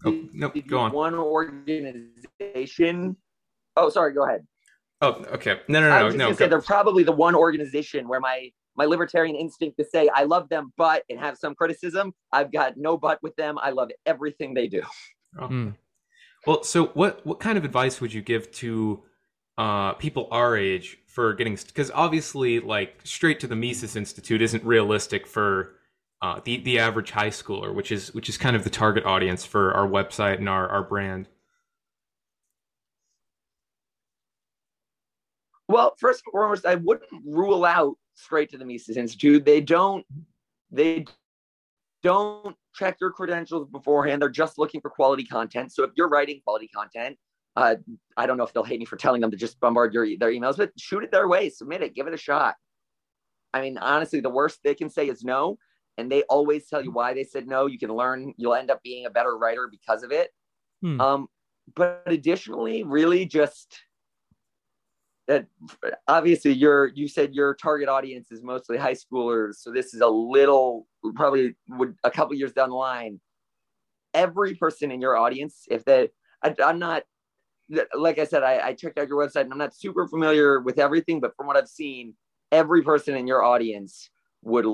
Oh, 0.05 0.23
no, 0.33 0.49
go 0.49 0.79
on. 0.79 0.91
One 0.91 1.15
organization. 1.15 3.15
Oh, 3.75 3.89
sorry. 3.89 4.13
Go 4.13 4.25
ahead. 4.25 4.45
Oh, 5.01 5.23
okay. 5.33 5.59
No, 5.67 5.81
no, 5.81 5.89
no, 5.89 5.95
I 5.95 6.03
was 6.03 6.15
no. 6.15 6.33
Say 6.33 6.47
they're 6.47 6.61
probably 6.61 7.03
the 7.03 7.11
one 7.11 7.35
organization 7.35 8.07
where 8.07 8.19
my 8.19 8.51
my 8.75 8.85
libertarian 8.85 9.35
instinct 9.35 9.77
to 9.77 9.85
say 9.85 10.09
I 10.13 10.23
love 10.23 10.49
them, 10.49 10.71
but 10.77 11.03
and 11.09 11.19
have 11.19 11.37
some 11.37 11.55
criticism. 11.55 12.13
I've 12.31 12.51
got 12.51 12.77
no 12.77 12.97
but 12.97 13.21
with 13.21 13.35
them. 13.35 13.57
I 13.59 13.71
love 13.71 13.89
everything 14.05 14.53
they 14.53 14.67
do. 14.67 14.81
Oh. 15.39 15.47
Mm. 15.47 15.75
Well, 16.45 16.63
so 16.63 16.87
what 16.87 17.25
what 17.25 17.39
kind 17.39 17.57
of 17.57 17.65
advice 17.65 18.01
would 18.01 18.13
you 18.13 18.21
give 18.21 18.51
to 18.53 19.03
uh, 19.57 19.93
people 19.93 20.27
our 20.31 20.55
age 20.55 20.99
for 21.07 21.33
getting 21.33 21.55
because 21.55 21.91
obviously 21.93 22.59
like 22.59 22.99
straight 23.03 23.39
to 23.39 23.47
the 23.47 23.55
Mises 23.55 23.95
Institute 23.95 24.41
isn't 24.41 24.63
realistic 24.63 25.27
for 25.27 25.76
uh, 26.21 26.39
the 26.43 26.57
the 26.57 26.79
average 26.79 27.11
high 27.11 27.29
schooler, 27.29 27.73
which 27.73 27.91
is 27.91 28.13
which 28.13 28.29
is 28.29 28.37
kind 28.37 28.55
of 28.55 28.63
the 28.63 28.69
target 28.69 29.05
audience 29.05 29.45
for 29.45 29.73
our 29.73 29.87
website 29.87 30.39
and 30.39 30.49
our 30.49 30.67
our 30.67 30.83
brand. 30.83 31.27
Well, 35.69 35.95
first 35.99 36.23
and 36.25 36.31
foremost, 36.31 36.65
I 36.65 36.75
wouldn't 36.75 37.09
rule 37.25 37.65
out 37.65 37.97
straight 38.15 38.49
to 38.51 38.57
the 38.57 38.65
Mises 38.65 38.97
Institute. 38.97 39.45
They 39.45 39.61
don't 39.61 40.05
they 40.71 41.05
don't 42.03 42.55
check 42.73 42.97
your 43.01 43.11
credentials 43.11 43.67
beforehand. 43.69 44.21
They're 44.21 44.29
just 44.29 44.57
looking 44.57 44.81
for 44.81 44.89
quality 44.89 45.25
content. 45.25 45.73
So 45.73 45.83
if 45.83 45.91
you're 45.95 46.09
writing 46.09 46.41
quality 46.43 46.67
content, 46.67 47.17
uh, 47.55 47.75
I 48.15 48.25
don't 48.25 48.37
know 48.37 48.43
if 48.43 48.53
they'll 48.53 48.63
hate 48.63 48.79
me 48.79 48.85
for 48.85 48.97
telling 48.97 49.21
them 49.21 49.31
to 49.31 49.37
just 49.37 49.59
bombard 49.59 49.93
your 49.93 50.07
their 50.17 50.31
emails, 50.31 50.57
but 50.57 50.71
shoot 50.79 51.03
it 51.03 51.11
their 51.11 51.27
way, 51.27 51.49
submit 51.49 51.81
it, 51.81 51.95
give 51.95 52.07
it 52.07 52.13
a 52.13 52.17
shot. 52.17 52.55
I 53.53 53.61
mean, 53.61 53.77
honestly, 53.77 54.19
the 54.19 54.29
worst 54.29 54.59
they 54.63 54.75
can 54.75 54.89
say 54.89 55.09
is 55.09 55.23
no, 55.23 55.57
and 55.97 56.11
they 56.11 56.23
always 56.23 56.67
tell 56.67 56.83
you 56.83 56.91
why 56.91 57.13
they 57.13 57.23
said 57.23 57.47
no. 57.47 57.65
You 57.65 57.79
can 57.79 57.93
learn, 57.93 58.33
you'll 58.37 58.55
end 58.55 58.71
up 58.71 58.81
being 58.83 59.05
a 59.05 59.09
better 59.09 59.37
writer 59.37 59.67
because 59.69 60.03
of 60.03 60.11
it. 60.11 60.29
Hmm. 60.81 61.01
Um, 61.01 61.27
but 61.75 62.03
additionally, 62.05 62.83
really 62.83 63.25
just 63.25 63.79
that 65.27 65.45
obviously 66.07 66.53
your 66.53 66.87
you 66.87 67.07
said 67.07 67.35
your 67.35 67.53
target 67.55 67.89
audience 67.89 68.31
is 68.31 68.41
mostly 68.41 68.77
high 68.77 68.93
schoolers, 68.93 69.55
so 69.55 69.71
this 69.71 69.93
is 69.93 70.01
a 70.01 70.07
little 70.07 70.87
probably 71.15 71.55
would 71.69 71.95
a 72.03 72.11
couple 72.11 72.35
years 72.35 72.53
down 72.53 72.69
the 72.69 72.75
line. 72.75 73.19
Every 74.13 74.55
person 74.55 74.89
in 74.91 75.01
your 75.01 75.17
audience, 75.17 75.65
if 75.69 75.83
they, 75.83 76.09
I, 76.41 76.55
I'm 76.63 76.79
not 76.79 77.03
like 77.93 78.17
I 78.19 78.23
said, 78.23 78.43
I, 78.43 78.67
I, 78.67 78.73
checked 78.73 78.97
out 78.97 79.09
your 79.09 79.25
website 79.25 79.41
and 79.41 79.51
I'm 79.51 79.57
not 79.57 79.75
super 79.75 80.07
familiar 80.07 80.61
with 80.61 80.79
everything, 80.79 81.19
but 81.19 81.35
from 81.35 81.47
what 81.47 81.57
I've 81.57 81.67
seen, 81.67 82.13
every 82.51 82.81
person 82.81 83.15
in 83.15 83.27
your 83.27 83.43
audience 83.43 84.09
would 84.41 84.65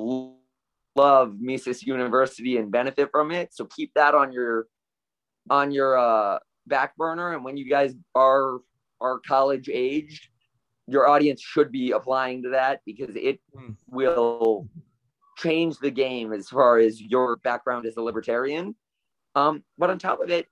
love 0.96 1.36
Mises 1.40 1.84
University 1.84 2.58
and 2.58 2.72
benefit 2.72 3.10
from 3.12 3.32
it. 3.32 3.54
So 3.54 3.66
keep 3.66 3.92
that 3.96 4.16
on 4.16 4.32
your 4.32 4.68
on 5.50 5.72
your 5.72 5.98
uh, 5.98 6.40
back 6.68 6.96
burner. 6.96 7.34
And 7.34 7.44
when 7.44 7.58
you 7.58 7.70
guys 7.70 7.94
are 8.16 8.60
are 9.02 9.20
college 9.20 9.70
aged, 9.72 10.28
your 10.88 11.08
audience 11.08 11.42
should 11.42 11.72
be 11.72 11.92
applying 11.92 12.44
to 12.44 12.50
that 12.50 12.82
because 12.86 13.16
it 13.16 13.40
mm. 13.56 13.76
will 13.90 14.68
change 15.38 15.78
the 15.80 15.92
game 15.92 16.32
as 16.34 16.50
far 16.50 16.78
as 16.78 17.02
your 17.02 17.38
background 17.38 17.86
as 17.86 17.98
a 17.98 18.02
libertarian. 18.02 18.76
Um, 19.36 19.64
but 19.78 19.90
on 19.90 19.98
top 19.98 20.22
of 20.22 20.30
it, 20.30 20.48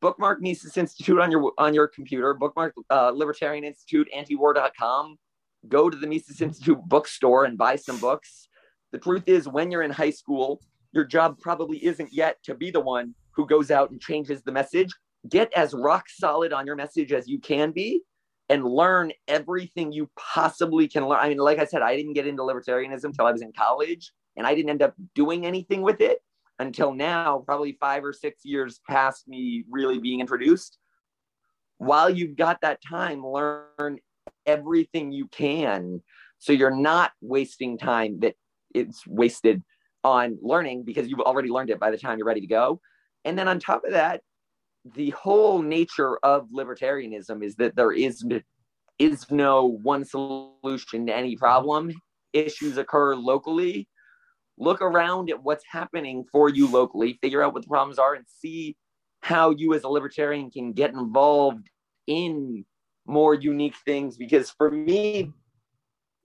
bookmark 0.00 0.40
Mises 0.40 0.76
Institute 0.76 1.18
on 1.18 1.30
your 1.30 1.52
on 1.58 1.74
your 1.74 1.88
computer. 1.88 2.34
Bookmark 2.34 2.74
uh, 2.90 3.10
Libertarian 3.10 3.64
Institute, 3.64 4.08
antiwar.com. 4.16 5.16
Go 5.66 5.90
to 5.90 5.96
the 5.96 6.06
Mises 6.06 6.40
Institute 6.40 6.78
bookstore 6.86 7.44
and 7.44 7.56
buy 7.56 7.76
some 7.76 7.98
books. 7.98 8.47
The 8.92 8.98
truth 8.98 9.24
is, 9.26 9.48
when 9.48 9.70
you're 9.70 9.82
in 9.82 9.90
high 9.90 10.10
school, 10.10 10.60
your 10.92 11.04
job 11.04 11.38
probably 11.38 11.84
isn't 11.84 12.12
yet 12.12 12.42
to 12.44 12.54
be 12.54 12.70
the 12.70 12.80
one 12.80 13.14
who 13.32 13.46
goes 13.46 13.70
out 13.70 13.90
and 13.90 14.00
changes 14.00 14.42
the 14.42 14.52
message. 14.52 14.90
Get 15.28 15.52
as 15.54 15.74
rock 15.74 16.04
solid 16.08 16.52
on 16.52 16.66
your 16.66 16.76
message 16.76 17.12
as 17.12 17.28
you 17.28 17.38
can 17.38 17.72
be 17.72 18.02
and 18.48 18.64
learn 18.64 19.12
everything 19.26 19.92
you 19.92 20.08
possibly 20.16 20.88
can 20.88 21.06
learn. 21.06 21.18
I 21.20 21.28
mean, 21.28 21.38
like 21.38 21.58
I 21.58 21.66
said, 21.66 21.82
I 21.82 21.96
didn't 21.96 22.14
get 22.14 22.26
into 22.26 22.42
libertarianism 22.42 23.04
until 23.04 23.26
I 23.26 23.32
was 23.32 23.42
in 23.42 23.52
college 23.52 24.12
and 24.36 24.46
I 24.46 24.54
didn't 24.54 24.70
end 24.70 24.82
up 24.82 24.94
doing 25.14 25.44
anything 25.44 25.82
with 25.82 26.00
it 26.00 26.20
until 26.58 26.92
now, 26.92 27.42
probably 27.44 27.76
five 27.78 28.04
or 28.04 28.12
six 28.12 28.44
years 28.44 28.80
past 28.88 29.28
me 29.28 29.64
really 29.70 29.98
being 29.98 30.20
introduced. 30.20 30.78
While 31.76 32.10
you've 32.10 32.36
got 32.36 32.60
that 32.62 32.80
time, 32.82 33.24
learn 33.24 33.98
everything 34.46 35.12
you 35.12 35.28
can 35.28 36.02
so 36.38 36.52
you're 36.52 36.74
not 36.74 37.12
wasting 37.20 37.76
time 37.76 38.20
that 38.20 38.34
it's 38.74 39.06
wasted 39.06 39.62
on 40.04 40.38
learning 40.42 40.84
because 40.84 41.08
you've 41.08 41.20
already 41.20 41.48
learned 41.48 41.70
it 41.70 41.80
by 41.80 41.90
the 41.90 41.98
time 41.98 42.18
you're 42.18 42.26
ready 42.26 42.40
to 42.40 42.46
go. 42.46 42.80
And 43.24 43.38
then 43.38 43.48
on 43.48 43.58
top 43.58 43.84
of 43.84 43.92
that, 43.92 44.22
the 44.94 45.10
whole 45.10 45.60
nature 45.60 46.18
of 46.22 46.48
libertarianism 46.54 47.42
is 47.42 47.56
that 47.56 47.76
there 47.76 47.92
is 47.92 48.24
is 48.98 49.30
no 49.30 49.64
one 49.64 50.04
solution 50.04 51.06
to 51.06 51.14
any 51.14 51.36
problem. 51.36 51.92
Issues 52.32 52.78
occur 52.78 53.14
locally 53.14 53.88
look 54.58 54.82
around 54.82 55.30
at 55.30 55.42
what's 55.42 55.64
happening 55.70 56.24
for 56.30 56.48
you 56.48 56.70
locally, 56.70 57.18
figure 57.22 57.42
out 57.42 57.54
what 57.54 57.62
the 57.62 57.68
problems 57.68 57.98
are, 57.98 58.14
and 58.14 58.24
see 58.26 58.76
how 59.20 59.50
you 59.50 59.74
as 59.74 59.84
a 59.84 59.88
libertarian 59.88 60.50
can 60.50 60.72
get 60.72 60.92
involved 60.92 61.68
in 62.06 62.64
more 63.06 63.34
unique 63.34 63.76
things. 63.84 64.16
Because 64.16 64.50
for 64.50 64.70
me, 64.70 65.32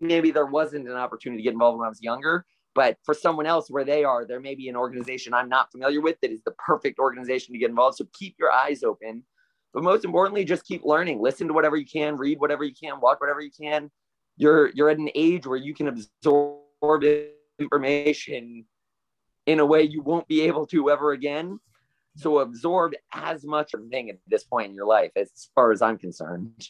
maybe 0.04 0.32
there 0.32 0.46
wasn't 0.46 0.88
an 0.88 0.96
opportunity 0.96 1.42
to 1.42 1.44
get 1.44 1.54
involved 1.54 1.80
when 1.80 1.86
I 1.86 1.90
was 1.90 2.02
younger. 2.02 2.46
But 2.76 2.98
for 3.04 3.14
someone 3.14 3.46
else 3.46 3.70
where 3.70 3.86
they 3.86 4.04
are, 4.04 4.26
there 4.26 4.40
may 4.40 4.56
be 4.56 4.68
an 4.68 4.76
organization 4.76 5.34
I'm 5.34 5.50
not 5.50 5.72
familiar 5.72 6.02
with 6.02 6.18
that 6.22 6.32
is 6.32 6.42
the 6.44 6.54
perfect 6.54 6.98
organization 7.00 7.54
to 7.54 7.60
get 7.60 7.70
involved. 7.70 7.98
So 7.98 8.06
keep 8.14 8.36
your 8.40 8.52
eyes 8.52 8.84
open. 8.84 9.24
But 9.74 9.84
most 9.84 10.06
importantly, 10.06 10.44
just 10.44 10.66
keep 10.66 10.84
learning. 10.84 11.22
Listen 11.22 11.48
to 11.48 11.54
whatever 11.54 11.78
you 11.78 11.86
can, 11.86 12.18
read 12.18 12.40
whatever 12.40 12.64
you 12.64 12.74
can, 12.74 13.00
watch 13.00 13.18
whatever 13.20 13.42
you 13.42 13.52
can. 13.52 13.92
You're 14.38 14.70
you're 14.70 14.90
at 14.90 14.98
an 14.98 15.10
age 15.14 15.46
where 15.46 15.58
you 15.58 15.74
can 15.74 15.88
absorb 15.88 17.04
information 17.60 18.66
in 19.46 19.60
a 19.60 19.66
way 19.66 19.84
you 19.84 20.02
won't 20.02 20.28
be 20.28 20.42
able 20.42 20.66
to 20.68 20.90
ever 20.90 21.12
again. 21.12 21.60
So 22.16 22.40
absorb 22.40 22.94
as 23.12 23.44
much 23.44 23.74
of 23.74 23.82
thing 23.90 24.10
at 24.10 24.18
this 24.28 24.44
point 24.44 24.70
in 24.70 24.76
your 24.76 24.86
life, 24.86 25.12
as 25.16 25.50
far 25.56 25.72
as 25.72 25.82
I'm 25.82 25.98
concerned. 25.98 26.70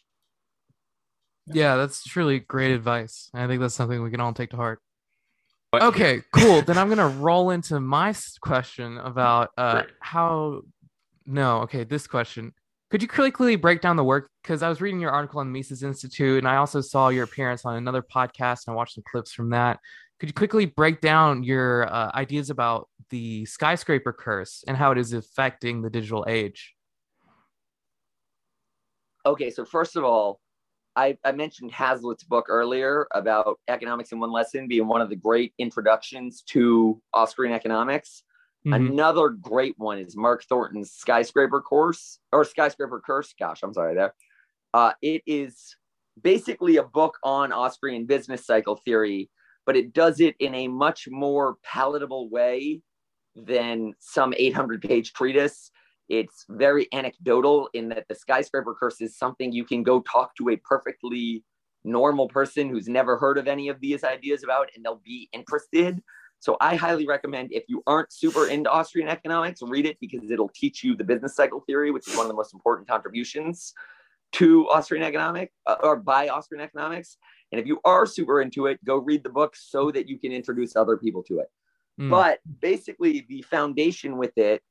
Yeah, 1.47 1.75
that's 1.75 2.03
truly 2.03 2.39
great 2.39 2.71
advice. 2.71 3.29
I 3.33 3.47
think 3.47 3.61
that's 3.61 3.75
something 3.75 4.01
we 4.01 4.11
can 4.11 4.19
all 4.19 4.33
take 4.33 4.51
to 4.51 4.55
heart. 4.55 4.79
Okay, 5.73 6.21
cool. 6.31 6.61
then 6.61 6.77
I'm 6.77 6.89
gonna 6.93 7.07
roll 7.07 7.49
into 7.49 7.79
my 7.79 8.13
question 8.41 8.97
about 8.99 9.49
uh, 9.57 9.83
how. 9.99 10.61
No, 11.25 11.61
okay, 11.61 11.83
this 11.83 12.07
question. 12.07 12.53
Could 12.91 13.01
you 13.01 13.07
quickly 13.07 13.55
break 13.55 13.81
down 13.81 13.95
the 13.95 14.03
work? 14.03 14.29
Because 14.43 14.61
I 14.61 14.69
was 14.69 14.79
reading 14.79 14.99
your 14.99 15.09
article 15.09 15.39
on 15.39 15.47
the 15.47 15.51
Mises 15.51 15.81
Institute, 15.81 16.37
and 16.37 16.47
I 16.47 16.57
also 16.57 16.79
saw 16.79 17.09
your 17.09 17.23
appearance 17.23 17.65
on 17.65 17.75
another 17.75 18.03
podcast, 18.03 18.67
and 18.67 18.73
I 18.73 18.75
watched 18.75 18.95
some 18.95 19.03
clips 19.09 19.31
from 19.33 19.49
that. 19.49 19.79
Could 20.19 20.29
you 20.29 20.33
quickly 20.33 20.67
break 20.67 21.01
down 21.01 21.43
your 21.43 21.91
uh, 21.91 22.11
ideas 22.13 22.49
about 22.51 22.87
the 23.09 23.45
skyscraper 23.45 24.13
curse 24.13 24.63
and 24.67 24.77
how 24.77 24.91
it 24.91 24.97
is 24.97 25.11
affecting 25.11 25.81
the 25.81 25.89
digital 25.89 26.23
age? 26.27 26.75
Okay, 29.25 29.49
so 29.49 29.65
first 29.65 29.95
of 29.95 30.03
all, 30.03 30.39
I, 30.95 31.17
I 31.23 31.31
mentioned 31.31 31.71
Hazlitt's 31.71 32.23
book 32.23 32.45
earlier 32.49 33.07
about 33.13 33.59
economics 33.67 34.11
in 34.11 34.19
one 34.19 34.31
lesson 34.31 34.67
being 34.67 34.87
one 34.87 35.01
of 35.01 35.09
the 35.09 35.15
great 35.15 35.53
introductions 35.57 36.43
to 36.47 37.01
Austrian 37.13 37.53
economics. 37.53 38.23
Mm-hmm. 38.65 38.91
Another 38.91 39.29
great 39.29 39.75
one 39.77 39.99
is 39.99 40.15
Mark 40.15 40.43
Thornton's 40.43 40.91
skyscraper 40.91 41.61
course 41.61 42.19
or 42.31 42.45
skyscraper 42.45 43.01
curse. 43.05 43.33
Gosh, 43.37 43.61
I'm 43.63 43.73
sorry 43.73 43.95
there. 43.95 44.13
Uh, 44.73 44.93
it 45.01 45.23
is 45.25 45.75
basically 46.21 46.77
a 46.77 46.83
book 46.83 47.17
on 47.23 47.51
Austrian 47.51 48.05
business 48.05 48.45
cycle 48.45 48.75
theory 48.75 49.29
but 49.65 49.75
it 49.75 49.93
does 49.93 50.19
it 50.19 50.35
in 50.39 50.53
a 50.55 50.67
much 50.67 51.07
more 51.09 51.57
palatable 51.63 52.29
way 52.29 52.81
than 53.35 53.93
some 53.99 54.33
800 54.35 54.81
page 54.81 55.13
treatise. 55.13 55.71
It's 56.09 56.45
very 56.49 56.87
anecdotal 56.93 57.69
in 57.73 57.89
that 57.89 58.05
the 58.09 58.15
skyscraper 58.15 58.75
curse 58.77 59.01
is 59.01 59.17
something 59.17 59.51
you 59.51 59.65
can 59.65 59.83
go 59.83 60.01
talk 60.01 60.35
to 60.35 60.49
a 60.49 60.57
perfectly 60.57 61.43
normal 61.83 62.27
person 62.27 62.69
who's 62.69 62.87
never 62.87 63.17
heard 63.17 63.37
of 63.37 63.47
any 63.47 63.69
of 63.69 63.79
these 63.79 64.03
ideas 64.03 64.43
about, 64.43 64.69
and 64.75 64.83
they'll 64.83 65.01
be 65.03 65.29
interested. 65.33 66.01
So 66.39 66.57
I 66.59 66.75
highly 66.75 67.07
recommend 67.07 67.53
if 67.53 67.63
you 67.67 67.81
aren't 67.87 68.11
super 68.11 68.47
into 68.47 68.69
Austrian 68.69 69.07
economics, 69.07 69.61
read 69.61 69.85
it 69.85 69.97
because 70.01 70.29
it'll 70.29 70.49
teach 70.49 70.83
you 70.83 70.95
the 70.95 71.03
business 71.03 71.35
cycle 71.35 71.61
theory, 71.61 71.91
which 71.91 72.07
is 72.07 72.17
one 72.17 72.25
of 72.25 72.29
the 72.29 72.35
most 72.35 72.53
important 72.53 72.87
contributions 72.87 73.73
to 74.33 74.67
Austrian 74.69 75.03
economics 75.03 75.53
uh, 75.67 75.77
or 75.81 75.95
by 75.95 76.27
Austrian 76.27 76.63
economics. 76.63 77.17
And 77.51 77.61
if 77.61 77.67
you 77.67 77.79
are 77.85 78.05
super 78.05 78.41
into 78.41 78.65
it, 78.65 78.83
go 78.83 78.97
read 78.97 79.23
the 79.23 79.29
book 79.29 79.55
so 79.55 79.91
that 79.91 80.09
you 80.09 80.19
can 80.19 80.31
introduce 80.31 80.75
other 80.75 80.97
people 80.97 81.23
to 81.23 81.39
it. 81.39 81.47
Mm. 82.01 82.09
But 82.09 82.39
basically, 82.59 83.25
the 83.29 83.43
foundation 83.43 84.17
with 84.17 84.37
it, 84.37 84.61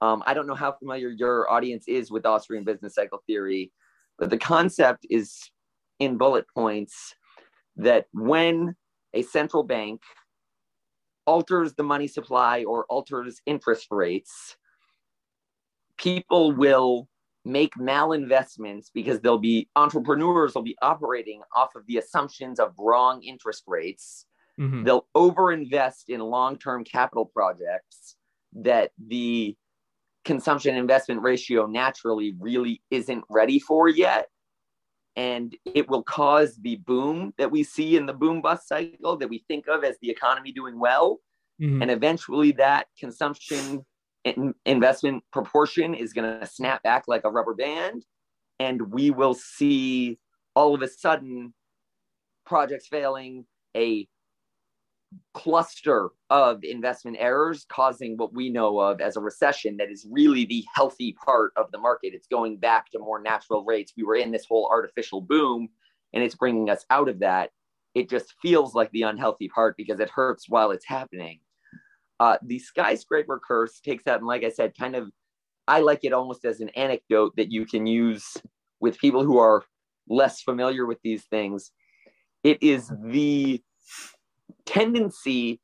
um, 0.00 0.22
I 0.26 0.34
don't 0.34 0.46
know 0.46 0.54
how 0.54 0.72
familiar 0.72 1.08
your 1.08 1.50
audience 1.50 1.84
is 1.88 2.10
with 2.10 2.26
Austrian 2.26 2.64
business 2.64 2.94
cycle 2.94 3.22
theory, 3.26 3.72
but 4.18 4.30
the 4.30 4.38
concept 4.38 5.06
is 5.10 5.50
in 5.98 6.16
bullet 6.18 6.46
points 6.54 7.14
that 7.76 8.06
when 8.12 8.74
a 9.12 9.22
central 9.22 9.62
bank 9.62 10.00
alters 11.26 11.74
the 11.74 11.82
money 11.82 12.06
supply 12.06 12.64
or 12.64 12.84
alters 12.86 13.40
interest 13.46 13.86
rates, 13.90 14.56
people 15.96 16.52
will 16.52 17.08
make 17.44 17.74
malinvestments 17.74 18.86
because 18.94 19.20
they'll 19.20 19.38
be 19.38 19.68
entrepreneurs 19.76 20.54
will 20.54 20.62
be 20.62 20.76
operating 20.82 21.42
off 21.54 21.74
of 21.76 21.86
the 21.86 21.98
assumptions 21.98 22.58
of 22.58 22.72
wrong 22.78 23.22
interest 23.22 23.64
rates. 23.66 24.26
Mm-hmm. 24.58 24.84
They'll 24.84 25.06
overinvest 25.16 26.08
in 26.08 26.20
long-term 26.20 26.84
capital 26.84 27.26
projects 27.26 28.16
that 28.54 28.92
the 29.04 29.56
consumption 30.24 30.76
investment 30.76 31.22
ratio 31.22 31.66
naturally 31.66 32.34
really 32.38 32.82
isn't 32.90 33.24
ready 33.28 33.58
for 33.58 33.88
yet. 33.88 34.28
And 35.16 35.56
it 35.64 35.88
will 35.88 36.02
cause 36.02 36.56
the 36.56 36.76
boom 36.76 37.34
that 37.38 37.50
we 37.50 37.62
see 37.62 37.96
in 37.96 38.06
the 38.06 38.12
boom 38.12 38.42
bust 38.42 38.66
cycle 38.66 39.16
that 39.16 39.28
we 39.28 39.44
think 39.46 39.68
of 39.68 39.84
as 39.84 39.96
the 40.00 40.10
economy 40.10 40.52
doing 40.52 40.78
well. 40.78 41.20
Mm-hmm. 41.62 41.82
and 41.82 41.90
eventually 41.92 42.50
that 42.50 42.88
consumption 42.98 43.86
in- 44.24 44.54
investment 44.66 45.22
proportion 45.32 45.94
is 45.94 46.12
going 46.12 46.40
to 46.40 46.46
snap 46.46 46.82
back 46.82 47.04
like 47.06 47.22
a 47.24 47.30
rubber 47.30 47.54
band. 47.54 48.04
And 48.58 48.92
we 48.92 49.12
will 49.12 49.34
see 49.34 50.18
all 50.56 50.74
of 50.74 50.82
a 50.82 50.88
sudden 50.88 51.54
projects 52.44 52.88
failing 52.88 53.46
a 53.76 54.08
cluster 55.32 56.10
of 56.30 56.62
investment 56.64 57.16
errors 57.20 57.66
causing 57.68 58.16
what 58.16 58.32
we 58.34 58.50
know 58.50 58.78
of 58.78 59.00
as 59.00 59.16
a 59.16 59.20
recession 59.20 59.76
that 59.76 59.90
is 59.90 60.06
really 60.10 60.44
the 60.44 60.64
healthy 60.74 61.16
part 61.24 61.52
of 61.56 61.70
the 61.72 61.78
market. 61.78 62.14
It's 62.14 62.26
going 62.26 62.56
back 62.56 62.90
to 62.90 62.98
more 62.98 63.20
natural 63.20 63.64
rates. 63.64 63.92
We 63.96 64.04
were 64.04 64.16
in 64.16 64.30
this 64.30 64.46
whole 64.46 64.68
artificial 64.70 65.20
boom 65.20 65.68
and 66.12 66.22
it's 66.22 66.36
bringing 66.36 66.70
us 66.70 66.84
out 66.90 67.08
of 67.08 67.18
that. 67.20 67.50
It 67.94 68.08
just 68.08 68.34
feels 68.40 68.74
like 68.74 68.90
the 68.92 69.02
unhealthy 69.02 69.48
part 69.48 69.76
because 69.76 70.00
it 70.00 70.10
hurts 70.10 70.48
while 70.48 70.70
it's 70.70 70.86
happening. 70.86 71.40
Uh, 72.20 72.38
the 72.42 72.58
skyscraper 72.58 73.40
curse 73.44 73.80
takes 73.80 74.04
that, 74.04 74.18
and 74.18 74.26
like 74.26 74.44
I 74.44 74.48
said, 74.48 74.72
kind 74.78 74.94
of, 74.96 75.10
I 75.66 75.80
like 75.80 76.04
it 76.04 76.12
almost 76.12 76.44
as 76.44 76.60
an 76.60 76.70
anecdote 76.70 77.34
that 77.36 77.50
you 77.50 77.66
can 77.66 77.86
use 77.86 78.36
with 78.80 78.98
people 78.98 79.24
who 79.24 79.38
are 79.38 79.64
less 80.08 80.40
familiar 80.42 80.86
with 80.86 80.98
these 81.02 81.24
things. 81.24 81.72
It 82.42 82.62
is 82.62 82.92
the 83.02 83.62
tendency 84.66 85.60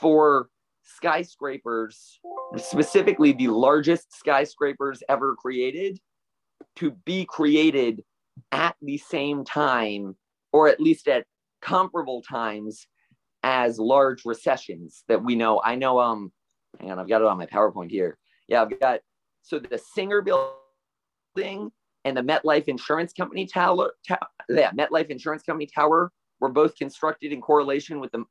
for 0.00 0.48
skyscrapers, 0.82 2.20
specifically 2.56 3.32
the 3.32 3.48
largest 3.48 4.16
skyscrapers 4.16 5.02
ever 5.08 5.34
created, 5.34 5.98
to 6.76 6.92
be 7.04 7.24
created 7.24 8.02
at 8.52 8.76
the 8.82 8.98
same 8.98 9.44
time, 9.44 10.16
or 10.52 10.68
at 10.68 10.80
least 10.80 11.08
at 11.08 11.24
comparable 11.62 12.22
times 12.22 12.86
as 13.42 13.78
large 13.78 14.24
recessions 14.24 15.04
that 15.08 15.22
we 15.22 15.34
know. 15.34 15.60
I 15.64 15.74
know, 15.74 16.00
um, 16.00 16.32
hang 16.80 16.90
on, 16.90 16.98
I've 16.98 17.08
got 17.08 17.22
it 17.22 17.26
on 17.26 17.38
my 17.38 17.46
PowerPoint 17.46 17.90
here. 17.90 18.18
Yeah, 18.48 18.62
I've 18.62 18.80
got 18.80 19.00
so 19.42 19.58
the 19.58 19.78
Singer 19.78 20.22
building 20.22 21.70
and 22.04 22.16
the 22.16 22.22
MetLife 22.22 22.64
Insurance 22.64 23.12
Company 23.12 23.46
tower, 23.46 23.92
ta- 24.06 24.26
yeah, 24.48 24.70
MetLife 24.72 25.08
Insurance 25.08 25.42
Company 25.42 25.68
tower 25.72 26.10
were 26.40 26.48
both 26.48 26.76
constructed 26.76 27.32
in 27.32 27.40
correlation 27.40 28.00
with 28.00 28.12
the 28.12 28.24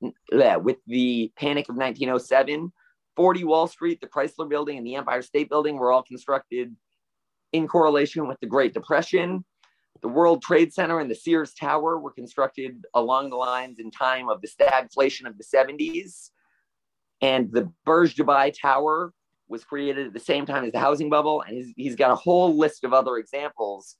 with 0.60 0.78
the 0.88 1.32
panic 1.38 1.70
of 1.70 1.76
1907. 1.76 2.72
40 3.16 3.44
Wall 3.44 3.68
Street, 3.68 4.02
the 4.02 4.08
Chrysler 4.08 4.50
Building, 4.50 4.78
and 4.78 4.88
the 4.88 4.96
Empire 4.96 5.22
State 5.22 5.48
Building 5.48 5.78
were 5.78 5.92
all 5.92 6.02
constructed 6.02 6.76
in 7.52 7.68
correlation 7.68 8.28
with 8.28 8.40
the 8.40 8.48
Great 8.48 8.74
Depression. 8.74 9.46
The 10.02 10.08
World 10.08 10.42
Trade 10.42 10.74
Center 10.74 11.00
and 11.00 11.10
the 11.10 11.16
Sears 11.16 11.54
Tower 11.54 12.00
were 12.00 12.12
constructed 12.12 12.84
along 12.94 13.30
the 13.30 13.36
lines 13.36 13.80
in 13.80 13.92
time 13.92 14.28
of 14.30 14.42
the 14.42 14.48
stagflation 14.48 15.28
of 15.28 15.38
the 15.38 15.44
70s. 15.44 16.32
And 17.22 17.52
the 17.54 17.72
Burj 17.86 18.16
Dubai 18.16 18.54
Tower 18.60 19.14
was 19.48 19.64
created 19.64 20.08
at 20.08 20.14
the 20.14 20.20
same 20.20 20.46
time 20.46 20.66
as 20.66 20.72
the 20.72 20.80
housing 20.80 21.10
bubble. 21.10 21.42
And 21.42 21.56
he's, 21.56 21.74
he's 21.78 21.96
got 21.96 22.12
a 22.12 22.16
whole 22.16 22.58
list 22.58 22.84
of 22.84 22.94
other 22.94 23.18
examples 23.18 23.96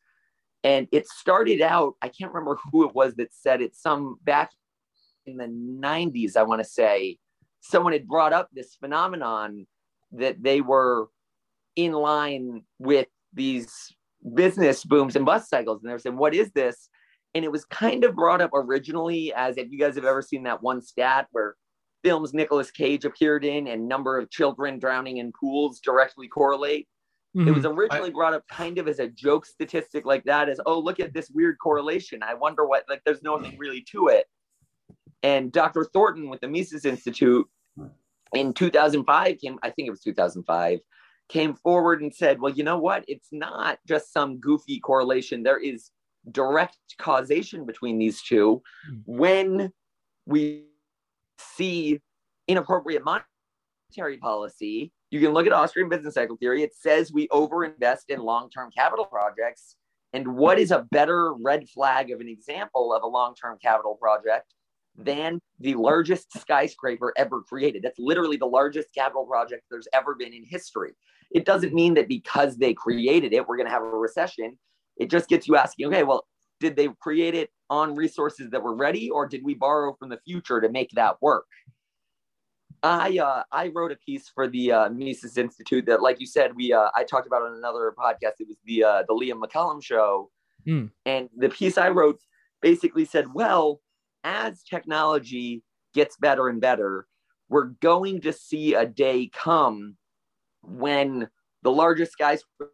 and 0.64 0.88
it 0.92 1.08
started 1.08 1.62
out, 1.62 1.96
I 2.02 2.08
can't 2.08 2.32
remember 2.34 2.58
who 2.72 2.88
it 2.88 2.96
was 2.96 3.16
that 3.16 3.34
said 3.34 3.62
it, 3.62 3.76
some 3.76 4.18
back 4.24 4.52
in 5.26 5.38
the 5.38 5.48
90s, 5.48 6.38
I 6.38 6.44
want 6.44 6.62
to 6.62 6.70
say, 6.70 7.18
someone 7.62 7.94
had 7.94 8.08
brought 8.08 8.34
up 8.34 8.50
this 8.54 8.76
phenomenon 8.76 9.68
that 10.14 10.42
they 10.42 10.62
were 10.62 11.08
in 11.76 11.94
line 11.94 12.64
with 12.80 13.08
these 13.34 13.94
business 14.36 14.84
booms 14.84 15.16
and 15.16 15.26
bust 15.26 15.50
cycles. 15.50 15.82
And 15.82 15.90
they 15.90 15.94
were 15.94 16.00
saying, 16.00 16.18
What 16.18 16.36
is 16.36 16.52
this? 16.52 16.90
And 17.36 17.44
it 17.44 17.52
was 17.52 17.66
kind 17.66 18.04
of 18.04 18.16
brought 18.16 18.42
up 18.42 18.52
originally 18.54 19.34
as 19.34 19.58
if 19.58 19.72
you 19.72 19.80
guys 19.80 19.96
have 19.96 20.06
ever 20.06 20.22
seen 20.22 20.44
that 20.44 20.62
one 20.62 20.82
stat 20.82 21.28
where 21.32 21.56
films 22.04 22.34
Nicolas 22.34 22.70
Cage 22.70 23.06
appeared 23.06 23.44
in 23.44 23.68
and 23.68 23.88
number 23.88 24.20
of 24.20 24.30
children 24.30 24.78
drowning 24.78 25.18
in 25.18 25.32
pools 25.32 25.80
directly 25.80 26.28
correlate. 26.28 26.88
Mm-hmm. 27.36 27.48
It 27.48 27.52
was 27.52 27.64
mm-hmm. 27.66 27.80
originally 27.80 28.10
I, 28.10 28.14
brought 28.14 28.34
up 28.34 28.48
kind 28.48 28.78
of 28.78 28.88
as 28.88 29.00
a 29.00 29.08
joke 29.08 29.46
statistic 29.46 30.06
like 30.06 30.24
that, 30.26 30.50
as 30.50 30.60
oh 30.66 30.80
look 30.80 31.00
at 31.00 31.14
this 31.14 31.30
weird 31.32 31.58
correlation. 31.60 32.22
I 32.22 32.34
wonder 32.36 32.66
what 32.66 32.84
like 32.90 33.02
there's 33.06 33.24
nothing 33.24 33.58
really 33.58 33.82
to 33.92 34.08
it. 34.08 34.28
And 35.24 35.52
Dr. 35.52 35.86
Thornton 35.94 36.30
with 36.30 36.42
the 36.42 36.48
Mises 36.48 36.86
Institute 36.86 37.48
in 38.34 38.54
2005 38.54 39.40
came, 39.40 39.58
I 39.64 39.70
think 39.70 39.88
it 39.88 39.92
was 39.92 40.02
2005, 40.02 40.80
came 41.30 41.56
forward 41.56 42.02
and 42.02 42.14
said, 42.14 42.40
well, 42.40 42.52
you 42.52 42.64
know 42.64 42.78
what? 42.78 43.06
It's 43.08 43.30
not 43.32 43.80
just 43.88 44.12
some 44.12 44.40
goofy 44.40 44.80
correlation. 44.80 45.44
There 45.44 45.60
is 45.60 45.92
direct 46.32 46.78
causation 46.98 47.66
between 47.66 47.98
these 47.98 48.22
two. 48.22 48.62
Mm. 48.92 49.02
When 49.06 49.72
we 50.26 50.66
see 51.38 52.02
inappropriate 52.48 53.04
monetary 53.04 54.18
policy 54.18 54.92
you 55.14 55.20
can 55.20 55.30
look 55.30 55.46
at 55.46 55.54
Austrian 55.54 55.90
business 55.90 56.16
cycle 56.16 56.38
theory. 56.38 56.64
It 56.64 56.74
says 56.74 57.14
we 57.14 57.28
overinvest 57.28 58.10
in 58.10 58.20
long 58.20 58.50
term 58.50 58.72
capital 58.76 59.06
projects. 59.06 59.76
And 60.12 60.36
what 60.36 60.58
is 60.58 60.72
a 60.72 60.88
better 60.92 61.34
red 61.34 61.70
flag 61.70 62.10
of 62.10 62.20
an 62.20 62.28
example 62.28 62.92
of 62.92 63.04
a 63.04 63.08
long 63.08 63.36
term 63.36 63.60
capital 63.62 63.94
project 63.94 64.56
than 64.98 65.40
the 65.60 65.76
largest 65.76 66.36
skyscraper 66.40 67.14
ever 67.16 67.42
created? 67.42 67.84
That's 67.84 68.00
literally 68.00 68.38
the 68.38 68.48
largest 68.48 68.88
capital 68.96 69.28
project 69.28 69.66
there's 69.70 69.88
ever 69.94 70.16
been 70.16 70.34
in 70.34 70.46
history. 70.46 70.94
It 71.30 71.46
doesn't 71.46 71.76
mean 71.76 71.94
that 71.94 72.08
because 72.08 72.58
they 72.58 72.74
created 72.74 73.34
it, 73.34 73.48
we're 73.48 73.58
going 73.58 73.68
to 73.68 73.74
have 73.74 73.84
a 73.84 73.86
recession. 73.86 74.58
It 74.98 75.12
just 75.12 75.30
gets 75.30 75.48
you 75.48 75.56
asking, 75.56 75.88
okay, 75.88 76.02
well, 76.02 76.26
did 76.60 76.76
they 76.76 76.90
create 77.00 77.36
it 77.36 77.52
on 77.70 77.96
resources 77.96 78.50
that 78.50 78.64
were 78.64 78.76
ready 78.76 79.12
or 79.12 79.28
did 79.28 79.44
we 79.44 79.54
borrow 79.54 79.94
from 79.94 80.10
the 80.10 80.20
future 80.26 80.60
to 80.60 80.70
make 80.70 80.90
that 80.96 81.22
work? 81.22 81.46
I 82.84 83.18
uh, 83.18 83.44
I 83.52 83.70
wrote 83.70 83.94
a 83.94 83.96
piece 83.96 84.28
for 84.28 84.48
the 84.48 84.72
uh, 84.72 84.90
Mises 84.90 85.38
Institute 85.38 85.86
that, 85.86 86.02
like 86.02 86.20
you 86.20 86.28
said, 86.28 86.54
we 86.54 86.74
uh, 86.74 86.90
I 86.96 87.06
talked 87.06 87.26
about 87.26 87.42
on 87.42 87.56
another 87.56 87.94
podcast. 87.98 88.34
It 88.40 88.48
was 88.48 88.58
the 88.66 88.84
uh, 88.84 89.04
the 89.08 89.14
Liam 89.14 89.42
McCallum 89.42 89.82
show, 89.82 90.30
mm. 90.68 90.90
and 91.06 91.30
the 91.38 91.50
piece 91.50 91.78
I 91.78 91.90
wrote 91.90 92.20
basically 92.62 93.06
said, 93.06 93.34
well, 93.34 93.80
as 94.26 94.64
technology 94.64 95.64
gets 95.94 96.18
better 96.18 96.50
and 96.50 96.60
better, 96.60 97.08
we're 97.48 97.72
going 97.82 98.20
to 98.22 98.34
see 98.34 98.74
a 98.74 98.86
day 98.86 99.30
come 99.34 99.96
when 100.62 101.30
the 101.62 101.72
largest 101.72 102.12
skyscraper 102.12 102.74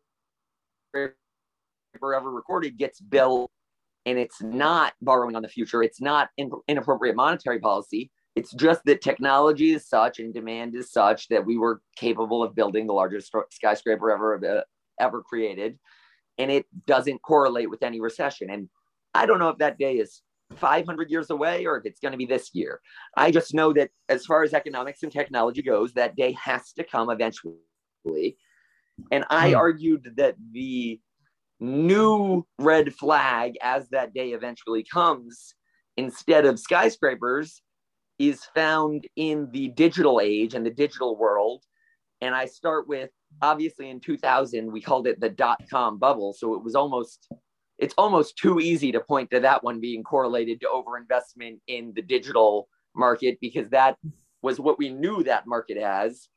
ever 1.93 2.31
recorded 2.31 2.79
gets 2.79 2.99
built, 2.99 3.51
and 4.07 4.17
it's 4.17 4.41
not 4.41 4.93
borrowing 5.03 5.35
on 5.35 5.43
the 5.43 5.49
future. 5.49 5.83
It's 5.83 6.01
not 6.01 6.29
in, 6.37 6.49
inappropriate 6.67 7.15
monetary 7.15 7.59
policy 7.59 8.09
it's 8.35 8.53
just 8.53 8.81
that 8.85 9.01
technology 9.01 9.71
is 9.71 9.87
such 9.87 10.19
and 10.19 10.33
demand 10.33 10.75
is 10.75 10.91
such 10.91 11.27
that 11.29 11.45
we 11.45 11.57
were 11.57 11.81
capable 11.95 12.43
of 12.43 12.55
building 12.55 12.87
the 12.87 12.93
largest 12.93 13.33
skyscraper 13.51 14.11
ever 14.11 14.59
uh, 14.59 14.61
ever 15.03 15.21
created, 15.21 15.77
and 16.37 16.51
it 16.51 16.65
doesn't 16.85 17.21
correlate 17.21 17.69
with 17.69 17.83
any 17.83 17.99
recession. 17.99 18.49
And 18.49 18.69
I 19.13 19.25
don't 19.25 19.39
know 19.39 19.49
if 19.49 19.57
that 19.57 19.77
day 19.77 19.95
is 19.97 20.21
500 20.55 21.09
years 21.09 21.29
away 21.29 21.65
or 21.65 21.77
if 21.77 21.85
it's 21.85 21.99
going 21.99 22.11
to 22.11 22.17
be 22.17 22.25
this 22.25 22.51
year. 22.53 22.79
I 23.15 23.31
just 23.31 23.53
know 23.53 23.73
that 23.73 23.89
as 24.07 24.25
far 24.25 24.43
as 24.43 24.53
economics 24.53 25.03
and 25.03 25.11
technology 25.11 25.61
goes, 25.61 25.93
that 25.93 26.15
day 26.15 26.31
has 26.33 26.73
to 26.73 26.83
come 26.83 27.09
eventually. 27.09 28.37
And 29.11 29.25
I 29.29 29.51
mm. 29.51 29.57
argued 29.57 30.13
that 30.17 30.35
the 30.51 30.99
new 31.59 32.45
red 32.57 32.93
flag 32.93 33.55
as 33.61 33.89
that 33.89 34.13
day 34.13 34.29
eventually 34.29 34.83
comes, 34.91 35.53
instead 35.97 36.45
of 36.45 36.59
skyscrapers, 36.59 37.61
is 38.19 38.43
found 38.53 39.07
in 39.15 39.49
the 39.51 39.69
digital 39.69 40.19
age 40.21 40.53
and 40.53 40.65
the 40.65 40.71
digital 40.71 41.17
world. 41.17 41.63
And 42.21 42.35
I 42.35 42.45
start 42.45 42.87
with 42.87 43.09
obviously 43.41 43.89
in 43.89 44.01
2000, 44.01 44.71
we 44.71 44.81
called 44.81 45.07
it 45.07 45.19
the 45.19 45.29
dot 45.29 45.63
com 45.69 45.97
bubble. 45.97 46.33
So 46.33 46.53
it 46.53 46.63
was 46.63 46.75
almost, 46.75 47.27
it's 47.77 47.93
almost 47.97 48.37
too 48.37 48.59
easy 48.59 48.91
to 48.91 48.99
point 48.99 49.31
to 49.31 49.39
that 49.39 49.63
one 49.63 49.79
being 49.79 50.03
correlated 50.03 50.59
to 50.61 50.67
overinvestment 50.67 51.59
in 51.67 51.93
the 51.95 52.01
digital 52.01 52.67
market 52.93 53.37
because 53.39 53.69
that 53.69 53.97
was 54.41 54.59
what 54.59 54.77
we 54.77 54.89
knew 54.89 55.23
that 55.23 55.47
market 55.47 55.77
as. 55.77 56.27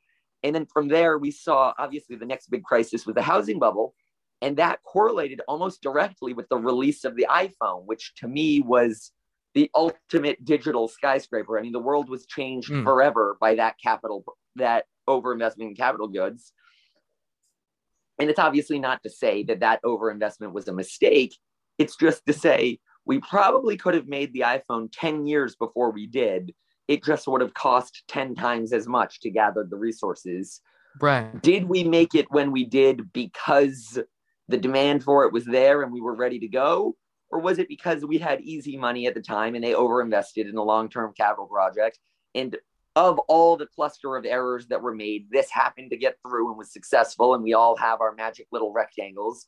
And 0.44 0.54
then 0.54 0.66
from 0.66 0.88
there, 0.88 1.18
we 1.18 1.30
saw 1.30 1.72
obviously 1.78 2.16
the 2.16 2.26
next 2.26 2.48
big 2.50 2.62
crisis 2.64 3.06
was 3.06 3.14
the 3.14 3.22
housing 3.22 3.58
bubble. 3.58 3.94
And 4.40 4.56
that 4.56 4.82
correlated 4.82 5.40
almost 5.46 5.82
directly 5.82 6.32
with 6.32 6.48
the 6.48 6.58
release 6.58 7.04
of 7.04 7.16
the 7.16 7.26
iPhone, 7.30 7.84
which 7.86 8.12
to 8.16 8.28
me 8.28 8.60
was 8.60 9.12
the 9.54 9.70
ultimate 9.74 10.44
digital 10.44 10.88
skyscraper. 10.88 11.58
I 11.58 11.62
mean, 11.62 11.72
the 11.72 11.78
world 11.78 12.08
was 12.08 12.26
changed 12.26 12.70
mm. 12.70 12.84
forever 12.84 13.36
by 13.40 13.56
that 13.56 13.76
capital, 13.82 14.24
that 14.56 14.86
overinvestment 15.08 15.60
in 15.60 15.74
capital 15.74 16.08
goods. 16.08 16.52
And 18.18 18.30
it's 18.30 18.38
obviously 18.38 18.78
not 18.78 19.02
to 19.02 19.10
say 19.10 19.42
that 19.44 19.60
that 19.60 19.82
overinvestment 19.84 20.52
was 20.52 20.68
a 20.68 20.72
mistake. 20.72 21.36
It's 21.78 21.96
just 21.96 22.24
to 22.26 22.32
say 22.32 22.78
we 23.04 23.18
probably 23.18 23.76
could 23.76 23.94
have 23.94 24.06
made 24.06 24.32
the 24.32 24.40
iPhone 24.40 24.88
10 24.92 25.26
years 25.26 25.56
before 25.56 25.90
we 25.90 26.06
did. 26.06 26.54
It 26.88 27.04
just 27.04 27.26
would 27.26 27.40
have 27.40 27.54
cost 27.54 28.04
10 28.08 28.34
times 28.34 28.72
as 28.72 28.86
much 28.86 29.20
to 29.20 29.30
gather 29.30 29.66
the 29.68 29.76
resources. 29.76 30.60
Right. 31.00 31.40
Did 31.42 31.64
we 31.64 31.84
make 31.84 32.14
it 32.14 32.26
when 32.30 32.52
we 32.52 32.64
did 32.64 33.12
because 33.12 33.98
the 34.48 34.58
demand 34.58 35.02
for 35.02 35.24
it 35.24 35.32
was 35.32 35.44
there 35.44 35.82
and 35.82 35.92
we 35.92 36.00
were 36.00 36.14
ready 36.14 36.38
to 36.40 36.48
go? 36.48 36.96
Or 37.32 37.40
was 37.40 37.58
it 37.58 37.66
because 37.66 38.04
we 38.04 38.18
had 38.18 38.42
easy 38.42 38.76
money 38.76 39.06
at 39.06 39.14
the 39.14 39.22
time 39.22 39.54
and 39.54 39.64
they 39.64 39.72
overinvested 39.72 40.48
in 40.48 40.56
a 40.56 40.62
long 40.62 40.90
term 40.90 41.14
capital 41.16 41.46
project? 41.46 41.98
And 42.34 42.56
of 42.94 43.18
all 43.20 43.56
the 43.56 43.66
cluster 43.66 44.16
of 44.16 44.26
errors 44.26 44.66
that 44.66 44.82
were 44.82 44.94
made, 44.94 45.28
this 45.30 45.50
happened 45.50 45.90
to 45.90 45.96
get 45.96 46.18
through 46.22 46.50
and 46.50 46.58
was 46.58 46.72
successful, 46.72 47.34
and 47.34 47.42
we 47.42 47.54
all 47.54 47.74
have 47.76 48.02
our 48.02 48.14
magic 48.14 48.46
little 48.52 48.70
rectangles. 48.70 49.46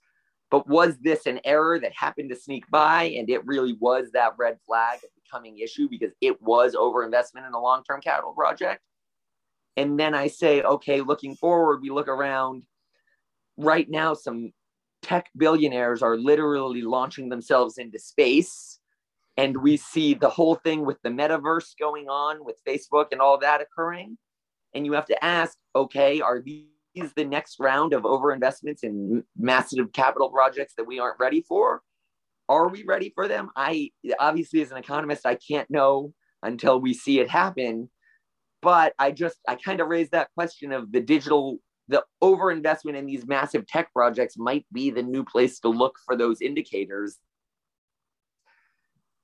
But 0.51 0.66
was 0.66 0.97
this 0.99 1.26
an 1.26 1.41
error 1.45 1.78
that 1.78 1.93
happened 1.95 2.30
to 2.30 2.37
sneak 2.37 2.70
by 2.70 3.05
and 3.05 3.28
it 3.28 3.45
really 3.45 3.76
was 3.80 4.12
that 4.12 4.35
red 4.39 4.59
flag 4.66 5.01
of 5.03 5.11
becoming 5.22 5.59
issue 5.59 5.89
because 5.89 6.12
it 6.20 6.41
was 6.41 6.74
overinvestment 6.74 7.47
in 7.47 7.55
a 7.55 7.61
long 7.61 7.82
term 7.85 8.01
capital 8.01 8.32
project? 8.32 8.80
And 9.76 9.99
then 9.99 10.14
I 10.14 10.28
say, 10.28 10.62
okay, 10.62 11.01
looking 11.01 11.35
forward, 11.35 11.82
we 11.82 11.91
look 11.91 12.09
around 12.09 12.62
right 13.57 13.89
now, 13.91 14.14
some 14.14 14.53
tech 15.05 15.30
billionaires 15.36 16.02
are 16.02 16.16
literally 16.16 16.82
launching 16.82 17.28
themselves 17.28 17.78
into 17.78 17.98
space. 17.98 18.80
And 19.36 19.62
we 19.62 19.76
see 19.76 20.14
the 20.14 20.30
whole 20.30 20.55
thing 20.55 20.86
with 20.86 20.98
the 21.02 21.11
metaverse 21.11 21.72
going 21.78 22.09
on 22.09 22.44
with 22.44 22.57
Facebook 22.66 23.07
and 23.12 23.20
all 23.20 23.38
that 23.38 23.61
occurring. 23.61 24.16
And 24.74 24.86
you 24.86 24.92
have 24.92 25.07
to 25.07 25.24
ask, 25.24 25.57
okay, 25.74 26.20
are 26.20 26.40
these 26.40 26.66
the 27.16 27.24
next 27.24 27.59
round 27.59 27.92
of 27.92 28.02
overinvestments 28.02 28.84
in 28.84 29.24
massive 29.36 29.92
capital 29.92 30.30
projects 30.30 30.74
that 30.76 30.86
we 30.86 31.00
aren't 31.00 31.18
ready 31.18 31.42
for? 31.42 31.82
Are 32.48 32.68
we 32.68 32.84
ready 32.84 33.11
for 33.14 33.26
them? 33.26 33.50
I 33.57 33.90
obviously, 34.20 34.62
as 34.62 34.70
an 34.70 34.76
economist, 34.76 35.26
I 35.26 35.34
can't 35.34 35.70
know 35.70 36.12
until 36.42 36.80
we 36.80 36.94
see 36.94 37.18
it 37.20 37.28
happen. 37.28 37.90
But 38.62 38.94
I 38.98 39.11
just, 39.11 39.36
I 39.48 39.57
kind 39.57 39.80
of 39.80 39.88
raised 39.88 40.12
that 40.12 40.30
question 40.34 40.72
of 40.72 40.92
the 40.92 41.00
digital 41.00 41.59
the 41.89 42.05
overinvestment 42.22 42.97
in 42.97 43.07
these 43.07 43.26
massive 43.26 43.66
tech 43.66 43.93
projects 43.93 44.37
might 44.39 44.64
be 44.72 44.91
the 44.91 45.03
new 45.03 45.24
place 45.24 45.61
to 45.61 45.68
look 45.68 45.99
for 46.05 46.16
those 46.16 46.41
indicators. 46.41 47.18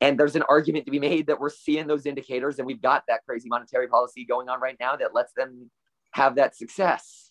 And 0.03 0.19
there's 0.19 0.37
an 0.37 0.43
argument 0.49 0.87
to 0.87 0.91
be 0.91 0.99
made 0.99 1.27
that 1.27 1.39
we're 1.39 1.51
seeing 1.51 1.87
those 1.87 2.07
indicators, 2.07 2.59
and 2.59 2.67
we've 2.67 2.81
got 2.81 3.05
that 3.09 3.21
crazy 3.27 3.49
monetary 3.49 3.87
policy 3.87 4.25
going 4.25 4.49
on 4.49 4.61
right 4.61 4.77
now 4.81 4.97
that 4.97 5.15
lets 5.15 5.33
them 5.35 5.71
have 6.13 6.37
that 6.37 6.57
success. 6.57 7.31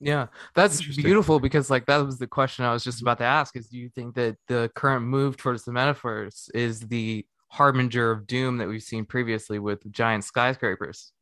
Yeah, 0.00 0.28
that's 0.54 0.80
beautiful 0.96 1.40
because, 1.40 1.68
like, 1.68 1.84
that 1.86 1.98
was 1.98 2.18
the 2.18 2.26
question 2.26 2.64
I 2.64 2.72
was 2.72 2.84
just 2.84 3.02
about 3.02 3.18
to 3.18 3.24
ask: 3.24 3.56
is 3.56 3.68
do 3.68 3.76
you 3.76 3.90
think 3.90 4.14
that 4.14 4.36
the 4.48 4.70
current 4.74 5.04
move 5.04 5.36
towards 5.36 5.64
the 5.64 5.72
metaverse 5.72 6.48
is 6.54 6.80
the 6.80 7.26
harbinger 7.48 8.10
of 8.10 8.26
doom 8.26 8.58
that 8.58 8.68
we've 8.68 8.82
seen 8.82 9.04
previously 9.04 9.58
with 9.58 9.90
giant 9.90 10.24
skyscrapers? 10.24 11.12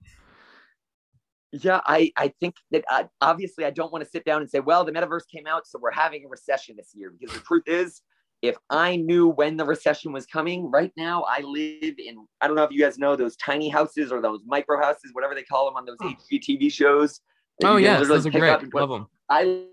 Yeah, 1.52 1.80
I, 1.86 2.12
I 2.16 2.32
think 2.40 2.56
that 2.72 2.84
uh, 2.90 3.04
obviously 3.20 3.64
I 3.64 3.70
don't 3.70 3.90
want 3.90 4.04
to 4.04 4.10
sit 4.10 4.24
down 4.24 4.42
and 4.42 4.50
say, 4.50 4.60
well, 4.60 4.84
the 4.84 4.92
metaverse 4.92 5.28
came 5.34 5.46
out, 5.46 5.66
so 5.66 5.78
we're 5.80 5.90
having 5.90 6.24
a 6.24 6.28
recession 6.28 6.76
this 6.76 6.90
year. 6.94 7.12
Because 7.18 7.34
the 7.34 7.42
truth 7.42 7.64
is, 7.66 8.02
if 8.42 8.56
I 8.70 8.96
knew 8.96 9.28
when 9.28 9.56
the 9.56 9.64
recession 9.64 10.12
was 10.12 10.26
coming, 10.26 10.70
right 10.70 10.92
now 10.96 11.24
I 11.28 11.40
live 11.40 11.94
in, 11.98 12.26
I 12.40 12.46
don't 12.46 12.54
know 12.54 12.64
if 12.64 12.70
you 12.70 12.80
guys 12.80 12.98
know 12.98 13.16
those 13.16 13.36
tiny 13.36 13.68
houses 13.68 14.12
or 14.12 14.20
those 14.20 14.40
micro 14.46 14.78
houses, 14.80 15.10
whatever 15.12 15.34
they 15.34 15.42
call 15.42 15.66
them 15.66 15.76
on 15.76 15.86
those 15.86 15.96
oh. 16.02 16.14
HGTV 16.30 16.70
shows. 16.70 17.20
Oh, 17.64 17.76
yeah, 17.76 18.02
those 18.02 18.26
are 18.26 18.30
great. 18.30 18.74
Love 18.74 18.90
them. 18.90 19.06
I 19.28 19.64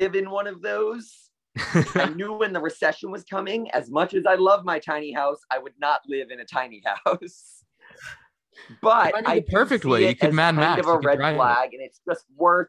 live 0.00 0.14
in 0.14 0.30
one 0.30 0.46
of 0.46 0.62
those. 0.62 1.30
I 1.94 2.12
knew 2.16 2.32
when 2.32 2.52
the 2.52 2.60
recession 2.60 3.10
was 3.10 3.24
coming. 3.24 3.70
As 3.72 3.90
much 3.90 4.14
as 4.14 4.24
I 4.26 4.36
love 4.36 4.64
my 4.64 4.78
tiny 4.78 5.12
house, 5.12 5.40
I 5.50 5.58
would 5.58 5.74
not 5.78 6.00
live 6.06 6.30
in 6.30 6.40
a 6.40 6.44
tiny 6.44 6.82
house. 7.04 7.64
But 8.80 9.26
I 9.26 9.36
the 9.36 9.42
perfect 9.42 9.84
way 9.84 10.08
you 10.08 10.16
could 10.16 10.34
Mad 10.34 10.54
Max. 10.54 10.80
Of 10.80 10.86
a 10.86 10.98
red 10.98 11.18
flag, 11.18 11.70
it. 11.72 11.76
and 11.76 11.82
it's 11.84 12.00
just 12.08 12.24
worth. 12.36 12.68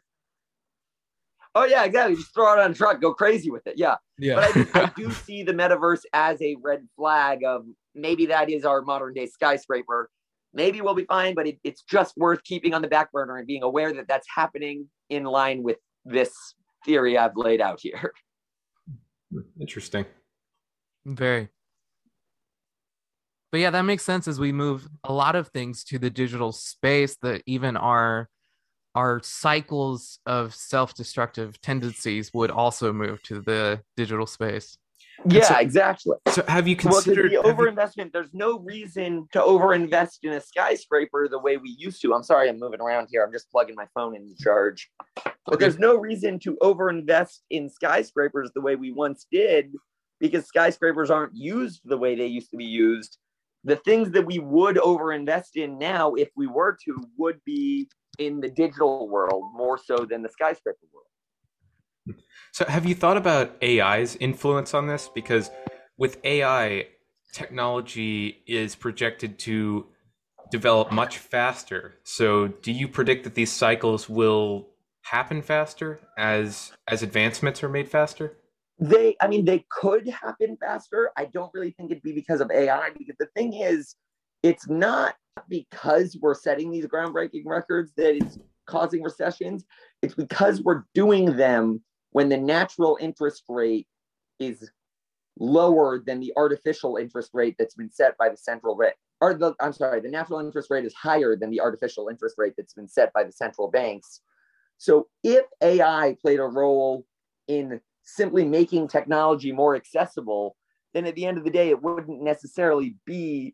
Oh 1.56 1.66
yeah, 1.66 1.86
exactly. 1.86 2.16
Just 2.16 2.34
throw 2.34 2.54
it 2.54 2.60
on 2.60 2.72
a 2.72 2.74
truck, 2.74 3.02
go 3.02 3.14
crazy 3.14 3.50
with 3.50 3.66
it. 3.66 3.76
Yeah. 3.78 3.96
Yeah. 4.20 4.36
But 4.36 4.76
I, 4.76 4.84
I 4.84 4.92
do 4.96 5.12
see 5.12 5.44
the 5.44 5.54
metaverse 5.54 6.02
as 6.14 6.42
a 6.42 6.56
red 6.62 6.88
flag 6.96 7.44
of 7.44 7.66
maybe 7.96 8.28
that 8.28 8.50
is 8.50 8.64
our 8.64 8.82
modern 8.82 9.14
day 9.14 9.26
skyscraper. 9.26 10.10
Maybe 10.54 10.82
we'll 10.82 10.96
be 10.96 11.06
fine, 11.06 11.36
but 11.36 11.48
it, 11.48 11.60
it's 11.64 11.82
just 11.82 12.16
worth 12.18 12.44
keeping 12.44 12.74
on 12.74 12.82
the 12.82 12.88
back 12.88 13.12
burner 13.12 13.38
and 13.38 13.48
being 13.48 13.64
aware 13.64 13.94
that 13.94 14.08
that's 14.08 14.28
happening 14.34 14.88
in 15.10 15.24
line 15.24 15.64
with 15.64 15.78
this 16.06 16.32
theory 16.86 17.18
I've 17.18 17.36
laid 17.36 17.60
out 17.62 17.80
here. 17.82 18.14
Hmm, 19.32 19.42
interesting. 19.60 20.06
Very 21.06 21.50
but 23.52 23.60
yeah, 23.60 23.70
that 23.70 23.84
makes 23.84 24.04
sense 24.04 24.28
as 24.28 24.40
we 24.40 24.52
move 24.52 24.88
a 25.04 25.14
lot 25.14 25.36
of 25.36 25.48
things 25.50 25.84
to 25.86 26.00
the 26.00 26.10
digital 26.10 26.52
space 26.52 27.18
that 27.22 27.42
even 27.46 27.78
our 27.78 28.30
our 28.96 29.22
cycles 29.22 30.20
of 30.26 30.56
self-destructive 30.56 31.62
tendencies 31.62 32.34
would 32.34 32.50
also 32.50 32.92
move 32.92 33.22
to 33.22 33.40
the 33.42 33.80
digital 33.96 34.26
space. 34.26 34.76
Yeah, 35.30 35.44
so, 35.44 35.56
exactly. 35.58 36.18
So 36.32 36.44
have 36.48 36.68
you 36.68 36.76
considered 36.76 37.32
well, 37.32 37.44
the 37.44 37.50
overinvestment? 37.50 38.06
You... 38.06 38.10
There's 38.12 38.34
no 38.34 38.58
reason 38.60 39.28
to 39.34 39.40
overinvest 39.40 40.20
in 40.24 40.34
a 40.34 40.42
skyscraper 40.42 41.28
the 41.28 41.38
way 41.38 41.58
we 41.58 41.76
used 41.78 42.02
to. 42.02 42.14
I'm 42.16 42.24
sorry, 42.24 42.50
I'm 42.50 42.60
moving 42.60 42.82
around 42.82 43.10
here. 43.12 43.24
I'm 43.24 43.32
just 43.32 43.52
plugging 43.52 43.76
my 43.76 43.86
phone 43.94 44.16
into 44.16 44.36
charge. 44.36 44.90
But 45.16 45.36
okay. 45.48 45.58
there's 45.60 45.78
no 45.78 45.96
reason 45.96 46.40
to 46.40 46.58
overinvest 46.64 47.40
in 47.52 47.70
skyscrapers 47.70 48.50
the 48.56 48.62
way 48.62 48.76
we 48.76 48.92
once 48.92 49.28
did 49.32 49.74
because 50.20 50.46
skyscrapers 50.48 51.12
aren't 51.12 51.36
used 51.36 51.82
the 51.86 51.98
way 51.98 52.16
they 52.16 52.26
used 52.26 52.50
to 52.52 52.58
be 52.58 52.66
used 52.66 53.20
the 53.64 53.76
things 53.78 54.12
that 54.12 54.26
we 54.26 54.40
would 54.40 54.78
overinvest 54.78 55.56
in 55.56 55.78
now, 55.78 56.14
if 56.14 56.30
we 56.36 56.48
were 56.48 56.78
to, 56.86 57.04
would 57.18 57.44
be 57.46 57.90
in 58.20 58.40
the 58.40 58.50
digital 58.50 59.08
world 59.10 59.44
more 59.54 59.78
so 59.78 60.06
than 60.10 60.22
the 60.22 60.30
skyscraper 60.30 60.80
world. 60.94 62.18
So, 62.52 62.66
have 62.66 62.86
you 62.86 62.96
thought 62.96 63.18
about 63.18 63.62
AI's 63.62 64.16
influence 64.16 64.74
on 64.74 64.88
this? 64.88 65.10
Because 65.14 65.52
with 65.98 66.18
AI, 66.24 66.88
technology 67.34 68.42
is 68.48 68.76
projected 68.76 69.38
to 69.40 69.88
develop 70.50 70.92
much 70.92 71.18
faster. 71.18 71.96
So, 72.04 72.48
do 72.48 72.72
you 72.72 72.88
predict 72.88 73.26
that 73.26 73.36
these 73.36 73.52
cycles 73.52 74.08
will 74.10 74.70
happen 75.04 75.42
faster 75.42 76.00
as 76.18 76.72
as 76.88 77.04
advancements 77.04 77.64
are 77.64 77.70
made 77.70 77.90
faster? 77.90 78.38
They 78.80 79.16
i 79.22 79.28
mean 79.28 79.46
they 79.46 79.66
could 79.70 80.08
happen 80.08 80.58
faster. 80.60 81.12
I 81.18 81.26
don't 81.26 81.52
really 81.54 81.72
think 81.72 81.92
it'd 81.92 82.04
be 82.04 82.14
because 82.14 82.42
of 82.42 82.52
ai 82.52 82.92
because 82.98 83.16
the 83.20 83.30
thing 83.36 83.54
is 83.54 83.96
it's 84.44 84.68
not 84.68 85.16
because 85.50 86.18
we're 86.22 86.36
setting 86.36 86.72
these 86.72 86.86
groundbreaking 86.86 87.44
records 87.46 87.92
that 87.98 88.16
it's 88.16 88.40
causing 88.66 89.02
recessions. 89.02 89.66
It's 90.02 90.14
because 90.14 90.62
we're 90.62 90.84
doing 90.94 91.38
them 91.38 91.82
when 92.12 92.30
the 92.30 92.38
natural 92.38 92.98
interest 93.02 93.44
rate 93.50 93.88
is 94.40 94.70
lower 95.40 96.02
than 96.06 96.20
the 96.20 96.34
artificial 96.36 96.98
interest 96.98 97.32
rate 97.34 97.56
that's 97.58 97.76
been 97.76 97.92
set 97.92 98.18
by 98.18 98.30
the 98.30 98.38
central 98.38 98.76
bank 98.76 98.96
or 99.22 99.36
the 99.36 99.54
i'm 99.62 99.72
sorry 99.72 100.00
the 100.02 100.10
natural 100.10 100.40
interest 100.40 100.72
rate 100.72 100.84
is 100.84 100.94
higher 100.96 101.36
than 101.36 101.52
the 101.52 101.62
artificial 101.62 102.08
interest 102.10 102.36
rate 102.40 102.54
that's 102.58 102.74
been 102.74 102.88
set 102.88 103.14
by 103.14 103.24
the 103.24 103.32
central 103.32 103.70
banks. 103.70 104.22
So 104.78 105.08
if 105.24 105.46
ai 105.62 106.16
played 106.22 106.40
a 106.40 106.44
role 106.44 107.06
in 107.48 107.80
simply 108.08 108.46
making 108.46 108.88
technology 108.88 109.52
more 109.52 109.76
accessible, 109.76 110.56
then 110.94 111.06
at 111.06 111.16
the 111.16 111.26
end 111.26 111.38
of 111.38 111.44
the 111.44 111.50
day, 111.50 111.70
it 111.70 111.82
wouldn't 111.82 112.22
necessarily 112.22 112.96
be 113.06 113.54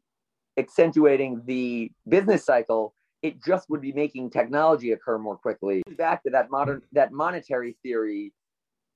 accentuating 0.57 1.41
the 1.45 1.91
business 2.07 2.45
cycle. 2.45 2.93
It 3.21 3.43
just 3.43 3.69
would 3.69 3.81
be 3.81 3.93
making 3.93 4.29
technology 4.29 4.91
occur 4.91 5.17
more 5.17 5.37
quickly. 5.37 5.81
Back 5.97 6.23
to 6.23 6.29
that 6.31 6.51
modern 6.51 6.81
that 6.91 7.11
monetary 7.11 7.77
theory 7.83 8.33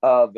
of 0.04 0.38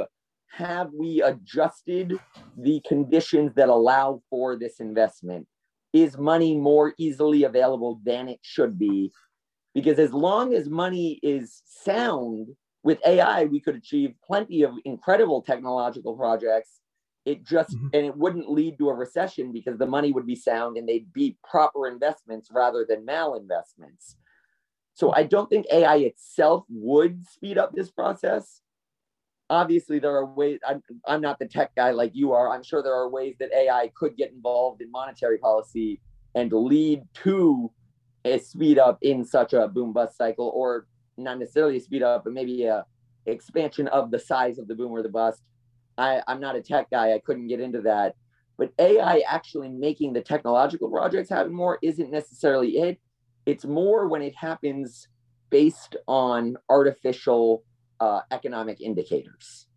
have 0.51 0.89
we 0.93 1.21
adjusted 1.21 2.19
the 2.57 2.81
conditions 2.87 3.53
that 3.55 3.69
allow 3.69 4.21
for 4.29 4.55
this 4.55 4.79
investment? 4.79 5.47
is 5.93 6.17
money 6.17 6.55
more 6.55 6.93
easily 6.97 7.43
available 7.43 7.99
than 8.03 8.27
it 8.27 8.39
should 8.41 8.77
be? 8.77 9.11
Because 9.73 9.99
as 9.99 10.13
long 10.13 10.53
as 10.53 10.69
money 10.69 11.19
is 11.23 11.61
sound, 11.65 12.49
with 12.83 12.99
AI, 13.05 13.45
we 13.45 13.59
could 13.59 13.75
achieve 13.75 14.13
plenty 14.25 14.63
of 14.63 14.71
incredible 14.85 15.41
technological 15.41 16.15
projects. 16.15 16.79
It 17.25 17.43
just, 17.43 17.75
mm-hmm. 17.75 17.87
and 17.93 18.05
it 18.05 18.17
wouldn't 18.17 18.49
lead 18.49 18.77
to 18.77 18.89
a 18.89 18.93
recession 18.93 19.51
because 19.51 19.77
the 19.77 19.85
money 19.85 20.11
would 20.11 20.25
be 20.25 20.35
sound 20.35 20.77
and 20.77 20.87
they'd 20.87 21.11
be 21.13 21.37
proper 21.47 21.87
investments 21.87 22.49
rather 22.51 22.85
than 22.87 23.05
malinvestments. 23.05 24.15
So 24.93 25.13
I 25.13 25.23
don't 25.23 25.49
think 25.49 25.65
AI 25.71 25.97
itself 25.97 26.65
would 26.69 27.25
speed 27.27 27.57
up 27.57 27.73
this 27.73 27.91
process. 27.91 28.61
Obviously, 29.49 29.99
there 29.99 30.15
are 30.15 30.25
ways, 30.25 30.59
I'm, 30.67 30.81
I'm 31.07 31.21
not 31.21 31.39
the 31.39 31.47
tech 31.47 31.75
guy 31.75 31.91
like 31.91 32.11
you 32.13 32.33
are. 32.33 32.53
I'm 32.53 32.63
sure 32.63 32.83
there 32.83 32.93
are 32.93 33.09
ways 33.09 33.35
that 33.39 33.51
AI 33.53 33.91
could 33.95 34.15
get 34.15 34.31
involved 34.31 34.81
in 34.81 34.91
monetary 34.91 35.37
policy 35.37 36.01
and 36.35 36.51
lead 36.51 37.03
to 37.23 37.71
a 38.25 38.39
speed 38.39 38.77
up 38.77 38.97
in 39.01 39.25
such 39.25 39.53
a 39.53 39.67
boom 39.67 39.93
bust 39.93 40.17
cycle 40.17 40.51
or 40.53 40.87
not 41.23 41.39
necessarily 41.39 41.77
a 41.77 41.79
speed 41.79 42.03
up, 42.03 42.23
but 42.23 42.33
maybe 42.33 42.65
a 42.65 42.85
expansion 43.25 43.87
of 43.87 44.11
the 44.11 44.19
size 44.19 44.59
of 44.59 44.67
the 44.67 44.75
boom 44.75 44.91
or 44.91 45.03
the 45.03 45.09
bust. 45.09 45.41
I, 45.97 46.21
I'm 46.27 46.39
not 46.39 46.55
a 46.55 46.61
tech 46.61 46.89
guy. 46.89 47.13
I 47.13 47.19
couldn't 47.19 47.47
get 47.47 47.59
into 47.59 47.81
that. 47.81 48.15
But 48.57 48.71
AI 48.79 49.23
actually 49.27 49.69
making 49.69 50.13
the 50.13 50.21
technological 50.21 50.89
projects 50.89 51.29
happen 51.29 51.53
more 51.53 51.79
isn't 51.81 52.11
necessarily 52.11 52.77
it. 52.77 52.99
It's 53.45 53.65
more 53.65 54.07
when 54.07 54.21
it 54.21 54.35
happens 54.35 55.07
based 55.49 55.95
on 56.07 56.57
artificial 56.69 57.63
uh, 57.99 58.21
economic 58.31 58.81
indicators. 58.81 59.67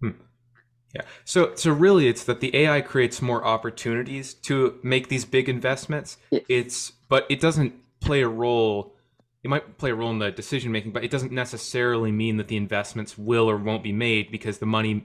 Hmm. 0.00 0.10
Yeah. 0.94 1.02
So 1.24 1.54
so 1.54 1.70
really 1.70 2.08
it's 2.08 2.24
that 2.24 2.40
the 2.40 2.54
AI 2.56 2.80
creates 2.80 3.22
more 3.22 3.44
opportunities 3.44 4.34
to 4.34 4.78
make 4.82 5.08
these 5.08 5.24
big 5.24 5.48
investments. 5.48 6.16
It's 6.32 6.92
but 7.08 7.26
it 7.28 7.40
doesn't 7.40 7.74
play 8.00 8.22
a 8.22 8.28
role 8.28 8.96
it 9.42 9.48
might 9.48 9.78
play 9.78 9.90
a 9.90 9.94
role 9.94 10.10
in 10.10 10.18
the 10.18 10.30
decision 10.30 10.70
making, 10.70 10.92
but 10.92 11.02
it 11.02 11.10
doesn't 11.10 11.32
necessarily 11.32 12.12
mean 12.12 12.36
that 12.36 12.48
the 12.48 12.56
investments 12.56 13.16
will 13.16 13.48
or 13.48 13.56
won't 13.56 13.82
be 13.82 13.92
made 13.92 14.30
because 14.30 14.58
the 14.58 14.66
money 14.66 15.04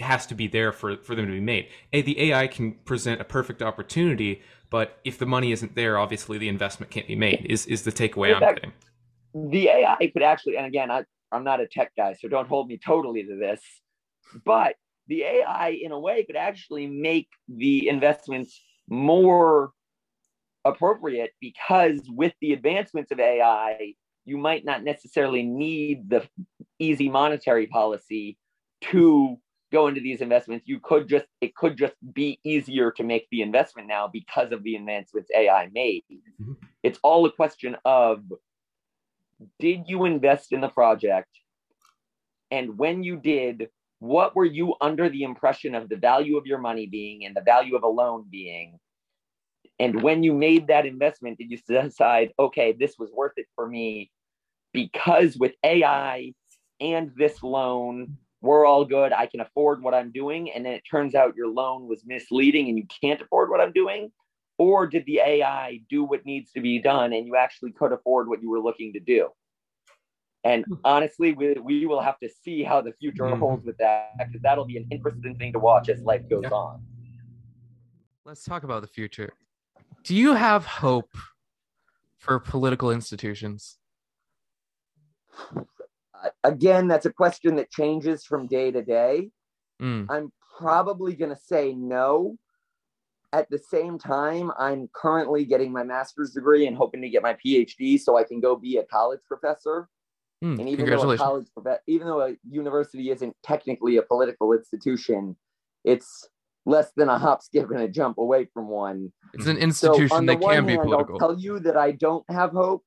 has 0.00 0.26
to 0.26 0.34
be 0.34 0.46
there 0.46 0.72
for, 0.72 0.96
for 0.98 1.14
them 1.14 1.26
to 1.26 1.32
be 1.32 1.40
made. 1.40 1.68
A, 1.92 2.02
the 2.02 2.30
AI 2.30 2.46
can 2.46 2.72
present 2.72 3.20
a 3.20 3.24
perfect 3.24 3.62
opportunity, 3.62 4.42
but 4.68 4.98
if 5.04 5.18
the 5.18 5.26
money 5.26 5.52
isn't 5.52 5.74
there, 5.76 5.98
obviously 5.98 6.36
the 6.36 6.48
investment 6.48 6.90
can't 6.90 7.06
be 7.06 7.16
made. 7.16 7.46
Is 7.48 7.66
is 7.66 7.82
the 7.82 7.92
takeaway 7.92 8.34
I'm 8.34 8.40
getting? 8.40 8.72
The 9.34 9.68
AI 9.68 10.10
could 10.12 10.22
actually, 10.22 10.56
and 10.56 10.66
again, 10.66 10.90
I, 10.90 11.04
I'm 11.32 11.44
not 11.44 11.60
a 11.60 11.66
tech 11.66 11.92
guy, 11.96 12.14
so 12.14 12.28
don't 12.28 12.48
hold 12.48 12.68
me 12.68 12.78
totally 12.84 13.22
to 13.24 13.36
this, 13.36 13.62
but 14.44 14.76
the 15.06 15.22
AI, 15.22 15.78
in 15.82 15.92
a 15.92 15.98
way, 15.98 16.24
could 16.24 16.36
actually 16.36 16.86
make 16.86 17.28
the 17.48 17.88
investments 17.88 18.60
more 18.88 19.72
appropriate 20.64 21.32
because 21.40 22.00
with 22.08 22.32
the 22.40 22.52
advancements 22.52 23.10
of 23.10 23.20
AI, 23.20 23.94
you 24.24 24.38
might 24.38 24.64
not 24.64 24.82
necessarily 24.82 25.42
need 25.42 26.08
the 26.08 26.26
easy 26.78 27.08
monetary 27.08 27.66
policy 27.66 28.38
to 28.80 29.36
go 29.72 29.88
into 29.88 30.00
these 30.00 30.20
investments. 30.20 30.66
You 30.66 30.80
could 30.80 31.08
just, 31.08 31.26
it 31.40 31.54
could 31.54 31.76
just 31.76 31.94
be 32.12 32.38
easier 32.44 32.90
to 32.92 33.02
make 33.02 33.26
the 33.30 33.42
investment 33.42 33.88
now 33.88 34.08
because 34.10 34.52
of 34.52 34.62
the 34.62 34.76
advancements 34.76 35.30
AI 35.34 35.68
made. 35.72 36.04
Mm-hmm. 36.40 36.52
It's 36.82 36.98
all 37.02 37.26
a 37.26 37.32
question 37.32 37.76
of 37.84 38.22
did 39.58 39.84
you 39.86 40.04
invest 40.04 40.52
in 40.52 40.60
the 40.60 40.68
project? 40.68 41.28
And 42.50 42.78
when 42.78 43.02
you 43.02 43.16
did, 43.16 43.68
what 43.98 44.36
were 44.36 44.44
you 44.44 44.74
under 44.80 45.08
the 45.08 45.24
impression 45.24 45.74
of 45.74 45.88
the 45.88 45.96
value 45.96 46.36
of 46.36 46.46
your 46.46 46.58
money 46.58 46.86
being 46.86 47.24
and 47.24 47.34
the 47.34 47.40
value 47.40 47.74
of 47.74 47.82
a 47.82 47.88
loan 47.88 48.26
being? 48.30 48.78
And 49.78 50.02
when 50.02 50.22
you 50.22 50.32
made 50.32 50.68
that 50.68 50.86
investment, 50.86 51.38
did 51.38 51.50
you 51.50 51.58
decide, 51.66 52.32
okay, 52.38 52.72
this 52.72 52.96
was 52.98 53.10
worth 53.12 53.32
it 53.36 53.46
for 53.56 53.68
me? 53.68 54.10
Because 54.72 55.36
with 55.36 55.52
AI 55.64 56.32
and 56.80 57.10
this 57.16 57.42
loan, 57.42 58.16
we're 58.40 58.66
all 58.66 58.84
good. 58.84 59.12
I 59.12 59.26
can 59.26 59.40
afford 59.40 59.82
what 59.82 59.94
I'm 59.94 60.12
doing. 60.12 60.52
And 60.52 60.64
then 60.64 60.74
it 60.74 60.82
turns 60.88 61.14
out 61.14 61.36
your 61.36 61.48
loan 61.48 61.88
was 61.88 62.02
misleading 62.06 62.68
and 62.68 62.78
you 62.78 62.86
can't 63.00 63.20
afford 63.20 63.50
what 63.50 63.60
I'm 63.60 63.72
doing. 63.72 64.12
Or 64.58 64.86
did 64.86 65.04
the 65.06 65.18
AI 65.18 65.80
do 65.88 66.04
what 66.04 66.24
needs 66.24 66.52
to 66.52 66.60
be 66.60 66.78
done 66.78 67.12
and 67.12 67.26
you 67.26 67.34
actually 67.34 67.72
could 67.72 67.90
afford 67.90 68.28
what 68.28 68.42
you 68.42 68.50
were 68.50 68.60
looking 68.60 68.92
to 68.92 69.00
do? 69.00 69.28
And 70.44 70.64
hmm. 70.66 70.74
honestly, 70.84 71.32
we, 71.32 71.54
we 71.54 71.86
will 71.86 72.02
have 72.02 72.18
to 72.20 72.28
see 72.44 72.62
how 72.62 72.80
the 72.80 72.92
future 73.00 73.24
mm-hmm. 73.24 73.40
holds 73.40 73.64
with 73.64 73.78
that 73.78 74.10
because 74.18 74.42
that'll 74.42 74.66
be 74.66 74.76
an 74.76 74.86
interesting 74.92 75.36
thing 75.36 75.52
to 75.54 75.58
watch 75.58 75.88
as 75.88 76.02
life 76.02 76.28
goes 76.28 76.44
yeah. 76.44 76.50
on. 76.50 76.82
Let's 78.24 78.44
talk 78.44 78.62
about 78.62 78.82
the 78.82 78.88
future 78.88 79.32
do 80.04 80.14
you 80.14 80.34
have 80.34 80.64
hope 80.66 81.10
for 82.18 82.38
political 82.38 82.90
institutions? 82.90 83.78
Again, 86.44 86.88
that's 86.88 87.06
a 87.06 87.12
question 87.12 87.56
that 87.56 87.70
changes 87.70 88.24
from 88.24 88.46
day 88.46 88.70
to 88.70 88.82
day. 88.82 89.30
Mm. 89.82 90.06
I'm 90.08 90.32
probably 90.58 91.14
going 91.14 91.34
to 91.34 91.40
say 91.40 91.72
no. 91.72 92.36
At 93.32 93.50
the 93.50 93.58
same 93.58 93.98
time, 93.98 94.52
I'm 94.58 94.88
currently 94.94 95.44
getting 95.44 95.72
my 95.72 95.82
master's 95.82 96.30
degree 96.30 96.68
and 96.68 96.76
hoping 96.76 97.02
to 97.02 97.08
get 97.08 97.22
my 97.22 97.36
PhD 97.44 97.98
so 97.98 98.16
I 98.16 98.22
can 98.22 98.40
go 98.40 98.54
be 98.54 98.76
a 98.76 98.84
college 98.84 99.20
professor. 99.26 99.88
Mm, 100.42 100.60
and 100.60 100.68
even 100.68 100.86
though 100.86 101.10
a 101.10 101.16
college, 101.16 101.46
even 101.88 102.06
though 102.06 102.20
a 102.20 102.36
university 102.48 103.10
isn't 103.10 103.34
technically 103.42 103.96
a 103.96 104.02
political 104.02 104.52
institution, 104.52 105.36
it's 105.82 106.28
less 106.66 106.90
than 106.96 107.08
a 107.08 107.18
hop, 107.18 107.42
skip, 107.42 107.70
and 107.70 107.80
a 107.80 107.88
jump 107.88 108.18
away 108.18 108.46
from 108.52 108.68
one. 108.68 109.12
It's 109.34 109.46
an 109.46 109.58
institution 109.58 110.08
so 110.08 110.20
that 110.26 110.40
can 110.40 110.66
be 110.66 110.76
political. 110.76 111.14
I'll 111.14 111.28
tell 111.28 111.38
you 111.38 111.58
that 111.60 111.76
I 111.76 111.92
don't 111.92 112.24
have 112.30 112.50
hope. 112.50 112.84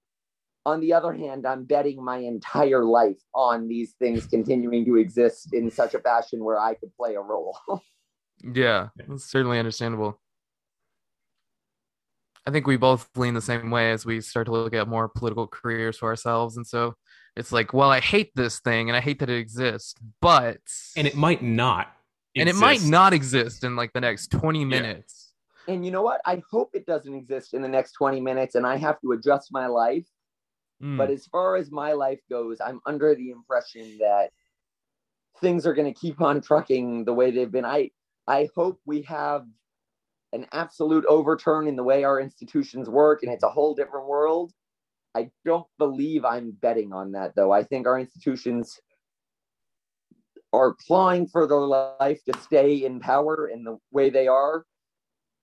On 0.66 0.82
the 0.82 0.94
other 0.94 1.14
hand, 1.14 1.48
I'm 1.48 1.64
betting 1.64 2.04
my 2.04 2.18
entire 2.18 2.84
life 2.84 3.22
on 3.34 3.70
these 3.70 3.94
things 4.00 4.26
continuing 4.26 4.84
to 4.86 4.98
exist 4.98 5.54
in 5.54 5.72
such 5.72 5.94
a 5.94 6.00
fashion 6.00 6.44
where 6.44 6.60
I 6.60 6.74
could 6.74 6.94
play 6.98 7.16
a 7.16 7.22
role. 7.22 7.58
yeah, 8.54 8.90
that's 8.98 9.24
certainly 9.24 9.60
understandable. 9.60 10.20
I 12.46 12.52
think 12.52 12.68
we 12.68 12.76
both 12.76 13.10
lean 13.16 13.34
the 13.34 13.42
same 13.42 13.72
way 13.72 13.92
as 13.92 14.06
we 14.06 14.20
start 14.20 14.48
to 14.48 14.52
look 14.52 14.74
at 14.74 14.88
more 14.90 15.08
political 15.08 15.48
careers 15.48 15.98
for 15.98 16.10
ourselves. 16.10 16.58
And 16.58 16.68
so 16.68 16.96
it's 17.36 17.52
like, 17.52 17.74
well, 17.74 17.90
I 17.90 18.00
hate 18.00 18.32
this 18.36 18.60
thing 18.60 18.90
and 18.90 18.96
I 18.96 19.02
hate 19.02 19.20
that 19.20 19.30
it 19.30 19.38
exists, 19.38 19.96
but. 20.22 20.60
And 20.96 21.08
it 21.08 21.16
might 21.16 21.44
not 21.44 21.97
and 22.40 22.50
it 22.50 22.56
might 22.56 22.84
not 22.84 23.14
exist 23.14 23.64
in 23.64 23.76
like 23.76 23.94
the 23.94 24.02
next 24.02 24.32
20 24.32 24.66
minutes. 24.66 25.34
Yeah. 25.68 25.76
And 25.76 25.86
you 25.86 25.92
know 25.92 26.02
what? 26.02 26.22
I 26.26 26.42
hope 26.50 26.72
it 26.74 26.86
doesn't 26.86 27.14
exist 27.14 27.54
in 27.54 27.62
the 27.62 27.68
next 27.68 27.94
20 27.94 28.22
minutes 28.22 28.56
and 28.56 28.66
I 28.66 28.78
have 28.78 29.00
to 29.02 29.12
adjust 29.12 29.50
my 29.52 29.68
life. 29.68 30.08
Mm. 30.82 30.98
But 30.98 31.10
as 31.10 31.26
far 31.26 31.56
as 31.56 31.72
my 31.72 31.94
life 31.94 32.20
goes, 32.30 32.60
I'm 32.64 32.80
under 32.86 33.16
the 33.16 33.32
impression 33.32 33.98
that 34.00 34.30
things 35.42 35.66
are 35.66 35.74
going 35.74 35.92
to 35.92 36.00
keep 36.00 36.22
on 36.22 36.42
trucking 36.42 37.06
the 37.06 37.14
way 37.14 37.32
they've 37.32 37.52
been. 37.52 37.66
I 37.66 37.92
I 38.28 38.50
hope 38.56 38.80
we 38.86 39.02
have 39.04 39.46
an 40.34 40.46
absolute 40.52 41.06
overturn 41.06 41.68
in 41.68 41.76
the 41.76 41.84
way 41.84 42.04
our 42.04 42.20
institutions 42.20 42.90
work 42.90 43.24
and 43.24 43.32
it's 43.32 43.44
a 43.44 43.50
whole 43.50 43.74
different 43.74 44.08
world. 44.08 44.52
I 45.16 45.32
don't 45.46 45.68
believe 45.78 46.26
I'm 46.26 46.52
betting 46.52 46.94
on 46.94 47.14
that 47.14 47.36
though. 47.36 47.52
I 47.52 47.64
think 47.64 47.88
our 47.88 48.00
institutions 48.00 48.80
are 50.58 50.74
clawing 50.74 51.28
for 51.28 51.48
their 51.48 51.60
life 51.60 52.24
to 52.26 52.40
stay 52.42 52.86
in 52.86 53.00
power 53.00 53.48
in 53.48 53.64
the 53.64 53.78
way 53.92 54.10
they 54.10 54.28
are. 54.28 54.66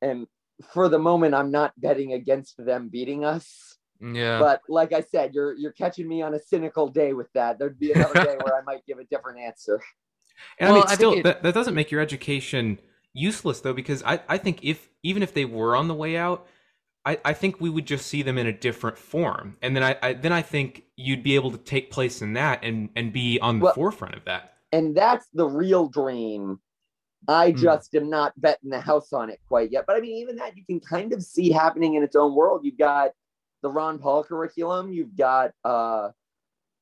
And 0.02 0.26
for 0.72 0.88
the 0.88 0.98
moment, 0.98 1.34
I'm 1.34 1.50
not 1.50 1.72
betting 1.78 2.12
against 2.12 2.54
them 2.64 2.88
beating 2.88 3.24
us. 3.24 3.78
Yeah. 4.00 4.38
But 4.38 4.60
like 4.68 4.92
I 4.92 5.00
said, 5.00 5.34
you're 5.34 5.54
you're 5.54 5.72
catching 5.72 6.08
me 6.08 6.20
on 6.20 6.34
a 6.34 6.38
cynical 6.38 6.88
day 6.88 7.12
with 7.12 7.32
that. 7.34 7.58
There'd 7.58 7.78
be 7.78 7.92
another 7.92 8.24
day 8.24 8.36
where 8.42 8.56
I 8.56 8.62
might 8.66 8.84
give 8.86 8.98
a 8.98 9.04
different 9.04 9.40
answer. 9.40 9.80
And 10.58 10.72
well, 10.72 10.82
I 10.84 10.88
mean, 10.88 10.96
still, 10.96 11.12
it... 11.12 11.22
that, 11.22 11.44
that 11.44 11.54
doesn't 11.54 11.76
make 11.76 11.92
your 11.92 12.00
education 12.00 12.80
useless 13.12 13.60
though, 13.60 13.72
because 13.72 14.02
I, 14.02 14.20
I 14.28 14.36
think 14.36 14.64
if 14.64 14.88
even 15.04 15.22
if 15.22 15.32
they 15.32 15.44
were 15.44 15.76
on 15.76 15.86
the 15.86 15.94
way 15.94 16.16
out, 16.16 16.48
I, 17.06 17.18
I 17.24 17.32
think 17.34 17.60
we 17.60 17.70
would 17.70 17.86
just 17.86 18.06
see 18.06 18.22
them 18.22 18.36
in 18.36 18.48
a 18.48 18.52
different 18.52 18.98
form. 18.98 19.56
And 19.62 19.76
then 19.76 19.84
I, 19.84 19.96
I 20.02 20.12
then 20.14 20.32
I 20.32 20.42
think 20.42 20.82
you'd 20.96 21.22
be 21.22 21.36
able 21.36 21.52
to 21.52 21.58
take 21.58 21.92
place 21.92 22.20
in 22.20 22.32
that 22.32 22.64
and, 22.64 22.88
and 22.96 23.12
be 23.12 23.38
on 23.40 23.60
the 23.60 23.66
well, 23.66 23.74
forefront 23.74 24.16
of 24.16 24.24
that 24.24 24.53
and 24.74 24.92
that's 24.92 25.28
the 25.32 25.46
real 25.46 25.88
dream. 25.88 26.58
I 27.28 27.52
hmm. 27.52 27.58
just 27.58 27.92
mm. 27.92 28.00
am 28.00 28.10
not 28.10 28.32
betting 28.36 28.70
the 28.70 28.80
house 28.80 29.12
on 29.12 29.30
it 29.30 29.38
quite 29.46 29.70
yet. 29.70 29.84
But 29.86 29.96
I 29.96 30.00
mean, 30.00 30.16
even 30.16 30.36
that 30.36 30.56
you 30.56 30.64
can 30.66 30.80
kind 30.80 31.12
of 31.12 31.22
see 31.22 31.50
happening 31.50 31.94
in 31.94 32.02
its 32.02 32.16
own 32.16 32.34
world. 32.34 32.62
You've 32.64 32.76
got 32.78 33.12
the 33.62 33.70
Ron 33.70 33.98
Paul 33.98 34.24
curriculum, 34.24 34.92
you've 34.92 35.16
got 35.16 35.52
uh, 35.64 36.08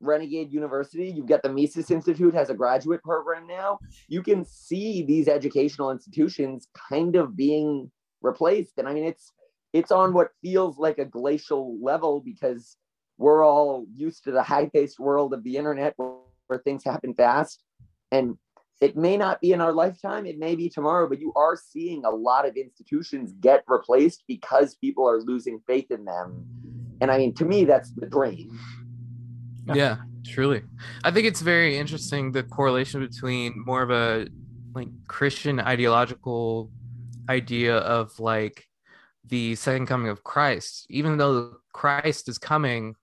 Renegade 0.00 0.52
University, 0.52 1.10
you've 1.10 1.26
got 1.26 1.42
the 1.42 1.50
Mises 1.50 1.90
Institute 1.90 2.34
has 2.34 2.50
a 2.50 2.54
graduate 2.54 3.02
program 3.04 3.46
now. 3.46 3.78
You 4.08 4.22
can 4.22 4.44
see 4.46 5.04
these 5.04 5.28
educational 5.28 5.90
institutions 5.92 6.66
kind 6.88 7.14
of 7.14 7.36
being 7.36 7.90
replaced. 8.22 8.78
And 8.78 8.88
I 8.88 8.94
mean, 8.94 9.04
it's 9.04 9.30
it's 9.74 9.92
on 9.92 10.14
what 10.14 10.30
feels 10.42 10.78
like 10.78 10.98
a 10.98 11.04
glacial 11.04 11.78
level 11.80 12.20
because 12.24 12.76
we're 13.18 13.44
all 13.44 13.86
used 13.94 14.24
to 14.24 14.32
the 14.32 14.42
high-paced 14.42 14.98
world 14.98 15.32
of 15.34 15.44
the 15.44 15.56
internet 15.56 15.92
where, 15.96 16.16
where 16.46 16.58
things 16.58 16.84
happen 16.84 17.14
fast 17.14 17.62
and 18.12 18.36
it 18.80 18.96
may 18.96 19.16
not 19.16 19.40
be 19.40 19.52
in 19.52 19.60
our 19.60 19.72
lifetime, 19.72 20.26
it 20.26 20.38
may 20.38 20.54
be 20.54 20.68
tomorrow, 20.68 21.08
but 21.08 21.20
you 21.20 21.32
are 21.34 21.56
seeing 21.56 22.04
a 22.04 22.10
lot 22.10 22.46
of 22.46 22.56
institutions 22.56 23.32
get 23.40 23.64
replaced 23.66 24.24
because 24.28 24.74
people 24.74 25.08
are 25.08 25.20
losing 25.20 25.60
faith 25.66 25.90
in 25.90 26.04
them. 26.04 26.44
And 27.00 27.10
I 27.10 27.18
mean, 27.18 27.32
to 27.34 27.44
me, 27.44 27.64
that's 27.64 27.92
the 27.92 28.06
dream. 28.06 28.58
Yeah, 29.72 29.98
truly. 30.26 30.62
I 31.04 31.12
think 31.12 31.26
it's 31.26 31.40
very 31.40 31.78
interesting 31.78 32.32
the 32.32 32.42
correlation 32.42 33.00
between 33.00 33.54
more 33.64 33.82
of 33.82 33.90
a 33.90 34.26
like 34.74 34.88
Christian 35.06 35.60
ideological 35.60 36.70
idea 37.28 37.76
of 37.76 38.18
like 38.18 38.66
the 39.24 39.54
second 39.54 39.86
coming 39.86 40.08
of 40.08 40.24
Christ, 40.24 40.86
even 40.90 41.16
though 41.16 41.56
Christ 41.72 42.28
is 42.28 42.38
coming 42.38 42.96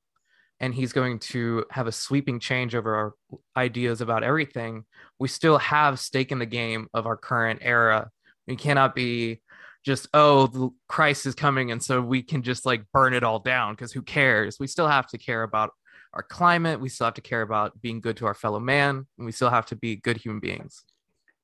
and 0.59 0.73
he's 0.73 0.93
going 0.93 1.19
to 1.19 1.65
have 1.71 1.87
a 1.87 1.91
sweeping 1.91 2.39
change 2.39 2.75
over 2.75 2.95
our 2.95 3.13
ideas 3.55 4.01
about 4.01 4.23
everything, 4.23 4.83
we 5.19 5.27
still 5.27 5.57
have 5.57 5.99
stake 5.99 6.31
in 6.31 6.39
the 6.39 6.45
game 6.45 6.87
of 6.93 7.05
our 7.05 7.17
current 7.17 7.59
era. 7.63 8.09
We 8.47 8.55
cannot 8.55 8.95
be 8.95 9.41
just, 9.85 10.07
oh, 10.13 10.73
Christ 10.87 11.25
is 11.25 11.35
coming, 11.35 11.71
and 11.71 11.81
so 11.81 12.01
we 12.01 12.21
can 12.21 12.43
just 12.43 12.65
like 12.65 12.83
burn 12.93 13.13
it 13.13 13.23
all 13.23 13.39
down 13.39 13.73
because 13.73 13.91
who 13.91 14.01
cares? 14.01 14.57
We 14.59 14.67
still 14.67 14.87
have 14.87 15.07
to 15.07 15.17
care 15.17 15.43
about 15.43 15.71
our 16.13 16.23
climate. 16.23 16.79
We 16.79 16.89
still 16.89 17.05
have 17.05 17.13
to 17.13 17.21
care 17.21 17.41
about 17.41 17.79
being 17.81 18.01
good 18.01 18.17
to 18.17 18.25
our 18.25 18.33
fellow 18.33 18.59
man, 18.59 19.07
and 19.17 19.25
we 19.25 19.31
still 19.31 19.49
have 19.49 19.65
to 19.67 19.75
be 19.75 19.95
good 19.95 20.17
human 20.17 20.41
beings. 20.41 20.83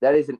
That 0.01 0.16
is 0.16 0.28
an 0.28 0.39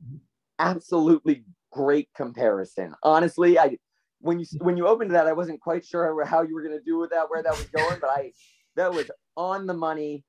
absolutely 0.60 1.46
great 1.72 2.10
comparison. 2.16 2.94
Honestly, 3.04 3.58
I 3.58 3.78
when 4.20 4.40
you 4.40 4.46
when 4.60 4.76
you 4.76 4.88
opened 4.88 5.12
that, 5.12 5.28
I 5.28 5.34
wasn't 5.34 5.62
quite 5.62 5.86
sure 5.86 6.26
how 6.26 6.42
you 6.42 6.56
were 6.56 6.64
going 6.64 6.78
to 6.78 6.84
do 6.84 6.98
with 6.98 7.12
that, 7.12 7.30
where 7.30 7.44
that 7.44 7.52
was 7.52 7.66
going, 7.68 8.00
but 8.02 8.10
I 8.10 8.32
that 8.76 8.94
was 8.94 9.10
on 9.36 9.66
the 9.66 9.74
money. 9.74 10.24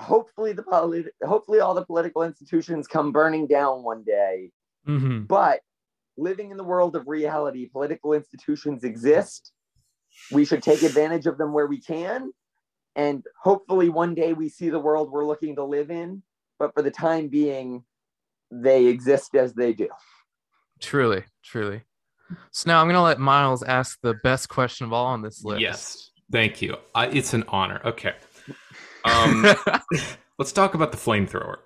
Hopefully, 0.00 0.52
the 0.52 0.62
polit- 0.62 1.14
hopefully 1.24 1.60
all 1.60 1.74
the 1.74 1.84
political 1.84 2.22
institutions 2.22 2.86
come 2.86 3.12
burning 3.12 3.46
down 3.46 3.82
one 3.82 4.04
day. 4.04 4.50
Mm-hmm. 4.86 5.22
But 5.24 5.60
living 6.16 6.50
in 6.50 6.56
the 6.56 6.64
world 6.64 6.96
of 6.96 7.08
reality, 7.08 7.68
political 7.68 8.12
institutions 8.12 8.84
exist. 8.84 9.52
We 10.32 10.44
should 10.44 10.62
take 10.62 10.82
advantage 10.82 11.26
of 11.26 11.38
them 11.38 11.52
where 11.52 11.66
we 11.66 11.80
can, 11.80 12.32
and 12.96 13.24
hopefully 13.40 13.88
one 13.88 14.14
day 14.14 14.32
we 14.32 14.48
see 14.48 14.68
the 14.68 14.78
world 14.78 15.10
we're 15.10 15.26
looking 15.26 15.56
to 15.56 15.64
live 15.64 15.90
in. 15.90 16.22
But 16.58 16.74
for 16.74 16.82
the 16.82 16.90
time 16.90 17.28
being, 17.28 17.84
they 18.50 18.86
exist 18.86 19.34
as 19.36 19.54
they 19.54 19.72
do. 19.72 19.88
Truly, 20.80 21.24
truly. 21.44 21.82
So 22.50 22.68
now 22.68 22.80
I'm 22.80 22.86
going 22.86 22.94
to 22.94 23.02
let 23.02 23.20
Miles 23.20 23.62
ask 23.62 23.98
the 24.02 24.14
best 24.22 24.48
question 24.48 24.86
of 24.86 24.92
all 24.92 25.06
on 25.06 25.22
this 25.22 25.44
list. 25.44 25.60
Yes, 25.60 26.07
thank 26.30 26.62
you. 26.62 26.76
I, 26.94 27.06
it's 27.06 27.34
an 27.34 27.44
honor. 27.48 27.80
Okay. 27.84 28.14
Um, 29.04 29.46
let's 30.38 30.52
talk 30.52 30.74
about 30.74 30.92
the 30.92 30.98
flamethrower. 30.98 31.56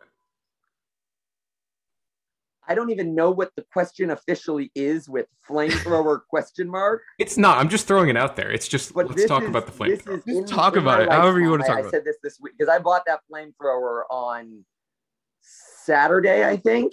I 2.68 2.74
don't 2.76 2.90
even 2.90 3.14
know 3.14 3.30
what 3.30 3.50
the 3.56 3.64
question 3.72 4.10
officially 4.10 4.70
is 4.74 5.08
with 5.08 5.26
flamethrower 5.48 6.20
question 6.30 6.68
mark. 6.68 7.02
It's 7.18 7.36
not. 7.36 7.58
I'm 7.58 7.68
just 7.68 7.86
throwing 7.88 8.08
it 8.08 8.16
out 8.16 8.36
there. 8.36 8.50
It's 8.52 8.68
just 8.68 8.94
But 8.94 9.08
let's 9.08 9.26
talk 9.26 9.42
is- 9.42 9.48
about 9.48 9.66
the 9.66 9.72
this 9.84 10.02
flamethrower. 10.02 10.44
is 10.44 10.50
talk 10.50 10.76
about 10.76 11.02
it, 11.02 11.10
however 11.10 11.40
you 11.40 11.50
wanna 11.50 11.64
talk 11.64 11.76
I, 11.76 11.80
about 11.80 11.88
I 11.88 11.90
said 11.90 12.04
this 12.04 12.16
this 12.22 12.38
week 12.40 12.54
because 12.56 12.72
I 12.72 12.78
bought 12.78 13.02
that 13.06 13.20
flamethrower 13.30 14.02
on 14.10 14.64
Saturday, 15.40 16.46
I 16.46 16.56
think. 16.56 16.92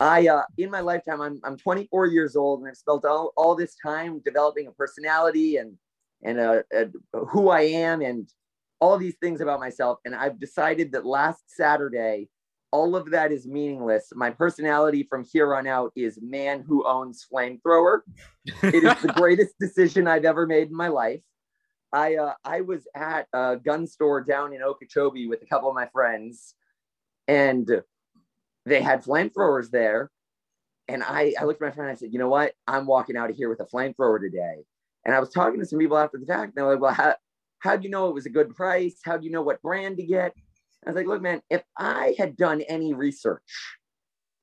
I 0.00 0.26
uh, 0.26 0.42
in 0.58 0.70
my 0.70 0.80
lifetime, 0.80 1.20
I'm 1.20 1.40
I'm 1.44 1.56
24 1.56 2.06
years 2.06 2.36
old, 2.36 2.60
and 2.60 2.68
I've 2.68 2.76
spent 2.76 3.04
all, 3.04 3.32
all 3.36 3.54
this 3.54 3.76
time 3.84 4.20
developing 4.24 4.66
a 4.66 4.72
personality 4.72 5.58
and 5.58 5.76
and 6.24 6.40
uh, 6.40 6.62
uh, 6.76 6.86
who 7.26 7.50
I 7.50 7.62
am 7.62 8.00
and 8.00 8.28
all 8.80 8.98
these 8.98 9.16
things 9.20 9.40
about 9.40 9.60
myself. 9.60 9.98
And 10.04 10.14
I've 10.14 10.40
decided 10.40 10.92
that 10.92 11.06
last 11.06 11.44
Saturday, 11.46 12.28
all 12.72 12.96
of 12.96 13.10
that 13.10 13.30
is 13.30 13.46
meaningless. 13.46 14.12
My 14.14 14.30
personality 14.30 15.06
from 15.08 15.24
here 15.30 15.54
on 15.54 15.66
out 15.66 15.92
is 15.94 16.18
man 16.20 16.64
who 16.66 16.86
owns 16.86 17.24
flamethrower. 17.32 18.00
It 18.62 18.82
is 18.82 19.00
the 19.00 19.12
greatest 19.16 19.54
decision 19.60 20.08
I've 20.08 20.24
ever 20.24 20.46
made 20.46 20.68
in 20.68 20.76
my 20.76 20.88
life. 20.88 21.20
I 21.92 22.16
uh, 22.16 22.34
I 22.44 22.62
was 22.62 22.88
at 22.96 23.28
a 23.32 23.56
gun 23.56 23.86
store 23.86 24.20
down 24.20 24.52
in 24.52 24.62
Okeechobee 24.62 25.28
with 25.28 25.42
a 25.42 25.46
couple 25.46 25.68
of 25.68 25.76
my 25.76 25.86
friends, 25.92 26.54
and 27.28 27.70
they 28.66 28.80
had 28.80 29.04
flamethrowers 29.04 29.70
there. 29.70 30.10
And 30.88 31.02
I, 31.02 31.32
I 31.40 31.44
looked 31.44 31.62
at 31.62 31.66
my 31.66 31.70
friend 31.70 31.88
and 31.88 31.96
I 31.96 31.98
said, 31.98 32.12
you 32.12 32.18
know 32.18 32.28
what? 32.28 32.52
I'm 32.66 32.86
walking 32.86 33.16
out 33.16 33.30
of 33.30 33.36
here 33.36 33.48
with 33.48 33.60
a 33.60 33.64
flamethrower 33.64 34.20
today. 34.20 34.64
And 35.04 35.14
I 35.14 35.20
was 35.20 35.30
talking 35.30 35.60
to 35.60 35.66
some 35.66 35.78
people 35.78 35.98
after 35.98 36.18
the 36.18 36.26
fact, 36.26 36.44
and 36.44 36.52
they're 36.56 36.72
like, 36.72 36.80
well, 36.80 36.94
how, 36.94 37.14
how 37.58 37.76
do 37.76 37.84
you 37.84 37.90
know 37.90 38.08
it 38.08 38.14
was 38.14 38.26
a 38.26 38.30
good 38.30 38.54
price? 38.54 38.96
How 39.04 39.16
do 39.16 39.24
you 39.24 39.32
know 39.32 39.42
what 39.42 39.62
brand 39.62 39.96
to 39.98 40.02
get? 40.02 40.34
I 40.86 40.90
was 40.90 40.96
like, 40.96 41.06
look, 41.06 41.22
man, 41.22 41.40
if 41.50 41.62
I 41.78 42.14
had 42.18 42.36
done 42.36 42.60
any 42.62 42.92
research, 42.92 43.42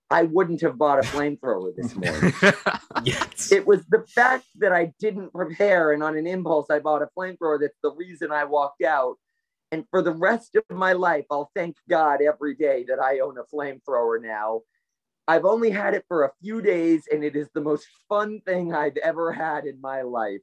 I 0.09 0.24
wouldn't 0.24 0.62
have 0.62 0.78
bought 0.78 0.99
a 0.99 1.03
flamethrower 1.03 1.74
this 1.76 1.95
morning. 1.95 2.34
yes. 3.05 3.51
it 3.51 3.66
was 3.66 3.86
the 3.89 4.05
fact 4.14 4.45
that 4.59 4.74
I 4.74 4.91
didn't 4.99 5.32
prepare 5.32 5.93
and 5.93 6.03
on 6.03 6.18
an 6.18 6.28
impulse 6.28 6.70
I 6.70 6.80
bought 6.80 7.01
a 7.01 7.07
flamethrower 7.18 7.59
that's 7.62 7.78
the 7.82 7.93
reason 7.93 8.32
I 8.32 8.43
walked 8.43 8.84
out. 8.84 9.16
And 9.72 9.86
for 9.89 10.01
the 10.01 10.12
rest 10.12 10.55
of 10.55 10.64
my 10.70 10.91
life, 10.91 11.26
I'll 11.32 11.49
thank 11.55 11.78
God 11.89 12.22
every 12.22 12.55
day 12.55 12.84
that 12.89 12.99
I 12.99 13.20
own 13.20 13.38
a 13.38 13.55
flamethrower 13.55 14.22
now. 14.22 14.62
I've 15.30 15.45
only 15.45 15.70
had 15.70 15.93
it 15.93 16.03
for 16.09 16.26
a 16.26 16.32
few 16.41 16.62
days, 16.62 17.03
and 17.09 17.24
it 17.24 17.38
is 17.38 17.47
the 17.53 17.62
most 17.62 17.88
fun 18.09 18.41
thing 18.45 18.74
I've 18.74 18.97
ever 18.97 19.32
had 19.32 19.66
in 19.66 19.80
my 19.80 20.01
life. 20.01 20.41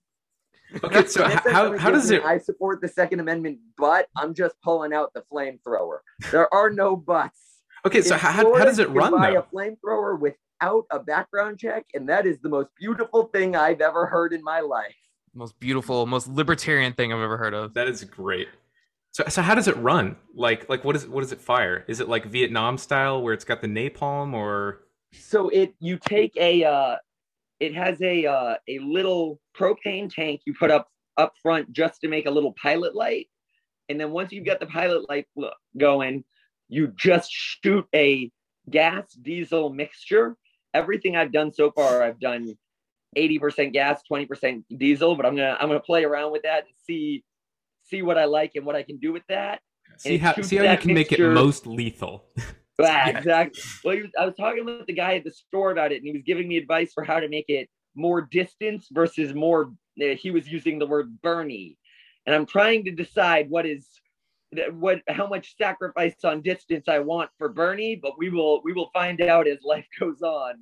Okay, 0.85 1.07
so 1.07 1.25
And 1.25 1.33
h- 1.33 1.41
it 1.47 1.53
how, 1.53 1.77
how 1.79 1.91
does 1.91 2.11
it 2.11 2.23
I 2.23 2.39
support 2.39 2.81
the 2.81 2.89
Second 2.89 3.21
Amendment, 3.21 3.59
but 3.77 4.09
I'm 4.16 4.35
just 4.35 4.55
pulling 4.62 4.93
out 4.93 5.12
the 5.14 5.23
flamethrower. 5.33 5.99
There 6.31 6.53
are 6.53 6.71
no 6.71 6.97
buts. 6.97 7.62
Okay, 7.87 8.03
so 8.03 8.16
how, 8.16 8.31
how, 8.31 8.59
how 8.59 8.64
does 8.64 8.79
it 8.79 8.89
run 8.91 9.12
buy 9.12 9.33
though? 9.33 9.39
a 9.39 9.43
flamethrower 9.43 10.19
without 10.19 10.85
a 10.91 10.99
background 10.99 11.59
check, 11.59 11.87
and 11.95 12.09
that 12.09 12.27
is 12.27 12.39
the 12.41 12.49
most 12.49 12.69
beautiful 12.79 13.25
thing 13.25 13.57
I've 13.57 13.81
ever 13.81 14.07
heard 14.07 14.33
in 14.33 14.43
my 14.43 14.61
life. 14.61 14.95
most 15.33 15.59
beautiful, 15.61 16.05
most 16.07 16.29
libertarian 16.29 16.93
thing 16.93 17.12
I've 17.12 17.21
ever 17.21 17.37
heard 17.39 17.55
of. 17.55 17.75
That 17.75 17.89
is 17.89 18.05
great. 18.05 18.49
So 19.12 19.25
so 19.29 19.41
how 19.43 19.55
does 19.55 19.69
it 19.69 19.77
run? 19.79 20.16
Like 20.35 20.69
like 20.69 20.85
what 20.85 20.95
is 20.97 21.07
what 21.07 21.23
does 21.23 21.33
it 21.33 21.41
fire? 21.41 21.85
Is 21.89 22.01
it 22.01 22.09
like 22.09 22.27
Vietnam 22.27 22.77
style 22.77 23.23
where 23.23 23.33
it's 23.33 23.45
got 23.45 23.62
the 23.62 23.69
napalm 23.69 24.35
or 24.35 24.83
So 25.12 25.49
it 25.49 25.75
you 25.81 25.99
take 25.99 26.37
a 26.37 26.64
uh, 26.64 26.97
it 27.61 27.75
has 27.75 28.01
a 28.03 28.27
uh, 28.27 28.57
a 28.69 28.79
little 28.81 29.41
propane 29.57 30.13
tank 30.13 30.43
you 30.45 30.55
put 30.55 30.71
up 30.71 30.89
up 31.17 31.35
front 31.43 31.73
just 31.73 32.01
to 32.01 32.09
make 32.09 32.27
a 32.27 32.31
little 32.31 32.55
pilot 32.61 32.95
light, 32.95 33.29
and 33.89 34.01
then 34.01 34.11
once 34.11 34.33
you've 34.33 34.47
got 34.47 34.61
the 34.61 34.67
pilot 34.67 35.09
light 35.09 35.27
going, 35.77 36.25
you 36.69 36.93
just 36.97 37.31
shoot 37.33 37.87
a 37.95 38.31
gas 38.71 39.13
diesel 39.15 39.71
mixture. 39.71 40.37
Everything 40.75 41.17
I've 41.17 41.33
done 41.33 41.53
so 41.53 41.71
far, 41.73 42.03
I've 42.03 42.21
done 42.21 42.57
80% 43.17 43.73
gas, 43.73 44.03
20% 44.11 44.65
diesel, 44.77 45.17
but 45.17 45.27
I'm 45.27 45.35
gonna 45.35 45.57
I'm 45.59 45.69
gonna 45.69 45.81
play 45.81 46.05
around 46.05 46.33
with 46.33 46.43
that 46.43 46.65
and 46.65 46.75
see 46.87 47.25
see 47.83 48.03
what 48.03 48.19
I 48.19 48.27
like 48.27 48.53
and 48.55 48.67
what 48.67 48.77
I 48.77 48.83
can 48.83 48.99
do 48.99 49.13
with 49.13 49.25
that. 49.29 49.61
see 49.97 50.19
how 50.19 50.35
see 50.41 50.57
how 50.57 50.71
you 50.73 50.79
can 50.79 50.95
make 50.95 51.13
it 51.13 51.21
most 51.21 51.67
lethal? 51.67 52.27
Yeah, 52.83 53.09
exactly. 53.18 53.61
Well, 53.85 53.97
he 53.97 54.03
was, 54.03 54.11
I 54.16 54.24
was 54.24 54.37
talking 54.37 54.64
with 54.64 54.87
the 54.87 54.93
guy 54.93 55.16
at 55.16 55.24
the 55.24 55.33
store 55.33 55.72
about 55.72 55.91
it, 55.91 55.97
and 55.97 56.07
he 56.07 56.12
was 56.12 56.22
giving 56.24 56.47
me 56.47 56.57
advice 56.57 56.93
for 56.93 57.03
how 57.03 57.18
to 57.18 57.29
make 57.29 57.47
it 57.49 57.68
more 57.97 58.22
distance 58.22 58.87
versus 58.93 59.35
more. 59.35 59.72
Uh, 60.01 60.14
he 60.14 60.31
was 60.31 60.47
using 60.47 60.79
the 60.79 60.87
word 60.87 61.20
Bernie, 61.20 61.76
and 62.24 62.37
I'm 62.37 62.47
trying 62.47 62.85
to 62.85 62.93
decide 62.93 63.51
what 63.51 63.66
is 63.66 63.89
what 64.70 65.03
how 65.09 65.26
much 65.26 65.57
sacrifice 65.57 66.14
on 66.24 66.41
distance 66.41 66.89
I 66.89 67.01
want 67.01 67.31
for 67.37 67.49
Bernie, 67.49 67.97
but 67.97 68.12
we 68.16 68.31
will 68.31 68.62
we 68.62 68.72
will 68.72 68.91
find 68.93 69.20
out 69.20 69.49
as 69.49 69.59
life 69.64 69.87
goes 70.01 70.22
on. 70.22 70.55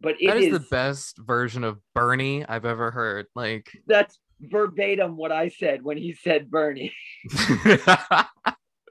But 0.00 0.16
it 0.20 0.28
That 0.28 0.36
is, 0.38 0.46
is 0.46 0.52
the 0.52 0.66
best 0.70 1.18
version 1.18 1.62
of 1.62 1.78
Bernie 1.94 2.44
I've 2.46 2.64
ever 2.64 2.90
heard. 2.90 3.26
Like, 3.36 3.70
that's 3.86 4.18
verbatim 4.40 5.16
what 5.16 5.30
I 5.30 5.48
said 5.48 5.82
when 5.82 5.98
he 5.98 6.14
said 6.14 6.50
Bernie. 6.50 6.94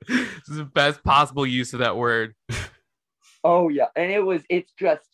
this 0.18 0.49
is 0.49 0.57
the 0.57 0.66
best 0.66 1.03
possible 1.03 1.45
use 1.45 1.74
of 1.74 1.80
that 1.80 1.95
word. 1.95 2.34
Oh 3.43 3.70
yeah, 3.70 3.86
and 3.95 4.12
it 4.12 4.20
was. 4.26 4.41
It's 4.49 4.72
just. 4.78 5.07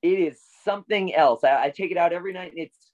It 0.00 0.18
is 0.18 0.40
something 0.64 1.14
else. 1.14 1.44
I, 1.44 1.64
I 1.64 1.70
take 1.70 1.90
it 1.90 1.96
out 1.96 2.12
every 2.12 2.32
night, 2.32 2.52
and 2.52 2.60
it's. 2.60 2.92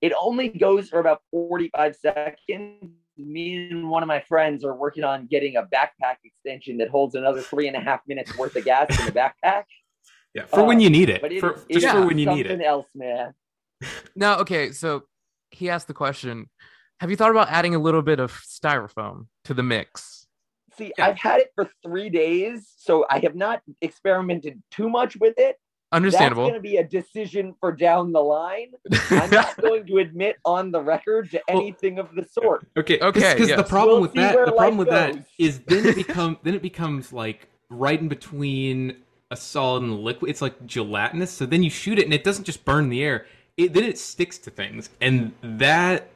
It 0.00 0.12
only 0.20 0.48
goes 0.48 0.88
for 0.88 1.00
about 1.00 1.20
forty-five 1.30 1.96
seconds. 1.96 2.92
Me 3.18 3.68
and 3.70 3.90
one 3.90 4.02
of 4.02 4.06
my 4.06 4.20
friends 4.20 4.64
are 4.64 4.74
working 4.74 5.04
on 5.04 5.26
getting 5.26 5.56
a 5.56 5.62
backpack 5.62 6.16
extension 6.24 6.78
that 6.78 6.88
holds 6.88 7.14
another 7.14 7.42
three 7.42 7.68
and 7.68 7.76
a 7.76 7.80
half 7.80 8.00
minutes 8.06 8.36
worth 8.38 8.56
of 8.56 8.64
gas 8.64 8.98
in 8.98 9.06
the 9.06 9.12
backpack. 9.12 9.64
Yeah, 10.34 10.46
for 10.46 10.64
when 10.64 10.80
you 10.80 10.88
need 10.88 11.10
it. 11.10 11.20
But 11.20 11.32
it 11.32 11.40
for, 11.40 11.54
is- 11.54 11.66
just 11.70 11.86
it 11.86 11.90
for 11.90 12.06
when 12.06 12.18
you 12.18 12.26
need 12.26 12.46
it. 12.46 12.50
something 12.50 12.64
it. 12.64 12.68
else, 12.68 12.86
man. 12.94 13.34
Now, 14.16 14.38
okay, 14.38 14.72
so 14.72 15.02
he 15.50 15.68
asked 15.68 15.88
the 15.88 15.94
question 15.94 16.48
Have 17.00 17.10
you 17.10 17.16
thought 17.16 17.30
about 17.30 17.50
adding 17.50 17.74
a 17.74 17.78
little 17.78 18.02
bit 18.02 18.20
of 18.20 18.32
styrofoam 18.32 19.26
to 19.44 19.54
the 19.54 19.62
mix? 19.62 20.21
See, 20.76 20.92
Yeah. 20.98 21.06
I've 21.08 21.18
had 21.18 21.40
it 21.40 21.52
for 21.54 21.68
three 21.82 22.08
days, 22.10 22.72
so 22.76 23.04
I 23.10 23.18
have 23.20 23.34
not 23.34 23.62
experimented 23.80 24.62
too 24.70 24.88
much 24.88 25.16
with 25.16 25.34
it. 25.38 25.56
Understandable. 25.92 26.44
That's 26.44 26.52
going 26.52 26.62
to 26.62 26.68
be 26.68 26.76
a 26.78 26.84
decision 26.84 27.54
for 27.60 27.70
down 27.70 28.12
the 28.12 28.20
line. 28.22 28.72
I'm 29.10 29.28
not 29.28 29.54
going 29.60 29.86
to 29.88 29.98
admit 29.98 30.36
on 30.44 30.72
the 30.72 30.80
record 30.80 31.30
to 31.32 31.42
Well- 31.48 31.60
anything 31.60 31.98
of 31.98 32.14
the 32.14 32.24
sort. 32.24 32.66
Okay, 32.78 32.98
Okay, 33.00 33.34
because 33.34 33.48
yes. 33.50 33.56
the 33.58 33.62
problem 33.64 33.96
We'll 33.96 34.02
with 34.02 34.14
that, 34.14 34.46
the 34.46 34.52
problem 34.52 34.78
with 34.78 34.88
that 34.88 35.14
goes. 35.16 35.24
is 35.38 35.60
then 35.60 35.86
it 35.86 35.96
become 36.06 36.38
then 36.42 36.54
it 36.54 36.62
becomes 36.62 37.12
like 37.12 37.48
right 37.68 38.00
in 38.00 38.08
between 38.08 38.96
a 39.30 39.36
solid 39.36 39.82
and 39.82 39.98
liquid. 40.00 40.30
It's 40.30 40.40
like 40.40 40.64
gelatinous. 40.66 41.30
So 41.30 41.44
then 41.44 41.62
you 41.62 41.68
shoot 41.68 41.98
it, 41.98 42.06
and 42.06 42.14
it 42.14 42.24
doesn't 42.24 42.44
just 42.44 42.64
burn 42.64 42.88
the 42.88 43.02
air. 43.04 43.26
It 43.58 43.74
then 43.74 43.84
it 43.84 43.98
sticks 43.98 44.38
to 44.38 44.50
things, 44.50 44.88
and 45.02 45.32
that 45.42 46.08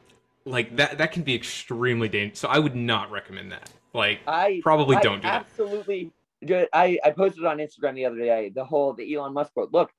like 0.47 0.77
that 0.77 0.99
that 0.99 1.13
can 1.13 1.23
be 1.23 1.35
extremely 1.35 2.09
dangerous. 2.09 2.39
So 2.39 2.49
I 2.49 2.59
would 2.59 2.77
not 2.77 3.11
recommend 3.11 3.53
that. 3.53 3.69
Like 3.93 4.21
I 4.27 4.61
probably 4.63 4.97
I 4.97 5.01
don't 5.01 5.19
do 5.19 5.23
that. 5.23 5.47
absolutely. 5.47 6.13
I 6.49 6.99
I 7.05 7.11
posted 7.11 7.45
on 7.45 7.59
Instagram 7.59 7.95
the 7.95 8.07
other 8.07 8.19
day 8.19 8.51
the 8.55 8.65
whole 8.65 8.95
the 8.95 9.15
Elon 9.15 9.35
Musk 9.35 9.53
quote. 9.53 9.73
Look, 9.73 9.91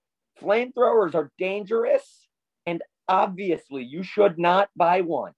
flamethrowers 0.41 1.13
are 1.13 1.31
dangerous, 1.37 2.27
and 2.65 2.81
obviously 3.07 3.83
you 3.83 4.03
should 4.03 4.39
not 4.39 4.69
buy 4.75 5.01
one 5.01 5.33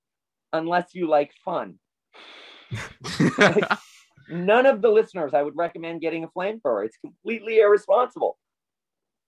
unless 0.53 0.93
you 0.93 1.07
like 1.07 1.31
fun. 1.43 1.79
None 4.29 4.67
of 4.67 4.81
the 4.83 4.89
listeners 4.89 5.33
I 5.33 5.41
would 5.41 5.57
recommend 5.57 6.01
getting 6.01 6.23
a 6.23 6.27
flamethrower. 6.27 6.85
It's 6.85 6.97
completely 6.97 7.59
irresponsible. 7.59 8.37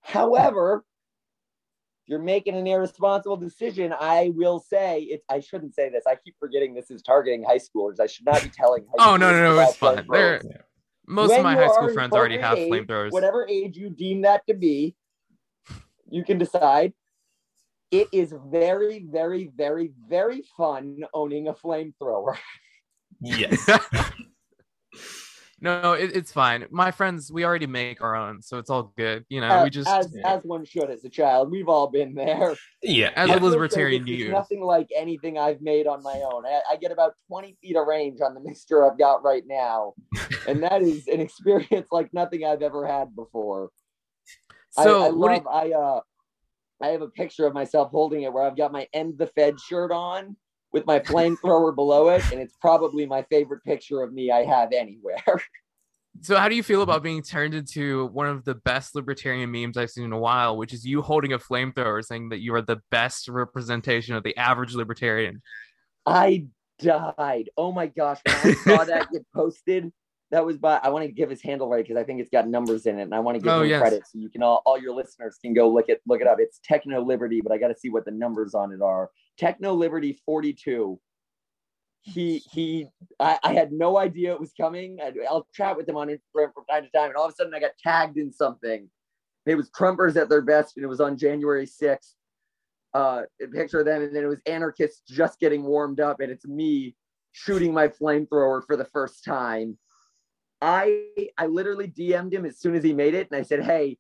However, 0.02 0.84
you're 2.12 2.20
making 2.20 2.56
an 2.56 2.68
irresponsible 2.68 3.38
decision, 3.38 3.94
I 3.98 4.34
will 4.36 4.60
say 4.60 5.04
it. 5.04 5.24
I 5.30 5.40
shouldn't 5.40 5.74
say 5.74 5.90
this. 5.90 6.04
I 6.06 6.16
keep 6.16 6.36
forgetting 6.38 6.74
this 6.74 6.92
is 6.92 7.02
targeting 7.02 7.42
high 7.42 7.58
schoolers. 7.58 8.02
I 8.02 8.08
should 8.08 8.26
not 8.26 8.44
be 8.44 8.50
telling. 8.50 8.84
High 8.84 8.96
oh 9.14 9.16
no, 9.16 9.32
no, 9.32 9.56
no, 9.56 9.56
schoolers 9.56 9.70
it's 9.70 9.78
about 9.78 9.96
fine. 9.96 10.08
They're, 10.12 10.42
most 11.08 11.30
When 11.30 11.40
of 11.40 11.44
my 11.46 11.56
high 11.56 11.68
school 11.68 11.94
friends 11.94 12.14
already 12.14 12.38
have 12.38 12.58
age, 12.58 12.70
flamethrowers. 12.70 13.12
Whatever 13.12 13.48
age 13.50 13.78
you 13.78 13.90
deem 13.90 14.24
that 14.24 14.46
to 14.48 14.54
be, 14.54 14.94
you 16.10 16.26
can 16.26 16.38
decide. 16.38 16.94
It 17.92 18.10
is 18.12 18.34
very, 18.50 19.06
very, 19.10 19.50
very, 19.56 19.92
very 20.10 20.44
fun 20.58 21.04
owning 21.14 21.48
a 21.48 21.54
flamethrower. 21.54 22.38
Yes. 23.22 23.70
no, 25.62 25.94
it, 25.94 26.16
it's 26.16 26.32
fine. 26.32 26.66
My 26.72 26.90
friends, 26.90 27.32
we 27.32 27.46
already 27.46 27.68
make 27.68 28.02
our 28.02 28.16
own, 28.16 28.42
so 28.42 28.58
it's 28.58 28.72
all 28.72 28.92
good. 28.98 29.26
You 29.30 29.42
know, 29.42 29.64
we 29.64 29.70
just 29.70 29.88
as 29.88 30.12
yeah. 30.12 30.34
as 30.34 30.44
one 30.44 30.66
should 30.66 30.90
as 30.90 31.06
a 31.06 31.10
child. 31.10 31.52
We've 31.52 31.70
all 31.70 31.88
been 31.88 32.16
there. 32.16 32.56
yeah. 32.82 33.12
As 33.16 33.30
I 33.30 33.36
a 33.36 33.40
will 33.40 33.50
say 33.50 33.56
libertarian 33.56 34.08
you. 34.08 34.32
nothing 34.32 34.62
like 34.62 34.90
anything 34.98 35.38
I've 35.38 35.62
made 35.62 35.86
on 35.86 36.02
my 36.02 36.20
own. 36.32 36.48
I, 36.48 36.62
I 36.72 36.76
get 36.78 36.92
about 36.92 37.14
20 37.28 37.56
feet 37.62 37.76
of 37.76 37.86
range 37.86 38.22
on 38.22 38.34
the 38.34 38.40
mixture 38.40 38.90
I've 38.90 38.98
got 38.98 39.24
right 39.24 39.44
now. 39.46 39.94
and 40.48 40.64
that 40.64 40.82
is 40.82 41.08
an 41.08 41.22
experience 41.22 41.90
like 41.92 42.12
nothing 42.12 42.44
I've 42.44 42.64
ever 42.64 42.88
had 42.88 43.16
before. 43.16 43.70
so 44.72 45.04
I, 45.04 45.08
I 45.08 45.10
what 45.12 45.28
do 45.28 45.34
love 45.36 45.48
I 45.48 45.72
uh 45.72 46.00
I 46.82 46.88
have 46.88 47.04
a 47.04 47.10
picture 47.10 47.46
of 47.46 47.54
myself 47.54 47.92
holding 47.92 48.24
it 48.24 48.34
where 48.34 48.44
I've 48.44 48.58
got 48.58 48.72
my 48.72 48.88
end 48.94 49.20
the 49.20 49.28
Fed 49.28 49.60
shirt 49.60 49.92
on 49.92 50.36
with 50.74 50.86
my 50.86 51.00
flamethrower 51.00 51.76
below 51.76 52.10
it, 52.10 52.24
and 52.32 52.42
it's 52.42 52.56
probably 52.62 53.06
my 53.06 53.24
favorite 53.24 53.64
picture 53.64 54.02
of 54.02 54.14
me 54.14 54.32
I 54.32 54.44
have 54.44 54.72
anywhere. 54.74 55.24
So 56.20 56.36
how 56.36 56.50
do 56.50 56.56
you 56.56 56.62
feel 56.62 56.82
about 56.82 57.04
being 57.04 57.24
turned 57.24 57.54
into 57.54 58.08
one 58.08 58.28
of 58.28 58.44
the 58.44 58.54
best 58.54 58.96
libertarian 58.96 59.50
memes 59.50 59.78
I've 59.78 59.90
seen 59.90 60.04
in 60.04 60.12
a 60.12 60.20
while, 60.20 60.58
which 60.58 60.74
is 60.74 60.86
you 60.86 61.02
holding 61.02 61.32
a 61.32 61.40
flamethrower 61.40 62.04
saying 62.04 62.30
that 62.30 62.42
you 62.42 62.54
are 62.54 62.62
the 62.62 62.82
best 62.92 63.30
representation 63.30 64.14
of 64.16 64.24
the 64.24 64.36
average 64.36 64.76
libertarian? 64.76 65.42
I 66.06 66.48
died. 66.80 67.50
Oh 67.56 67.72
my 67.72 67.88
gosh, 67.88 68.20
when 68.26 68.36
I 68.36 68.54
saw 68.56 68.84
that 68.84 69.10
get 69.12 69.26
posted, 69.34 69.92
that 70.32 70.46
was 70.46 70.58
by 70.58 70.80
I 70.84 70.90
want 70.90 71.06
to 71.06 71.12
give 71.12 71.30
his 71.30 71.42
handle 71.42 71.70
right 71.70 71.84
because 71.84 72.00
I 72.00 72.04
think 72.04 72.20
it's 72.20 72.30
got 72.30 72.48
numbers 72.48 72.86
in 72.86 73.00
it, 73.00 73.04
and 73.04 73.16
I 73.16 73.20
want 73.20 73.36
to 73.38 73.44
give 73.44 73.52
Oh, 73.54 73.62
him 73.62 73.70
yes. 73.70 73.80
credit 73.80 74.04
so 74.06 74.20
you 74.20 74.30
can 74.30 74.44
all 74.44 74.62
all 74.66 74.78
your 74.78 74.94
listeners 74.94 75.38
can 75.42 75.54
go 75.54 75.70
look 75.70 75.88
it 75.88 76.02
look 76.06 76.22
it 76.22 76.28
up. 76.28 76.38
It's 76.40 76.60
Techno 76.64 77.02
Liberty, 77.04 77.42
but 77.42 77.52
I 77.54 77.58
got 77.58 77.70
to 77.70 77.76
see 77.78 77.90
what 77.90 78.06
the 78.06 78.12
numbers 78.12 78.54
on 78.54 78.74
it 78.74 78.82
are. 78.82 79.10
Techno 79.38 79.74
Liberty 79.74 80.20
42. 80.26 81.00
He 82.04 82.42
he 82.52 82.88
I, 83.20 83.38
I 83.44 83.54
had 83.54 83.72
no 83.72 83.98
idea 83.98 84.34
it 84.34 84.40
was 84.40 84.54
coming. 84.60 84.98
I, 85.02 85.14
I'll 85.30 85.48
chat 85.54 85.78
with 85.78 85.88
him 85.88 85.98
on 85.98 86.08
Instagram 86.08 86.54
from 86.54 86.66
time 86.70 86.84
to 86.84 86.90
time, 86.90 87.10
and 87.10 87.16
all 87.16 87.26
of 87.26 87.32
a 87.32 87.36
sudden 87.36 87.54
I 87.54 87.60
got 87.60 87.72
tagged 87.82 88.18
in 88.18 88.32
something. 88.32 88.90
It 89.46 89.56
was 89.56 89.70
Trumpers 89.70 90.16
at 90.16 90.30
their 90.30 90.42
best, 90.42 90.78
and 90.78 90.84
it 90.84 90.88
was 90.88 91.02
on 91.02 91.18
January 91.18 91.66
6th. 91.66 92.14
Uh, 92.94 93.24
a 93.42 93.48
picture 93.48 93.80
of 93.80 93.86
them, 93.86 94.02
and 94.02 94.16
then 94.16 94.24
it 94.24 94.28
was 94.28 94.42
anarchists 94.46 95.02
just 95.08 95.40
getting 95.40 95.64
warmed 95.64 96.00
up, 96.00 96.20
and 96.20 96.32
it's 96.32 96.46
me 96.46 96.96
shooting 97.32 97.74
my 97.74 97.88
flamethrower 97.88 98.62
for 98.66 98.76
the 98.76 98.86
first 98.86 99.24
time. 99.24 99.78
I 100.62 101.06
I 101.38 101.48
literally 101.48 101.88
DM'd 101.88 102.34
him 102.34 102.46
as 102.46 102.60
soon 102.60 102.76
as 102.76 102.84
he 102.84 102.94
made 102.94 103.14
it, 103.14 103.28
and 103.32 103.40
I 103.40 103.44
said, 103.44 103.64
"Hey, 103.64 103.98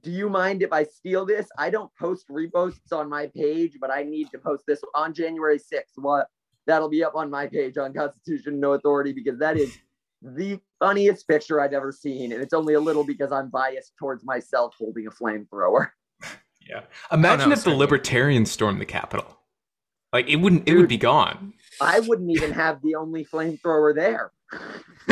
do 0.00 0.10
you 0.10 0.28
mind 0.28 0.62
if 0.62 0.72
I 0.72 0.84
steal 0.84 1.26
this? 1.26 1.48
I 1.58 1.70
don't 1.70 1.90
post 1.96 2.28
reposts 2.28 2.92
on 2.92 3.08
my 3.08 3.26
page, 3.34 3.76
but 3.80 3.90
I 3.90 4.02
need 4.02 4.30
to 4.30 4.38
post 4.38 4.64
this 4.66 4.80
on 4.94 5.12
January 5.12 5.58
6th. 5.58 5.96
What 5.96 6.28
that'll 6.66 6.88
be 6.88 7.04
up 7.04 7.14
on 7.14 7.30
my 7.30 7.46
page 7.46 7.76
on 7.76 7.92
Constitution 7.92 8.58
No 8.58 8.72
Authority 8.72 9.12
because 9.12 9.38
that 9.38 9.56
is 9.56 9.76
the 10.22 10.58
funniest 10.78 11.26
picture 11.28 11.60
I've 11.60 11.72
ever 11.72 11.92
seen, 11.92 12.32
and 12.32 12.42
it's 12.42 12.54
only 12.54 12.74
a 12.74 12.80
little 12.80 13.04
because 13.04 13.32
I'm 13.32 13.50
biased 13.50 13.96
towards 13.98 14.24
myself 14.24 14.74
holding 14.78 15.06
a 15.06 15.10
flamethrower. 15.10 15.90
Yeah. 16.70 16.82
Imagine 17.10 17.46
oh, 17.46 17.48
no, 17.48 17.52
if 17.54 17.64
the 17.64 17.74
libertarians 17.74 18.48
stormed 18.48 18.80
the 18.80 18.86
Capitol. 18.86 19.36
Like 20.12 20.28
it 20.28 20.36
wouldn't. 20.36 20.68
It 20.68 20.76
would 20.76 20.88
be 20.88 20.96
gone. 20.96 21.54
I 21.80 21.98
wouldn't 21.98 22.30
even 22.30 22.52
have 22.52 22.80
the 22.82 22.94
only 22.94 23.24
flamethrower 23.24 23.92
there. 23.92 24.30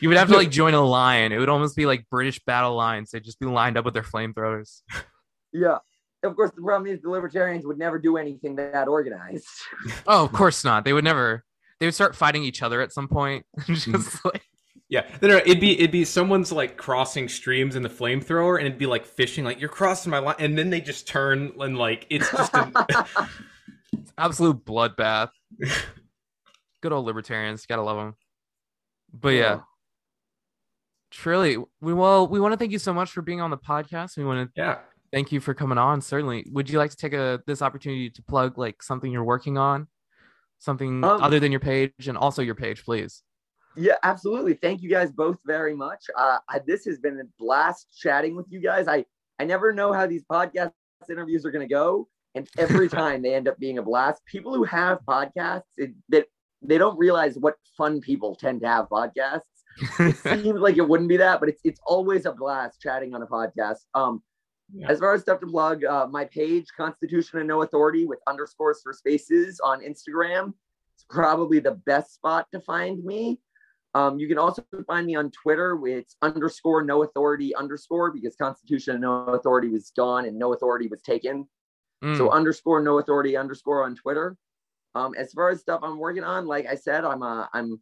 you 0.00 0.08
would 0.08 0.18
have 0.18 0.28
to 0.28 0.36
like 0.36 0.50
join 0.50 0.74
a 0.74 0.80
line. 0.80 1.32
It 1.32 1.38
would 1.38 1.48
almost 1.48 1.76
be 1.76 1.86
like 1.86 2.06
British 2.10 2.42
battle 2.44 2.74
lines. 2.74 3.10
They'd 3.10 3.24
just 3.24 3.40
be 3.40 3.46
lined 3.46 3.76
up 3.76 3.84
with 3.84 3.94
their 3.94 4.02
flamethrowers. 4.02 4.82
Yeah. 5.52 5.78
Of 6.22 6.36
course, 6.36 6.52
the 6.54 6.62
problem 6.62 6.92
is 6.92 7.02
the 7.02 7.10
libertarians 7.10 7.66
would 7.66 7.78
never 7.78 7.98
do 7.98 8.16
anything 8.16 8.56
that 8.56 8.88
organized. 8.88 9.46
Oh, 10.06 10.24
of 10.24 10.32
course 10.32 10.64
not. 10.64 10.84
They 10.84 10.92
would 10.92 11.04
never. 11.04 11.44
They 11.80 11.86
would 11.86 11.94
start 11.94 12.14
fighting 12.14 12.44
each 12.44 12.62
other 12.62 12.80
at 12.80 12.92
some 12.92 13.08
point. 13.08 13.44
Hmm. 13.66 13.74
just 13.74 14.24
like 14.24 14.42
Yeah, 14.88 15.06
no, 15.20 15.28
no, 15.28 15.36
it'd 15.38 15.60
be 15.60 15.78
it'd 15.78 15.90
be 15.90 16.04
someone's 16.04 16.52
like 16.52 16.76
crossing 16.76 17.28
streams 17.28 17.76
in 17.76 17.82
the 17.82 17.88
flamethrower, 17.88 18.58
and 18.58 18.66
it'd 18.66 18.78
be 18.78 18.86
like 18.86 19.06
fishing, 19.06 19.44
like 19.44 19.58
you're 19.58 19.68
crossing 19.68 20.10
my 20.10 20.18
line, 20.18 20.36
and 20.38 20.56
then 20.56 20.70
they 20.70 20.80
just 20.80 21.08
turn 21.08 21.52
and 21.58 21.78
like 21.78 22.06
it's 22.10 22.30
just 22.30 22.54
a, 22.54 22.86
absolute 24.18 24.64
bloodbath. 24.64 25.30
Good 26.82 26.92
old 26.92 27.06
libertarians, 27.06 27.66
gotta 27.66 27.82
love 27.82 27.96
them. 27.96 28.14
But 29.12 29.30
yeah, 29.30 29.60
truly, 31.10 31.58
we 31.80 31.94
well, 31.94 32.26
we 32.26 32.40
want 32.40 32.52
to 32.52 32.56
thank 32.56 32.72
you 32.72 32.78
so 32.78 32.92
much 32.92 33.10
for 33.10 33.22
being 33.22 33.40
on 33.40 33.50
the 33.50 33.58
podcast. 33.58 34.16
We 34.16 34.24
want 34.24 34.54
to 34.54 34.60
yeah. 34.60 34.78
thank 35.12 35.30
you 35.30 35.40
for 35.40 35.54
coming 35.54 35.78
on. 35.78 36.00
Certainly, 36.00 36.46
would 36.50 36.68
you 36.68 36.78
like 36.78 36.90
to 36.90 36.96
take 36.96 37.12
a 37.12 37.40
this 37.46 37.62
opportunity 37.62 38.10
to 38.10 38.22
plug 38.22 38.58
like 38.58 38.82
something 38.82 39.12
you're 39.12 39.24
working 39.24 39.58
on, 39.58 39.86
something 40.58 41.04
Um, 41.04 41.22
other 41.22 41.38
than 41.38 41.52
your 41.52 41.60
page, 41.60 41.92
and 42.08 42.16
also 42.16 42.42
your 42.42 42.54
page, 42.54 42.84
please? 42.84 43.22
Yeah, 43.76 43.94
absolutely. 44.02 44.54
Thank 44.54 44.82
you 44.82 44.90
guys 44.90 45.10
both 45.12 45.38
very 45.46 45.74
much. 45.74 46.04
Uh, 46.16 46.38
I, 46.48 46.60
this 46.66 46.84
has 46.84 46.98
been 46.98 47.18
a 47.20 47.24
blast 47.38 47.88
chatting 47.98 48.36
with 48.36 48.46
you 48.50 48.60
guys. 48.60 48.88
I 48.88 49.04
I 49.38 49.44
never 49.44 49.72
know 49.72 49.92
how 49.92 50.06
these 50.06 50.24
podcast 50.24 50.72
interviews 51.08 51.44
are 51.44 51.50
going 51.50 51.66
to 51.66 51.72
go, 51.72 52.08
and 52.34 52.48
every 52.58 52.88
time 53.00 53.22
they 53.22 53.34
end 53.34 53.48
up 53.48 53.58
being 53.58 53.78
a 53.78 53.82
blast. 53.82 54.24
People 54.26 54.54
who 54.54 54.64
have 54.64 55.00
podcasts, 55.08 55.62
it, 55.76 55.92
that 56.08 56.26
they 56.62 56.78
don't 56.78 56.98
realize 56.98 57.36
what 57.36 57.56
fun 57.76 58.00
people 58.00 58.34
tend 58.34 58.60
to 58.62 58.68
have 58.68 58.88
podcasts. 58.88 59.40
It 59.98 60.16
seems 60.42 60.60
like 60.60 60.76
it 60.76 60.88
wouldn't 60.88 61.08
be 61.08 61.16
that, 61.16 61.40
but 61.40 61.48
it's 61.48 61.60
it's 61.64 61.80
always 61.86 62.26
a 62.26 62.32
blast 62.32 62.80
chatting 62.80 63.14
on 63.14 63.22
a 63.22 63.26
podcast. 63.26 63.80
Um, 63.94 64.22
Yeah. 64.74 64.90
as 64.90 65.00
far 65.00 65.12
as 65.14 65.22
stuff 65.22 65.40
to 65.40 65.46
plug, 65.46 65.84
uh, 65.84 66.06
my 66.10 66.24
page, 66.26 66.66
Constitution 66.76 67.38
and 67.40 67.48
No 67.48 67.62
Authority, 67.62 68.06
with 68.06 68.20
underscores 68.26 68.80
for 68.82 68.92
spaces 68.92 69.60
on 69.60 69.80
Instagram. 69.80 70.54
It's 70.94 71.04
probably 71.10 71.58
the 71.58 71.72
best 71.72 72.14
spot 72.14 72.46
to 72.52 72.60
find 72.60 73.02
me. 73.04 73.40
Um, 73.94 74.18
you 74.18 74.26
can 74.28 74.38
also 74.38 74.64
find 74.86 75.06
me 75.06 75.14
on 75.16 75.30
Twitter. 75.30 75.78
It's 75.86 76.16
underscore 76.22 76.82
no 76.82 77.02
authority 77.02 77.54
underscore 77.54 78.10
because 78.10 78.34
Constitution 78.36 78.94
and 78.94 79.02
no 79.02 79.24
authority 79.26 79.68
was 79.68 79.92
gone 79.94 80.24
and 80.24 80.38
no 80.38 80.54
authority 80.54 80.88
was 80.88 81.02
taken. 81.02 81.46
Mm. 82.02 82.16
So 82.16 82.30
underscore 82.30 82.80
no 82.82 82.98
authority 82.98 83.36
underscore 83.36 83.84
on 83.84 83.94
Twitter. 83.94 84.36
Um, 84.94 85.14
as 85.16 85.32
far 85.32 85.50
as 85.50 85.60
stuff 85.60 85.80
I'm 85.82 85.98
working 85.98 86.24
on, 86.24 86.46
like 86.46 86.66
I 86.66 86.74
said, 86.74 87.04
I'm 87.04 87.22
uh, 87.22 87.46
I'm 87.54 87.80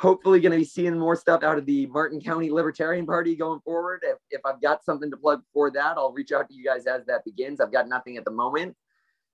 hopefully 0.00 0.40
going 0.40 0.52
to 0.52 0.58
be 0.58 0.64
seeing 0.64 0.98
more 0.98 1.14
stuff 1.14 1.42
out 1.42 1.58
of 1.58 1.66
the 1.66 1.86
Martin 1.86 2.20
County 2.20 2.50
Libertarian 2.50 3.04
Party 3.04 3.36
going 3.36 3.60
forward. 3.60 4.00
If, 4.02 4.16
if 4.30 4.40
I've 4.46 4.60
got 4.62 4.82
something 4.82 5.10
to 5.10 5.16
plug 5.16 5.42
for 5.52 5.70
that, 5.72 5.98
I'll 5.98 6.12
reach 6.12 6.32
out 6.32 6.48
to 6.48 6.54
you 6.54 6.64
guys 6.64 6.86
as 6.86 7.04
that 7.06 7.24
begins. 7.24 7.60
I've 7.60 7.72
got 7.72 7.86
nothing 7.86 8.16
at 8.16 8.24
the 8.24 8.30
moment. 8.30 8.74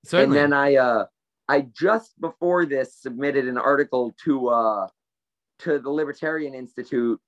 Certainly. 0.04 0.38
And 0.38 0.52
then 0.52 0.58
I 0.58 0.76
uh 0.76 1.04
I 1.48 1.66
just 1.78 2.20
before 2.20 2.66
this 2.66 2.96
submitted 2.96 3.46
an 3.46 3.58
article 3.58 4.14
to 4.24 4.48
uh 4.48 4.88
to 5.60 5.78
the 5.78 5.90
Libertarian 5.90 6.54
Institute. 6.54 7.20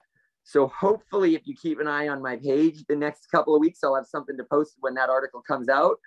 So 0.42 0.66
hopefully 0.68 1.34
if 1.34 1.46
you 1.46 1.54
keep 1.54 1.78
an 1.78 1.86
eye 1.86 2.08
on 2.08 2.20
my 2.20 2.36
page 2.36 2.84
the 2.88 2.96
next 2.96 3.26
couple 3.30 3.54
of 3.54 3.60
weeks 3.60 3.80
I'll 3.84 3.94
have 3.94 4.06
something 4.06 4.36
to 4.36 4.44
post 4.44 4.76
when 4.80 4.94
that 4.94 5.10
article 5.10 5.42
comes 5.46 5.68
out. 5.68 5.98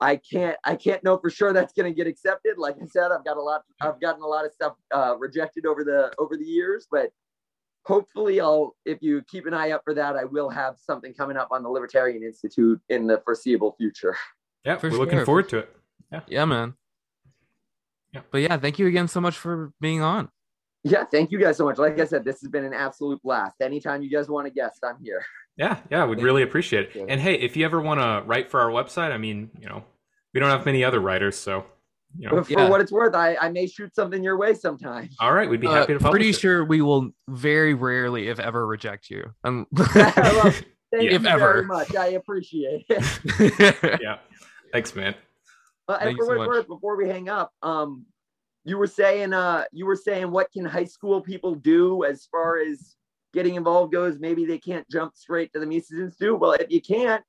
I 0.00 0.16
can't 0.16 0.56
I 0.64 0.76
can't 0.76 1.02
know 1.02 1.16
for 1.18 1.30
sure 1.30 1.52
that's 1.52 1.72
going 1.72 1.90
to 1.90 1.96
get 1.96 2.06
accepted. 2.06 2.58
Like 2.58 2.76
I 2.82 2.86
said, 2.86 3.10
I've 3.12 3.24
got 3.24 3.36
a 3.36 3.42
lot 3.42 3.62
I've 3.80 4.00
gotten 4.00 4.22
a 4.22 4.26
lot 4.26 4.44
of 4.44 4.52
stuff 4.52 4.74
uh 4.94 5.16
rejected 5.18 5.66
over 5.66 5.84
the 5.84 6.12
over 6.18 6.36
the 6.36 6.44
years, 6.44 6.86
but 6.90 7.10
hopefully 7.84 8.40
I'll 8.40 8.76
if 8.84 8.98
you 9.00 9.22
keep 9.22 9.46
an 9.46 9.54
eye 9.54 9.70
up 9.70 9.82
for 9.84 9.94
that 9.94 10.16
I 10.16 10.24
will 10.24 10.50
have 10.50 10.76
something 10.78 11.14
coming 11.14 11.36
up 11.36 11.48
on 11.50 11.62
the 11.62 11.68
Libertarian 11.70 12.22
Institute 12.22 12.80
in 12.88 13.06
the 13.06 13.22
foreseeable 13.24 13.74
future. 13.78 14.16
Yeah, 14.64 14.76
For 14.78 14.90
we're 14.90 14.98
looking 14.98 15.24
forward 15.24 15.48
to 15.50 15.58
it. 15.58 15.76
yeah, 16.12 16.20
yeah, 16.26 16.44
man. 16.44 16.74
Yeah. 18.12 18.22
But 18.30 18.38
yeah, 18.38 18.56
thank 18.56 18.78
you 18.78 18.86
again 18.88 19.06
so 19.08 19.20
much 19.20 19.38
for 19.38 19.72
being 19.80 20.02
on. 20.02 20.28
Yeah, 20.82 21.04
thank 21.04 21.30
you 21.30 21.38
guys 21.38 21.56
so 21.56 21.64
much. 21.64 21.78
Like 21.78 22.00
I 22.00 22.04
said, 22.04 22.24
this 22.24 22.40
has 22.40 22.50
been 22.50 22.64
an 22.64 22.72
absolute 22.74 23.22
blast. 23.22 23.56
Anytime 23.60 24.02
you 24.02 24.10
guys 24.10 24.28
want 24.28 24.46
a 24.46 24.50
guest, 24.50 24.80
I'm 24.84 24.96
here. 25.02 25.24
Yeah, 25.56 25.78
yeah, 25.90 26.04
we'd 26.04 26.20
really 26.20 26.42
appreciate 26.42 26.90
it. 26.94 27.06
And 27.08 27.20
hey, 27.20 27.34
if 27.34 27.56
you 27.56 27.64
ever 27.64 27.80
want 27.80 28.00
to 28.00 28.22
write 28.26 28.50
for 28.50 28.60
our 28.60 28.68
website, 28.70 29.10
I 29.12 29.16
mean, 29.16 29.50
you 29.58 29.68
know, 29.68 29.84
we 30.34 30.40
don't 30.40 30.50
have 30.50 30.66
many 30.66 30.84
other 30.84 31.00
writers, 31.00 31.36
so 31.36 31.64
you 32.18 32.28
know. 32.28 32.42
For 32.44 32.50
Yeah. 32.52 32.68
what 32.68 32.80
it's 32.82 32.92
worth, 32.92 33.14
I, 33.14 33.36
I 33.40 33.48
may 33.48 33.66
shoot 33.66 33.94
something 33.94 34.22
your 34.22 34.36
way 34.36 34.52
sometime. 34.54 35.08
All 35.18 35.32
right, 35.32 35.48
we'd 35.48 35.60
be 35.62 35.66
Uh, 35.66 35.72
happy 35.72 35.94
to 35.94 35.98
publish 35.98 36.10
pretty 36.12 36.30
it. 36.30 36.36
sure 36.40 36.64
we 36.64 36.82
will 36.82 37.10
very 37.28 37.72
rarely, 37.72 38.28
if 38.28 38.38
ever, 38.38 38.66
reject 38.66 39.08
you. 39.10 39.32
Um, 39.44 39.66
Well, 39.72 40.52
Thank 40.92 41.10
If 41.10 41.22
you 41.22 41.28
ever. 41.28 41.38
very 41.54 41.64
much. 41.64 41.96
I 41.96 42.08
appreciate 42.10 42.86
it. 42.88 44.00
Yeah, 44.00 44.18
thanks, 44.72 44.94
man. 44.94 45.14
Uh, 45.88 45.92
and 45.94 46.00
Thank 46.02 46.18
for 46.18 46.26
what 46.26 46.38
it's 46.38 46.46
worth, 46.48 46.68
before 46.68 46.96
we 46.96 47.08
hang 47.08 47.28
up, 47.28 47.50
um, 47.62 48.04
you 48.64 48.76
were 48.78 48.86
saying, 48.86 49.32
uh, 49.32 49.64
you 49.72 49.84
were 49.86 49.96
saying, 49.96 50.30
what 50.30 50.50
can 50.52 50.64
high 50.64 50.84
school 50.84 51.20
people 51.20 51.54
do 51.56 52.04
as 52.04 52.26
far 52.30 52.58
as 52.60 52.94
getting 53.36 53.54
involved 53.54 53.92
goes? 53.92 54.18
Maybe 54.18 54.46
they 54.46 54.58
can't 54.58 54.88
jump 54.90 55.14
straight 55.14 55.52
to 55.52 55.60
the 55.60 55.66
Mises 55.66 56.00
Institute. 56.00 56.40
Well, 56.40 56.52
if 56.52 56.70
you 56.70 56.80
can't, 56.80 57.22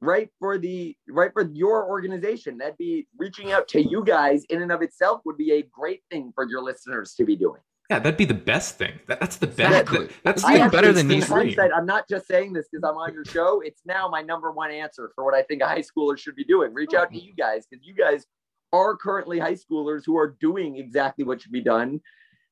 write 0.00 0.30
for 0.38 0.58
the 0.58 0.96
write 1.08 1.32
for 1.32 1.50
your 1.52 1.88
organization. 1.88 2.58
That'd 2.58 2.78
be 2.78 3.08
reaching 3.18 3.50
out 3.52 3.66
to 3.68 3.82
you 3.82 4.04
guys 4.04 4.44
in 4.50 4.62
and 4.62 4.70
of 4.70 4.82
itself 4.82 5.20
would 5.24 5.36
be 5.36 5.52
a 5.52 5.62
great 5.62 6.02
thing 6.10 6.32
for 6.34 6.48
your 6.48 6.62
listeners 6.62 7.14
to 7.14 7.24
be 7.24 7.36
doing. 7.36 7.60
Yeah, 7.90 7.98
that'd 8.00 8.18
be 8.18 8.26
the 8.26 8.34
best 8.34 8.76
thing. 8.76 9.00
That, 9.08 9.18
that's 9.18 9.36
the 9.36 9.46
best. 9.46 9.90
Exactly. 9.90 10.06
that- 10.06 10.14
that's 10.22 10.44
even 10.48 10.68
better 10.68 10.92
than 10.92 11.08
thing 11.08 11.16
in 11.16 11.20
Nice 11.20 11.28
for 11.28 11.38
you. 11.42 11.56
hindsight, 11.56 11.70
I'm 11.74 11.86
not 11.86 12.06
just 12.06 12.26
saying 12.26 12.52
this 12.52 12.68
because 12.70 12.88
I'm 12.88 12.98
on 12.98 13.14
your 13.14 13.24
show. 13.24 13.62
It's 13.62 13.80
now 13.86 14.08
my 14.08 14.20
number 14.20 14.52
one 14.52 14.70
answer 14.70 15.10
for 15.14 15.24
what 15.24 15.34
I 15.34 15.42
think 15.42 15.62
a 15.62 15.66
high 15.66 15.82
schooler 15.82 16.18
should 16.18 16.36
be 16.36 16.44
doing. 16.44 16.74
Reach 16.74 16.92
out 16.92 17.10
to 17.12 17.18
hmm. 17.18 17.26
you 17.26 17.34
guys 17.34 17.66
because 17.68 17.84
you 17.84 17.94
guys 17.94 18.26
are 18.74 18.96
currently 18.96 19.38
high 19.38 19.54
schoolers 19.54 20.02
who 20.04 20.18
are 20.18 20.36
doing 20.38 20.76
exactly 20.76 21.24
what 21.24 21.40
should 21.40 21.52
be 21.52 21.62
done. 21.62 22.00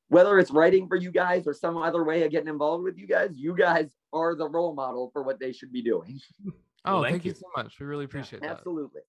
Whether 0.09 0.39
it's 0.39 0.51
writing 0.51 0.87
for 0.87 0.95
you 0.95 1.11
guys 1.11 1.47
or 1.47 1.53
some 1.53 1.77
other 1.77 2.03
way 2.03 2.23
of 2.23 2.31
getting 2.31 2.47
involved 2.47 2.83
with 2.83 2.97
you 2.97 3.07
guys, 3.07 3.31
you 3.35 3.55
guys 3.55 3.89
are 4.13 4.35
the 4.35 4.47
role 4.47 4.73
model 4.73 5.09
for 5.11 5.21
what 5.23 5.39
they 5.39 5.51
should 5.51 5.71
be 5.71 5.81
doing. 5.81 6.19
oh, 6.47 6.51
Well, 6.85 7.03
thank 7.03 7.13
thank 7.15 7.25
you 7.25 7.31
you. 7.31 7.35
so 7.35 7.47
much. 7.57 7.79
We 7.79 7.85
really 7.85 8.05
appreciate 8.05 8.41
that. 8.41 8.51
Absolutely. 8.51 9.01